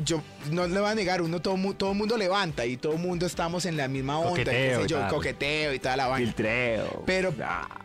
yo 0.03 0.21
no 0.51 0.67
le 0.67 0.79
voy 0.79 0.89
a 0.89 0.95
negar, 0.95 1.21
uno 1.21 1.41
todo, 1.41 1.55
todo 1.73 1.93
mundo 1.93 2.17
levanta 2.17 2.65
y 2.65 2.77
todo 2.77 2.97
mundo 2.97 3.25
estamos 3.25 3.65
en 3.65 3.77
la 3.77 3.87
misma 3.87 4.19
onda, 4.19 4.29
Coqueteo 4.31 4.53
qué 4.53 4.75
sé 4.75 4.83
y 4.83 4.87
yo, 4.87 4.99
tal. 4.99 5.09
coqueteo 5.09 5.73
y 5.73 5.79
toda 5.79 5.97
la 5.97 6.07
vaina. 6.07 6.25
Filtreo. 6.27 7.03
Pero 7.05 7.33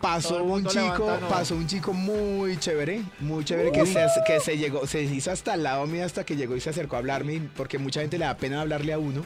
pasó 0.01 0.43
un 0.43 0.65
chico, 0.67 0.83
levanta, 0.83 1.21
no. 1.21 1.29
pasó 1.29 1.55
un 1.55 1.67
chico 1.67 1.93
muy 1.93 2.57
chévere, 2.59 3.03
muy 3.21 3.45
chévere 3.45 3.73
que 3.73 3.87
se, 3.87 4.07
que 4.27 4.41
se 4.41 4.57
llegó, 4.59 4.87
se 4.87 5.03
hizo 5.03 5.31
hasta 5.31 5.55
al 5.55 5.63
lado 5.63 5.87
mío 5.87 6.05
hasta 6.05 6.25
que 6.25 6.37
llegó 6.37 6.57
y 6.57 6.61
se 6.61 6.71
acercó 6.71 6.97
a 6.97 7.01
hablarme, 7.01 7.41
porque 7.57 7.79
mucha 7.79 8.01
gente 8.01 8.19
le 8.19 8.25
da 8.25 8.37
pena 8.37 8.61
hablarle 8.61 8.93
a 8.93 8.99
uno. 8.99 9.25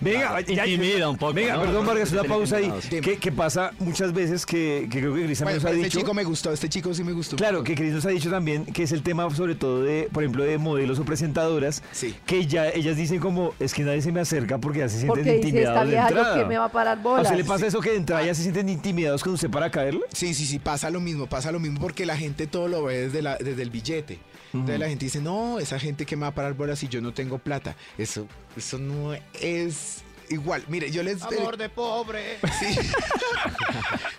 Venga, 0.00 0.40
ya- 0.40 0.66
Intimida 0.66 1.08
un 1.08 1.16
poco, 1.16 1.32
Venga, 1.32 1.54
¿no? 1.54 1.62
perdón, 1.62 1.86
Vargas, 1.86 2.12
una 2.12 2.24
pausa 2.24 2.56
ahí. 2.56 2.72
Que, 2.88 3.16
que 3.18 3.32
pasa 3.32 3.72
muchas 3.78 4.12
veces 4.12 4.44
que, 4.46 4.88
que 4.90 5.00
creo 5.00 5.14
que 5.14 5.24
Cris 5.24 5.38
también 5.38 5.60
Bueno, 5.60 5.62
nos 5.62 5.64
ha 5.64 5.70
este 5.70 5.84
dicho. 5.84 5.98
chico 6.00 6.14
me 6.14 6.24
gustó, 6.24 6.52
este 6.52 6.68
chico 6.68 6.94
sí 6.94 7.04
me 7.04 7.12
gustó. 7.12 7.36
Claro, 7.36 7.62
que 7.64 7.74
Cris 7.74 7.92
nos 7.92 8.04
ha 8.06 8.10
dicho 8.10 8.30
también 8.30 8.64
que 8.66 8.82
es 8.82 8.92
el 8.92 9.02
tema 9.02 9.28
sobre 9.34 9.54
todo 9.54 9.82
de, 9.82 10.08
por 10.12 10.22
ejemplo, 10.22 10.44
de 10.44 10.58
modelos 10.58 10.98
o 10.98 11.04
presentadoras, 11.04 11.82
Sí. 11.92 12.14
que 12.26 12.46
ya 12.46 12.68
ellas 12.68 12.96
dicen 12.96 13.20
como, 13.20 13.54
es 13.60 13.72
que 13.74 13.82
nadie 13.82 14.02
se 14.02 14.12
me 14.12 14.20
acerca 14.20 14.58
porque 14.58 14.80
ya 14.80 14.88
se 14.88 14.98
sienten 15.00 15.08
Porque 15.08 15.22
dice, 15.36 15.62
esta 15.62 15.84
intimidados 15.84 16.36
que 16.38 16.44
me 16.44 16.58
va 16.58 16.64
a 16.66 16.72
parar 16.72 16.98
¿A 16.98 17.02
bolas. 17.02 17.24
usted 17.26 17.36
le 17.38 17.44
pasa 17.44 17.66
eso 17.66 17.80
que 17.80 17.90
de 17.90 17.96
entrada 17.96 18.24
ya 18.24 18.34
se 18.34 18.42
sienten 18.42 18.68
intimidados 18.68 19.22
con 19.22 19.32
usted 19.34 19.50
para 19.50 19.70
caerle? 19.70 20.00
Sí, 20.12 20.34
sí, 20.34 20.46
sí, 20.46 20.58
pasa 20.58 20.90
lo 20.90 21.00
mismo, 21.00 21.26
pasa 21.26 21.50
lo 21.52 21.60
mismo 21.60 21.80
porque 21.80 22.06
la 22.06 22.16
gente 22.16 22.46
todo 22.46 22.68
lo 22.68 22.84
ve 22.84 23.02
desde, 23.02 23.22
la, 23.22 23.36
desde 23.36 23.62
el 23.62 23.70
billete. 23.70 24.18
Entonces 24.54 24.78
la 24.80 24.88
gente 24.88 25.04
dice, 25.04 25.20
no, 25.20 25.58
esa 25.58 25.78
gente 25.78 26.06
que 26.06 26.16
me 26.16 26.22
va 26.22 26.28
a 26.28 26.34
parar 26.34 26.54
bolas 26.54 26.78
si 26.78 26.88
yo 26.88 27.00
no 27.02 27.12
tengo 27.12 27.38
plata. 27.38 27.76
Eso, 27.98 28.26
eso 28.56 28.78
no 28.78 29.14
es 29.40 30.02
igual. 30.28 30.64
Mire, 30.68 30.90
yo 30.90 31.02
les... 31.02 31.22
Amor 31.22 31.56
de 31.56 31.68
pobre. 31.68 32.38
Sí. 32.58 32.78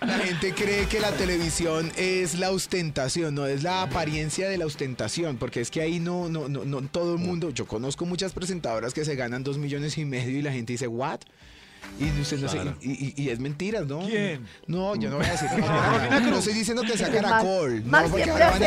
La 0.00 0.18
gente 0.20 0.54
cree 0.54 0.86
que 0.86 1.00
la 1.00 1.10
televisión 1.12 1.92
es 1.96 2.38
la 2.38 2.50
ostentación, 2.50 3.34
no 3.34 3.46
es 3.46 3.62
la 3.62 3.82
apariencia 3.82 4.48
de 4.48 4.56
la 4.56 4.64
ostentación, 4.64 5.36
porque 5.36 5.60
es 5.60 5.70
que 5.70 5.82
ahí 5.82 5.98
no, 5.98 6.28
no, 6.28 6.48
no, 6.48 6.64
no 6.64 6.80
todo 6.82 7.14
el 7.14 7.18
mundo. 7.18 7.50
Yo 7.50 7.66
conozco 7.66 8.06
muchas 8.06 8.32
presentadoras 8.32 8.94
que 8.94 9.04
se 9.04 9.16
ganan 9.16 9.44
dos 9.44 9.58
millones 9.58 9.98
y 9.98 10.06
medio 10.06 10.38
y 10.38 10.42
la 10.42 10.52
gente 10.52 10.72
dice, 10.72 10.86
¿what? 10.86 11.20
Y 12.00 12.20
usted 12.20 12.38
no 12.38 12.48
sé, 12.48 12.58
y, 12.80 12.90
y- 13.06 13.14
y 13.16 13.30
es 13.30 13.40
mentiras, 13.40 13.84
¿no? 13.86 13.98
¿Quién? 14.06 14.46
No, 14.68 14.94
yo 14.94 15.10
no 15.10 15.16
voy 15.16 15.26
a 15.26 15.32
decir. 15.32 15.48
No, 15.58 16.20
no 16.30 16.38
estoy 16.38 16.54
diciendo 16.54 16.82
que 16.82 16.96
sea 16.96 17.08
caracol. 17.12 17.82
Max 17.84 18.04
no, 18.06 18.10
porque 18.12 18.30
ahora 18.30 18.50
van 18.50 18.62
a, 18.62 18.66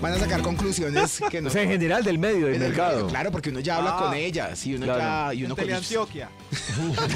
van 0.00 0.12
a 0.14 0.18
sacar 0.18 0.42
conclusiones 0.42 1.20
que 1.30 1.40
no. 1.40 1.48
O 1.48 1.52
sea, 1.52 1.62
en 1.62 1.68
general 1.68 2.02
del 2.02 2.18
medio, 2.18 2.46
del 2.48 2.58
mercado. 2.58 2.96
medio, 2.96 3.08
Claro, 3.08 3.30
porque 3.30 3.50
uno 3.50 3.60
ya 3.60 3.76
habla 3.76 3.92
Ah. 3.96 3.98
con 4.02 4.14
ellas 4.14 4.66
y 4.66 4.74
uno 4.74 4.86
Claro. 4.86 5.00
ya. 5.00 5.34
Y 5.34 5.44
uno 5.44 5.54
con 5.54 5.64
Teleantioquia. 5.64 6.28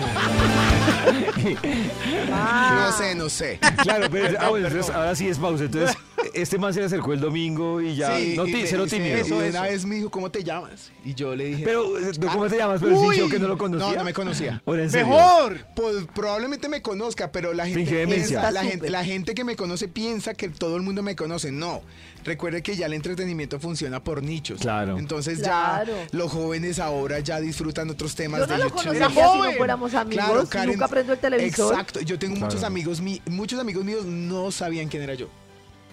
No 2.30 2.92
sé, 2.92 3.14
no 3.14 3.28
sé. 3.28 3.58
Claro, 3.82 4.08
pero 4.10 4.38
ah, 4.40 4.48
bueno, 4.50 4.68
entonces, 4.68 4.94
ahora 4.94 5.14
sí 5.14 5.28
es 5.28 5.38
pausa. 5.38 5.64
Entonces, 5.64 5.96
este 6.34 6.58
man 6.58 6.72
se 6.74 6.80
le 6.80 6.86
acercó 6.86 7.12
el 7.12 7.20
domingo 7.20 7.80
y 7.80 7.96
ya. 7.96 8.16
Sí, 8.16 8.34
no 8.36 8.46
y 8.46 8.52
ti- 8.52 8.62
cero 8.66 8.86
tímido. 8.86 9.18
y 9.18 9.22
de 9.42 9.50
una 9.50 9.62
vez 9.62 9.84
me 9.84 9.96
dijo, 9.96 10.10
¿cómo 10.10 10.30
te 10.30 10.42
llamas? 10.44 10.90
Y 11.04 11.14
yo 11.14 11.34
le 11.34 11.46
dije. 11.46 11.64
Pero, 11.64 11.98
eh, 11.98 12.12
¿cómo 12.32 12.46
te 12.48 12.56
llamas? 12.58 12.80
Pero 12.80 12.98
Uy. 13.00 13.16
fingió 13.16 13.28
que 13.30 13.38
no 13.38 13.48
lo 13.48 13.58
conocía. 13.58 13.88
No, 13.92 13.96
no 13.96 14.04
me 14.04 14.12
conocía. 14.12 14.62
¡Mejor! 14.66 15.66
Pues 15.74 15.96
probablemente 16.14 16.68
me 16.68 16.82
conozca, 16.82 17.32
pero 17.32 17.52
la 17.52 17.66
gente, 17.66 18.06
piensa- 18.06 18.50
la, 18.50 18.60
gente, 18.62 18.76
súper. 18.78 18.90
la 18.90 19.04
gente 19.04 19.34
que 19.34 19.44
me 19.44 19.56
conoce 19.56 19.88
piensa 19.88 20.34
que 20.34 20.48
todo 20.48 20.76
el 20.76 20.82
mundo 20.82 21.02
me 21.02 21.14
conoce. 21.16 21.50
No. 21.52 21.82
Recuerde 22.24 22.60
que 22.62 22.74
ya 22.74 22.86
el 22.86 22.92
entretenimiento 22.92 23.60
funciona 23.60 24.02
por 24.02 24.20
nichos. 24.22 24.60
Claro. 24.60 24.98
Entonces 24.98 25.38
Claro. 25.40 25.92
ya 25.94 26.06
los 26.18 26.32
jóvenes 26.32 26.80
ahora 26.80 27.20
ya 27.20 27.38
disfrutan 27.40 27.88
otros 27.90 28.16
temas 28.16 28.40
Yo 28.40 28.46
no 28.48 28.52
de 28.52 28.58
lo 28.58 28.64
YouTube. 28.64 28.78
conocería 28.82 29.08
si 29.10 29.14
no 29.16 29.52
fuéramos 29.52 29.94
amigos. 29.94 30.24
Claro, 30.24 30.46
Karen, 30.48 30.70
Nunca 30.70 30.88
prendo 30.88 31.12
el 31.12 31.18
televisor. 31.20 31.72
Exacto. 31.72 32.00
Yo 32.00 32.18
tengo 32.18 32.34
muchos 32.36 32.64
amigos, 32.64 33.00
mi- 33.00 33.22
muchos 33.26 33.60
amigos 33.60 33.84
míos 33.84 34.04
no 34.04 34.50
sabían 34.50 34.88
quién 34.88 35.02
era 35.04 35.14
yo. 35.14 35.28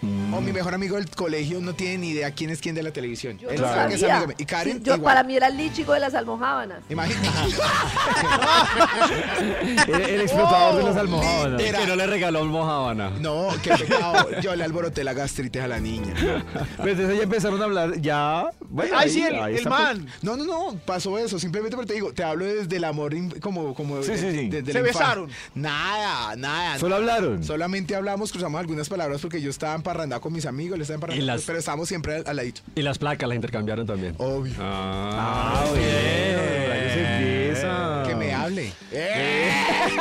Mm. 0.04 0.34
O 0.34 0.42
mi 0.42 0.52
mejor 0.52 0.74
amigo 0.74 0.96
del 0.98 1.10
colegio 1.10 1.60
no 1.62 1.74
tiene 1.74 1.98
ni 2.00 2.10
idea 2.10 2.32
quién 2.32 2.50
es 2.50 2.60
quién 2.60 2.76
de 2.76 2.84
la 2.84 2.92
televisión. 2.92 3.38
Yo 3.38 3.50
Él 3.50 3.62
no 3.62 3.68
sabe 3.68 3.90
que 3.90 3.96
es 3.96 4.00
sabía. 4.02 4.16
amigo 4.18 4.28
mío. 4.30 4.36
Y 4.40 4.46
Karen, 4.46 4.78
Sí, 4.78 4.84
yo, 4.84 4.96
igual. 4.96 5.16
para 5.16 5.24
mí 5.28 5.36
era 5.36 5.48
el 5.48 5.58
lichico 5.58 5.94
de 5.94 6.00
las 6.00 6.14
almohábanas. 6.14 6.80
Imagínate. 6.90 7.28
El, 9.88 10.02
el 10.02 10.22
explotador 10.22 10.76
de 10.78 10.84
las 10.84 10.98
almohadas. 10.98 11.52
literal. 11.62 11.82
Que 11.82 11.88
no 11.88 11.96
le 11.96 12.08
regaló 12.08 12.42
un 12.42 12.50
mojábana. 12.50 13.10
No, 13.20 13.50
qué 13.62 13.72
pecado. 13.72 14.28
Yo 14.42 14.56
le 14.56 14.64
alboroté 14.64 15.04
la 15.04 15.14
gastritis 15.14 15.62
a 15.62 15.68
la 15.68 15.80
niña. 15.80 16.14
Pero 16.78 16.90
entonces 16.92 17.18
ya 17.18 17.24
empezaron 17.24 17.62
a 17.62 17.66
hablar, 17.66 18.00
ya. 18.02 18.46
bueno, 18.62 18.96
¡Ay, 18.98 19.08
ahí- 19.08 19.14
sí, 19.14 19.24
el, 19.24 19.36
ahí 19.36 19.54
el 19.54 19.58
está, 19.60 19.70
man! 19.70 20.08
No, 20.22 20.36
no, 20.38 20.46
no, 20.46 20.78
pasó 20.86 21.18
eso. 21.18 21.40
Simplemente 21.40 21.76
porque 21.76 21.88
te 21.90 21.94
digo, 21.96 22.14
te 22.14 22.24
hablo 22.24 22.46
desde 22.46 22.78
el 22.78 22.84
amor 22.84 23.14
como, 23.42 23.74
como 23.76 24.02
Sí, 24.04 24.14
sí, 24.18 24.32
sí. 24.32 24.50
desde 24.50 24.72
¿Se 24.72 24.82
besaron? 24.82 25.30
Nada, 25.56 26.36
nada. 26.36 26.72
pues, 26.72 26.82
Solo 26.82 26.96
hablaron. 26.96 27.44
Solamente 27.44 27.96
hablamos, 27.96 28.32
cruzamos 28.32 28.60
algunas 28.60 28.90
palabras 28.90 29.22
porque 29.22 29.42
yo 29.42 29.50
estaba 29.50 29.74
emparrandado 29.94 30.22
con 30.22 30.34
mis 30.34 30.46
amigos, 30.46 30.78
le 30.78 30.82
estaba 30.84 30.96
emparrandado, 30.96 31.24
Y 31.24 31.26
las- 31.28 31.44
pero 31.46 31.60
estábamos 31.60 31.88
siempre 31.88 32.16
al, 32.18 32.24
al 32.28 32.36
ladito. 32.36 32.62
Y 32.76 32.82
las 32.82 32.98
placas 32.98 33.30
las 33.30 33.36
intercambiaron 33.36 33.86
también. 33.86 34.16
Obvio. 34.18 34.54
Ah, 34.60 35.64
bueno. 35.70 35.84
ahí 36.74 36.90
se 36.90 37.16
empieza. 37.16 38.04
Que 38.08 38.16
me 38.16 38.34
hable. 38.34 38.74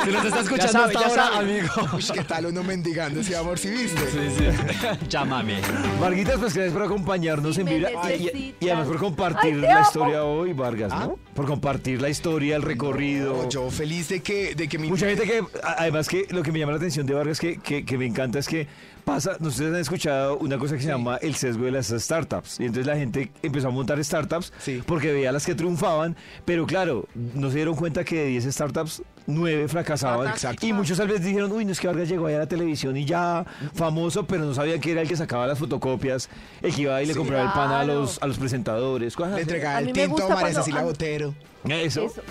Si 0.05 0.11
nos 0.11 0.25
está 0.25 0.41
escuchando 0.41 0.73
sabe, 0.73 0.87
hasta 0.95 1.01
ya 1.01 1.07
ahora, 1.07 1.25
sabe. 1.35 1.61
amigo. 1.61 1.75
Uy, 1.97 2.05
¿qué 2.13 2.25
tal 2.25 2.47
uno 2.47 2.63
mendigando 2.63 3.21
ese 3.21 3.37
amor 3.37 3.59
si 3.59 3.71
viste? 3.71 4.01
Llámame. 5.09 5.61
Varguitas, 6.01 6.39
pues 6.39 6.55
gracias 6.55 6.73
por 6.73 6.83
acompañarnos 6.83 7.57
Y 7.57 7.61
en 7.61 7.67
Vibra. 7.67 7.91
Ay, 8.03 8.55
y, 8.61 8.65
y 8.65 8.69
además 8.69 8.89
por 8.89 8.99
compartir 8.99 9.55
Ay, 9.55 9.61
la 9.61 9.81
historia 9.83 10.25
hoy, 10.25 10.53
Vargas, 10.53 10.91
¿no? 10.91 11.17
¿Ah? 11.19 11.33
Por 11.35 11.47
compartir 11.47 12.01
la 12.03 12.09
historia, 12.09 12.57
el 12.57 12.63
recorrido. 12.63 13.45
No, 13.45 13.49
yo 13.49 13.71
feliz 13.71 14.09
de 14.09 14.21
que, 14.21 14.55
de 14.55 14.69
que 14.69 14.79
mi... 14.79 14.89
Mucha 14.89 15.07
gente 15.07 15.25
que, 15.25 15.43
además 15.63 16.09
que 16.09 16.27
lo 16.31 16.43
que 16.43 16.53
me 16.53 16.59
llama 16.59 16.73
la 16.73 16.79
atención 16.79 17.07
de 17.07 17.15
Vargas 17.15 17.39
que, 17.39 17.59
que, 17.59 17.85
que 17.85 17.99
me 17.99 18.07
encanta 18.07 18.39
es 18.39 18.49
que 18.49 18.67
pasa, 19.05 19.37
no 19.41 19.51
sé 19.51 19.57
si 19.59 19.63
ustedes 19.65 19.75
han 19.75 19.81
escuchado 19.81 20.39
una 20.39 20.59
cosa 20.59 20.77
que 20.77 20.83
se 20.83 20.89
llama 20.89 21.17
el 21.23 21.35
sesgo 21.35 21.65
de 21.65 21.71
las 21.73 21.89
startups. 21.89 22.61
Y 22.61 22.65
entonces 22.65 22.87
la 22.87 22.97
gente 22.97 23.31
empezó 23.43 23.69
a 23.69 23.71
montar 23.71 24.03
startups 24.03 24.53
Sí. 24.59 24.83
porque 24.87 25.13
veía 25.13 25.33
las 25.33 25.45
que 25.47 25.55
triunfaban, 25.55 26.17
pero 26.45 26.67
claro, 26.67 27.07
no 27.15 27.49
se 27.51 27.57
dieron 27.57 27.75
cuenta 27.75 28.05
que 28.05 28.17
de 28.17 28.27
10 28.27 28.45
startups, 28.53 29.03
9 29.27 29.69
fracasaban. 29.69 30.29
Exacto. 30.29 30.67
Y 30.67 30.73
muchos 30.73 30.99
tal 30.99 31.09
vez 31.09 31.23
dijeron, 31.23 31.53
uy, 31.53 31.65
no 31.65 31.73
es 31.73 31.81
que 31.81 31.87
Vargas 31.87 32.09
llegó 32.09 32.27
ahí 32.27 32.35
a 32.35 32.39
la 32.39 32.47
televisión 32.47 32.97
y 32.97 33.05
ya 33.05 33.45
famoso, 33.75 34.27
pero 34.27 34.45
no 34.45 34.55
sabían 34.55 34.81
que 34.81 34.93
era 34.93 35.03
el 35.03 35.09
que 35.09 35.17
sacaba 35.17 35.47
las 35.47 35.59
fotocopias, 35.59 36.29
el 36.61 36.75
que 36.75 36.83
iba 36.83 37.03
y 37.03 37.07
le 37.07 37.13
Sí. 37.13 37.19
compraba 37.19 37.45
el 37.45 37.53
pan 37.53 37.71
a 37.73 37.85
los, 37.85 38.21
a 38.23 38.27
los 38.27 38.39
presentadores. 38.39 39.15
cosas 39.17 39.35
Le 39.35 39.43
entregaba 39.43 39.79
el 39.81 39.93
tinto 39.93 40.25
a 40.25 40.29
María 40.35 40.55
Cecilia 40.55 40.83
Botero. 40.83 41.35
Eso. 41.65 42.07
Eso. 42.07 42.23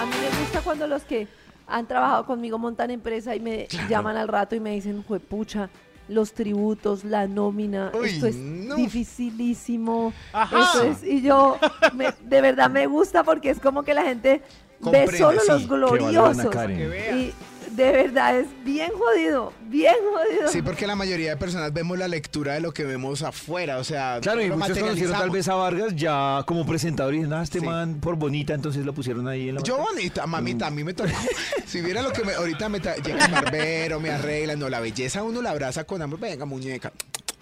A 0.00 0.06
mí 0.06 0.12
me 0.20 0.40
gusta 0.40 0.60
cuando 0.62 0.86
los 0.88 1.02
que 1.04 1.28
han 1.72 1.86
trabajado 1.86 2.26
conmigo 2.26 2.58
montan 2.58 2.90
empresa 2.90 3.34
y 3.34 3.40
me 3.40 3.66
llaman 3.88 4.16
al 4.16 4.28
rato 4.28 4.54
y 4.54 4.60
me 4.60 4.70
dicen, 4.72 5.02
juepucha, 5.02 5.70
los 6.08 6.32
tributos, 6.32 7.04
la 7.04 7.26
nómina, 7.26 7.90
Uy, 7.94 8.08
esto 8.10 8.26
es 8.26 8.36
no. 8.36 8.74
dificilísimo. 8.76 10.12
Ajá. 10.32 10.60
Esto 10.60 10.82
es, 10.84 11.02
y 11.04 11.22
yo, 11.22 11.58
me- 11.94 12.12
de 12.24 12.40
verdad 12.40 12.68
me 12.70 12.86
gusta 12.86 13.22
porque 13.24 13.50
es 13.50 13.58
como 13.60 13.82
que 13.82 13.94
la 13.94 14.02
gente 14.02 14.42
Comprende, 14.80 15.12
ve 15.12 15.18
solo 15.18 15.40
sí, 15.40 15.46
los 15.48 15.68
gloriosos. 15.68 16.46
Que. 16.46 17.16
Y 17.16 17.34
de 17.76 17.90
verdad 17.92 18.38
es 18.38 18.46
bien 18.64 18.90
jodido, 18.92 19.52
bien 19.68 19.94
jodido. 20.12 20.48
Sí, 20.48 20.62
porque 20.62 20.86
la 20.86 20.94
mayoría 20.96 21.30
de 21.30 21.36
personas 21.36 21.72
vemos 21.72 21.98
la 21.98 22.08
lectura 22.08 22.54
de 22.54 22.60
lo 22.60 22.72
que 22.72 22.84
vemos 22.84 23.22
afuera, 23.22 23.78
o 23.78 23.84
sea, 23.84 24.18
Claro, 24.20 24.42
y 24.42 24.48
lo 24.48 24.56
muchos 24.56 24.78
conocieron 24.78 25.12
tal 25.18 25.30
vez 25.30 25.48
a 25.48 25.54
Vargas 25.54 25.94
ya 25.96 26.42
como 26.46 26.66
presentador 26.66 27.14
y 27.14 27.18
dijeron, 27.18 27.38
ah, 27.38 27.42
este 27.42 27.60
Sí. 27.60 27.66
man 27.66 27.98
por 28.00 28.16
bonita, 28.16 28.54
entonces 28.54 28.84
lo 28.84 28.92
pusieron 28.92 29.26
ahí 29.28 29.48
en 29.48 29.56
la 29.56 29.62
Yo 29.62 29.78
marca". 29.78 29.92
bonita, 29.94 30.26
mamita, 30.26 30.66
a 30.66 30.70
mí 30.70 30.84
me 30.84 30.94
tocó. 30.94 31.10
Si 31.66 31.80
viera 31.80 32.02
lo 32.02 32.12
que 32.12 32.22
me, 32.24 32.34
ahorita 32.34 32.68
me 32.68 32.78
llega 32.80 33.24
el 33.24 33.32
barbero, 33.32 33.98
me 34.00 34.10
arregla, 34.10 34.56
no, 34.56 34.68
la 34.68 34.80
belleza 34.80 35.22
uno 35.22 35.40
la 35.40 35.50
abraza 35.50 35.84
con 35.84 36.02
amor, 36.02 36.18
venga 36.20 36.44
muñeca. 36.44 36.92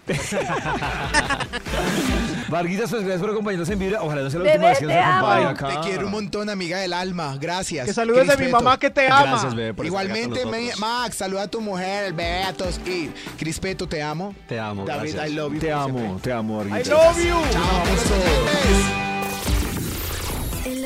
Varguitas, 2.49 2.89
pues 2.89 3.03
gracias 3.03 3.21
por 3.21 3.29
acompañarnos 3.29 3.69
en 3.69 3.79
Vibra. 3.79 4.01
Ojalá 4.01 4.23
no 4.23 4.29
sea 4.29 4.39
la 4.39 4.43
Bebé, 4.45 4.55
última 4.57 4.69
vez 4.69 4.79
que 4.79 4.85
nos 4.85 4.93
te 4.93 4.99
acompañe 4.99 5.45
Te 5.45 5.51
acá. 5.77 5.81
quiero 5.81 6.05
un 6.05 6.11
montón, 6.11 6.49
amiga 6.49 6.79
del 6.79 6.93
alma, 6.93 7.37
gracias. 7.39 7.85
Que 7.85 7.93
saludes 7.93 8.27
de 8.27 8.37
mi 8.37 8.47
mamá 8.51 8.77
que 8.77 8.89
te 8.89 9.07
ama. 9.07 9.23
Gracias, 9.23 9.55
bebé, 9.55 9.73
por 9.73 9.85
estar 9.85 10.05
acá 10.05 10.17
Igualmente, 10.17 10.45
me-. 10.45 10.75
Max, 10.77 11.15
saluda 11.17 11.43
a 11.43 11.47
tu 11.47 11.61
mujer, 11.61 12.05
el 12.05 12.13
bebé, 12.13 12.43
a 12.43 12.53
todos. 12.53 12.79
Y 12.85 13.09
Crispeto, 13.37 13.87
te 13.87 14.01
amo. 14.01 14.33
Te 14.47 14.59
amo, 14.59 14.85
David, 14.85 15.13
gracias. 15.13 15.29
I 15.29 15.33
love 15.33 15.53
you. 15.53 15.59
Te 15.59 15.71
amo, 15.71 15.99
siempre. 15.99 16.21
te 16.23 16.33
amo, 16.33 16.63
I 16.63 16.69
Varguitas. 16.69 16.87
love 16.89 17.23
you. 17.23 17.35
Chao, 17.51 17.83